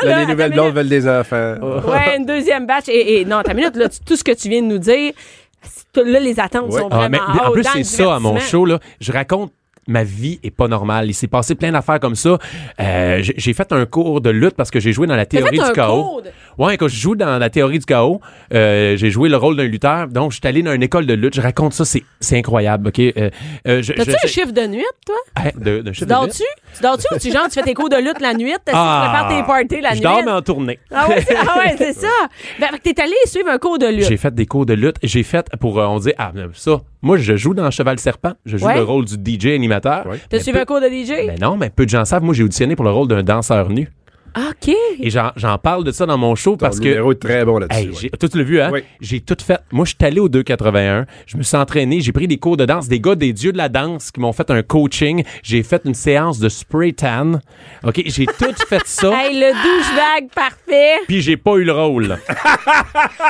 les 0.03 0.25
nouvelles 0.25 0.51
blondes 0.53 0.73
veulent 0.73 0.89
des 0.89 1.07
enfants. 1.07 1.55
Ouais, 1.87 2.17
une 2.17 2.25
deuxième 2.25 2.65
batch. 2.65 2.85
Et, 2.89 3.23
non, 3.25 3.41
ta 3.43 3.53
minute, 3.53 3.75
là, 3.75 3.87
tu- 3.89 3.99
tout 3.99 4.15
ce 4.25 4.31
que 4.31 4.37
tu 4.37 4.49
viens 4.49 4.61
de 4.61 4.67
nous 4.67 4.77
dire, 4.79 5.13
là, 5.95 6.19
les 6.19 6.39
attentes 6.39 6.71
Ouais. 6.71 6.79
sont 6.81 6.87
Ah, 6.91 6.97
vraiment 6.97 7.17
mais 7.33 7.39
en 7.41 7.51
plus, 7.51 7.63
c'est 7.63 7.83
ça 7.83 8.15
à 8.15 8.19
mon 8.19 8.39
show. 8.39 8.65
Là, 8.65 8.79
je 8.99 9.11
raconte 9.11 9.51
ma 9.87 10.03
vie 10.03 10.39
est 10.43 10.51
pas 10.51 10.67
normale. 10.67 11.07
Il 11.09 11.13
s'est 11.13 11.27
passé 11.27 11.55
plein 11.55 11.71
d'affaires 11.71 11.99
comme 11.99 12.15
ça. 12.15 12.37
Euh, 12.79 13.19
j'ai 13.21 13.53
fait 13.53 13.71
un 13.71 13.85
cours 13.85 14.21
de 14.21 14.29
lutte 14.29 14.55
parce 14.55 14.71
que 14.71 14.79
j'ai 14.79 14.91
joué 14.93 15.07
dans 15.07 15.15
la 15.15 15.25
théorie 15.25 15.57
fait 15.57 15.63
du 15.63 15.69
un 15.69 15.73
chaos. 15.73 16.03
cours 16.03 16.21
de- 16.21 16.29
Ouais, 16.57 16.77
quand 16.77 16.87
je 16.87 16.95
joue 16.95 17.15
dans 17.15 17.39
la 17.39 17.49
théorie 17.49 17.79
du 17.79 17.85
chaos, 17.85 18.21
euh, 18.53 18.95
j'ai 18.95 19.09
joué 19.09 19.27
le 19.27 19.37
rôle 19.37 19.55
d'un 19.57 19.63
lutteur. 19.63 20.07
Donc, 20.07 20.31
je 20.31 20.37
suis 20.37 20.47
allé 20.47 20.61
dans 20.61 20.73
une 20.73 20.83
école 20.83 21.05
de 21.07 21.13
lutte. 21.15 21.33
Je 21.35 21.41
raconte 21.41 21.73
ça, 21.73 21.83
c'est 21.85 22.37
incroyable. 22.37 22.89
Ok, 22.89 22.99
euh, 22.99 23.29
je- 23.65 23.93
T'as-tu 23.93 24.11
je- 24.11 24.15
un 24.15 24.19
je- 24.23 24.27
chiffre 24.27 24.51
de 24.51 24.67
nuit, 24.67 24.83
toi? 25.05 25.15
Hein, 25.35 25.49
de, 25.55 25.79
de 25.81 25.89
Tu 25.89 25.95
chiffre 25.95 26.05
dors-tu? 26.07 26.43
Tu 26.75 26.81
dors-tu 26.83 27.05
ou 27.13 27.17
tu, 27.17 27.31
genre, 27.31 27.45
tu 27.45 27.53
fais 27.53 27.63
tes 27.63 27.73
cours 27.73 27.89
de 27.89 27.95
lutte 27.97 28.21
la 28.21 28.33
nuit? 28.35 28.51
Tu 28.53 28.71
prépares 28.71 29.27
tes 29.29 29.43
parties 29.43 29.81
la 29.81 29.89
je 29.91 29.95
nuit? 29.95 30.01
dors, 30.01 30.21
mais 30.23 30.31
en 30.31 30.41
tournée. 30.43 30.79
Ah 30.93 31.09
ouais, 31.09 31.21
c'est 31.27 31.35
ah 31.35 31.57
ouais, 31.57 31.75
c'est 31.77 31.93
ça. 31.93 32.07
Ben, 32.59 32.67
t'es 32.83 33.01
allé 33.01 33.13
suivre 33.25 33.49
un 33.49 33.57
cours 33.57 33.79
de 33.79 33.87
lutte. 33.87 34.07
J'ai 34.07 34.17
fait 34.17 34.33
des 34.33 34.45
cours 34.45 34.65
de 34.67 34.73
lutte. 34.73 34.97
J'ai 35.01 35.23
fait 35.23 35.47
pour, 35.59 35.77
on 35.77 35.97
dit, 35.99 36.13
ah, 36.19 36.31
ça, 36.53 36.81
moi, 37.01 37.17
je 37.17 37.35
joue 37.35 37.53
dans 37.55 37.69
Cheval 37.71 37.97
Serpent. 37.99 38.33
Je 38.45 38.57
joue 38.57 38.67
Ouais. 38.67 38.75
le 38.75 38.83
rôle 38.83 39.05
du 39.05 39.15
DJ 39.15 39.47
animateur. 39.47 39.72
Ouais. 40.05 40.17
T'as 40.29 40.37
Mais 40.37 40.43
suivi 40.43 40.57
peu- 40.57 40.61
un 40.61 40.65
cours 40.65 40.81
de 40.81 40.87
DJ? 40.87 41.25
Mais 41.27 41.35
non, 41.41 41.57
mais 41.57 41.69
peu 41.69 41.85
de 41.85 41.89
gens 41.89 42.05
savent. 42.05 42.23
Moi, 42.23 42.33
j'ai 42.33 42.43
auditionné 42.43 42.75
pour 42.75 42.85
le 42.85 42.91
rôle 42.91 43.07
d'un 43.07 43.23
danseur 43.23 43.69
nu. 43.69 43.89
OK. 44.35 44.73
Et 44.99 45.09
j'en 45.09 45.57
parle 45.57 45.83
de 45.83 45.91
ça 45.91 46.05
dans 46.05 46.17
mon 46.17 46.35
show 46.35 46.51
Ton 46.51 46.57
parce 46.57 46.79
que. 46.79 46.85
numéro 46.87 47.11
est 47.11 47.21
très 47.21 47.45
bon 47.45 47.59
là-dessus. 47.59 47.79
Hey, 47.79 47.89
ouais. 47.89 47.95
j'ai- 48.01 48.09
toi, 48.09 48.29
tu 48.29 48.37
l'as 48.37 48.43
vu, 48.43 48.61
hein? 48.61 48.69
Oui. 48.73 48.83
J'ai 49.01 49.19
tout 49.21 49.37
fait. 49.45 49.59
Moi, 49.71 49.85
je 49.85 49.89
suis 49.91 49.97
allé 50.05 50.19
au 50.19 50.29
281. 50.29 51.05
Je 51.27 51.37
me 51.37 51.43
suis 51.43 51.57
entraîné. 51.57 52.01
J'ai 52.01 52.11
pris 52.11 52.27
des 52.27 52.37
cours 52.37 52.57
de 52.57 52.65
danse. 52.65 52.87
Des 52.87 52.99
gars, 52.99 53.15
des 53.15 53.33
dieux 53.33 53.51
de 53.51 53.57
la 53.57 53.69
danse 53.69 54.11
qui 54.11 54.19
m'ont 54.19 54.33
fait 54.33 54.49
un 54.49 54.61
coaching. 54.63 55.23
J'ai 55.43 55.63
fait 55.63 55.81
une 55.85 55.93
séance 55.93 56.39
de 56.39 56.49
spray 56.49 56.93
tan. 56.93 57.39
OK? 57.83 58.01
J'ai 58.05 58.25
tout 58.39 58.53
fait 58.67 58.81
ça. 58.85 59.11
Hey, 59.13 59.39
le 59.39 59.51
douchebag 59.51 60.29
parfait. 60.33 60.99
Puis 61.07 61.21
j'ai 61.21 61.37
pas 61.37 61.55
eu 61.55 61.63
le 61.63 61.71
rôle. 61.73 62.17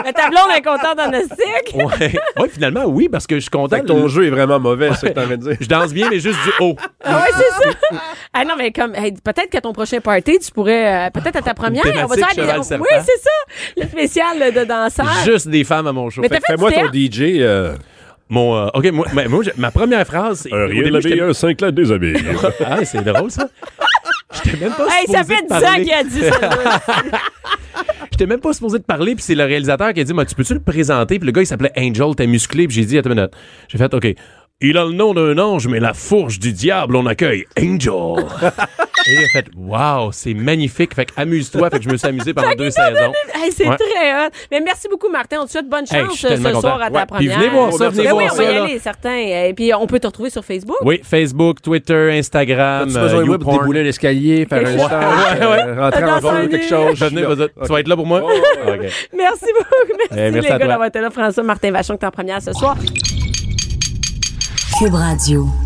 Mais 0.06 0.14
ta 0.14 0.30
blonde 0.30 0.50
est 0.56 0.62
contente 0.62 1.00
en 1.00 1.12
astic. 1.14 1.76
Ouais. 1.76 2.14
ouais, 2.42 2.50
finalement, 2.50 2.86
oui, 2.86 3.10
parce 3.10 3.28
que 3.28 3.36
je 3.36 3.42
suis 3.42 3.50
content. 3.50 3.76
Fait 3.76 3.82
que 3.82 3.88
ton 3.88 4.08
jeu 4.08 4.26
est 4.28 4.30
vraiment 4.30 4.60
mauvais, 4.60 4.90
c'est 5.00 5.14
ça 5.14 5.26
que 5.26 5.36
dire. 5.36 5.58
Je 5.60 5.68
danse 5.68 5.94
bien, 5.94 6.10
mais 6.10 6.20
juste 6.20 6.40
du 6.44 6.52
haut. 6.64 6.76
Ah 7.04 7.18
ouais, 7.22 7.32
c'est 7.36 7.70
ça. 7.70 8.02
ah 8.34 8.46
non, 8.46 8.54
mais 8.58 8.72
comme, 8.72 8.96
hey, 8.96 9.12
peut-être 9.14 9.50
qu'à 9.50 9.62
ton 9.62 9.74
prochain 9.74 10.00
party, 10.00 10.40
tu 10.40 10.52
pourrais, 10.52 10.93
euh, 10.94 11.10
peut-être 11.10 11.36
à 11.38 11.42
ta 11.42 11.54
première, 11.54 11.84
on 12.04 12.08
va 12.08 12.16
des. 12.16 12.22
serpent. 12.64 12.84
Oui, 12.84 12.98
c'est 13.06 13.22
ça. 13.22 13.30
Le 13.78 13.88
spécial 13.88 14.54
de 14.54 14.64
danseur. 14.66 15.08
Juste 15.26 15.48
des 15.48 15.64
femmes 15.64 15.88
à 15.88 15.92
mon 15.92 16.10
show. 16.10 16.22
Mais 16.22 16.30
Fait 16.30 16.36
fait 16.36 16.54
Fais-moi 16.54 16.72
du 16.92 17.10
ton? 17.10 17.16
DJ. 17.18 17.22
euh, 17.40 17.76
mon, 18.30 18.56
euh, 18.56 18.68
OK, 18.74 18.86
moi, 18.92 19.06
mais 19.14 19.28
moi, 19.28 19.44
ma 19.58 19.70
première 19.72 20.06
phrase, 20.08 20.42
c'est. 20.44 20.54
au 20.54 20.68
début, 20.70 21.02
j'étais- 21.02 21.34
cinq 21.34 21.62
lettres 21.62 21.72
déshabillé. 21.76 22.16
Ah, 22.66 22.84
c'est 22.86 23.04
drôle, 23.04 23.30
ça. 23.32 23.48
J'étais 24.44 24.58
même 24.58 24.74
pas 24.74 24.88
Hey, 24.88 25.06
ça 25.12 25.20
supposé 25.20 25.36
fait 25.36 25.42
de 25.44 25.48
10 25.48 25.54
ans 25.54 25.60
parler. 25.60 25.84
qu'il 25.84 25.94
a 25.94 26.04
dit 26.04 26.22
ça. 26.22 26.50
J'étais 28.12 28.26
même 28.28 28.40
pas 28.40 28.54
supposé 28.54 28.78
de 28.80 28.84
parler, 28.84 29.16
puis 29.16 29.24
c'est 29.24 29.36
le 29.36 29.44
réalisateur 29.44 29.92
qui 29.94 30.00
a 30.00 30.04
dit 30.04 30.14
Moi, 30.14 30.26
Tu 30.26 30.36
peux-tu 30.36 30.54
le 30.54 30.60
présenter 30.60 31.18
Puis 31.20 31.26
le 31.26 31.32
gars, 31.32 31.42
il 31.42 31.48
s'appelait 31.48 31.72
Angel, 31.78 32.16
t'es 32.16 32.28
musclé, 32.28 32.68
puis 32.68 32.76
j'ai 32.76 32.86
dit 32.86 32.98
Attends 32.98 33.10
une 33.12 33.16
minute. 33.16 33.32
J'ai 33.68 33.78
fait 33.78 33.94
OK. 33.94 34.08
Il 34.66 34.78
a 34.78 34.86
le 34.86 34.94
nom 34.94 35.14
d'un 35.14 35.38
ange, 35.40 35.68
mais 35.68 35.82
la 35.82 35.94
fourche 35.94 36.40
du 36.40 36.54
diable, 36.54 36.96
on 36.96 37.06
accueille 37.06 37.46
Angel. 37.60 37.92
Et 39.06 39.12
il 39.12 39.18
a 39.26 39.28
fait 39.34 39.46
Wow, 39.58 40.14
c'est 40.14 40.34
magnifique. 40.34 40.96
Fait 40.96 41.04
que 41.06 41.12
amuse-toi. 41.18 41.70
Fait 41.70 41.80
que 41.80 41.84
je 41.84 41.90
me 41.90 41.98
suis 41.98 42.08
amusé 42.08 42.34
pendant 42.34 42.56
deux 42.56 42.70
saisons. 42.70 43.12
Hey, 43.36 43.52
c'est 43.52 43.68
Ouais. 43.68 43.76
très 43.76 44.14
hot. 44.28 44.30
Mais 44.50 44.62
merci 44.62 44.88
beaucoup, 44.90 45.10
Martin. 45.10 45.40
On 45.42 45.46
te 45.46 45.52
souhaite 45.52 45.68
bonne 45.68 45.84
Hey, 45.92 46.06
chance 46.06 46.14
suis 46.16 46.28
euh, 46.28 46.30
tellement 46.30 46.50
ce 46.50 46.54
content. 46.56 46.68
soir 46.70 46.82
à 46.82 46.90
ta 46.90 47.00
Ouais. 47.00 47.06
Puis 47.18 47.28
première. 47.28 47.40
venez 47.40 47.50
voir 47.50 47.74
ça, 47.74 47.90
venez 47.90 48.04
Ben 48.04 48.14
oui, 48.14 48.24
voir 48.24 48.34
on 48.34 48.38
va 48.38 48.44
ça, 48.44 48.52
y 48.52 48.56
là. 48.56 48.64
aller, 48.64 48.80
certain. 48.80 49.18
Et 49.18 49.54
puis, 49.54 49.74
on 49.74 49.86
peut 49.88 50.00
te 50.00 50.08
retrouver 50.08 50.30
sur 50.30 50.46
Facebook. 50.46 50.78
Oui, 50.86 51.02
Facebook, 51.04 51.62
Twitter, 51.62 52.12
Instagram. 52.18 52.88
As-tu 52.88 53.00
besoin 53.00 53.20
de 53.20 53.26
moi 53.26 53.38
pour 53.40 53.48
YouPorn. 53.52 53.60
débouler 53.66 53.84
l'escalier, 53.84 54.46
faire 54.50 54.60
un 54.66 54.78
stage, 54.78 55.40
ouais, 55.40 55.44
euh, 55.68 55.82
rentrer 55.82 56.04
en 56.06 56.48
quelque 56.48 56.70
chose? 56.70 56.96
Je 56.96 57.06
vas-y. 57.06 57.50
Tu 57.66 57.72
vas 57.74 57.80
être 57.82 57.88
là 57.90 57.96
pour 57.98 58.08
moi? 58.08 58.22
OK. 58.24 58.32
Merci 59.14 59.46
beaucoup. 59.58 59.98
Merci, 59.98 60.14
Eh, 60.14 60.32
merci 60.32 60.48
les 60.48 60.48
à 60.48 60.52
gars 60.52 60.58
toi. 60.60 60.68
d'avoir 60.68 60.88
été 60.88 61.02
là. 61.02 61.10
François 61.10 61.44
Martin 61.44 61.72
Vachon, 61.72 61.98
qui 61.98 62.06
est 62.06 62.08
en 62.08 62.12
première 62.12 62.42
ce 62.42 62.54
soir. 62.54 62.78
Cube 64.78 64.96
Radio. 64.96 65.63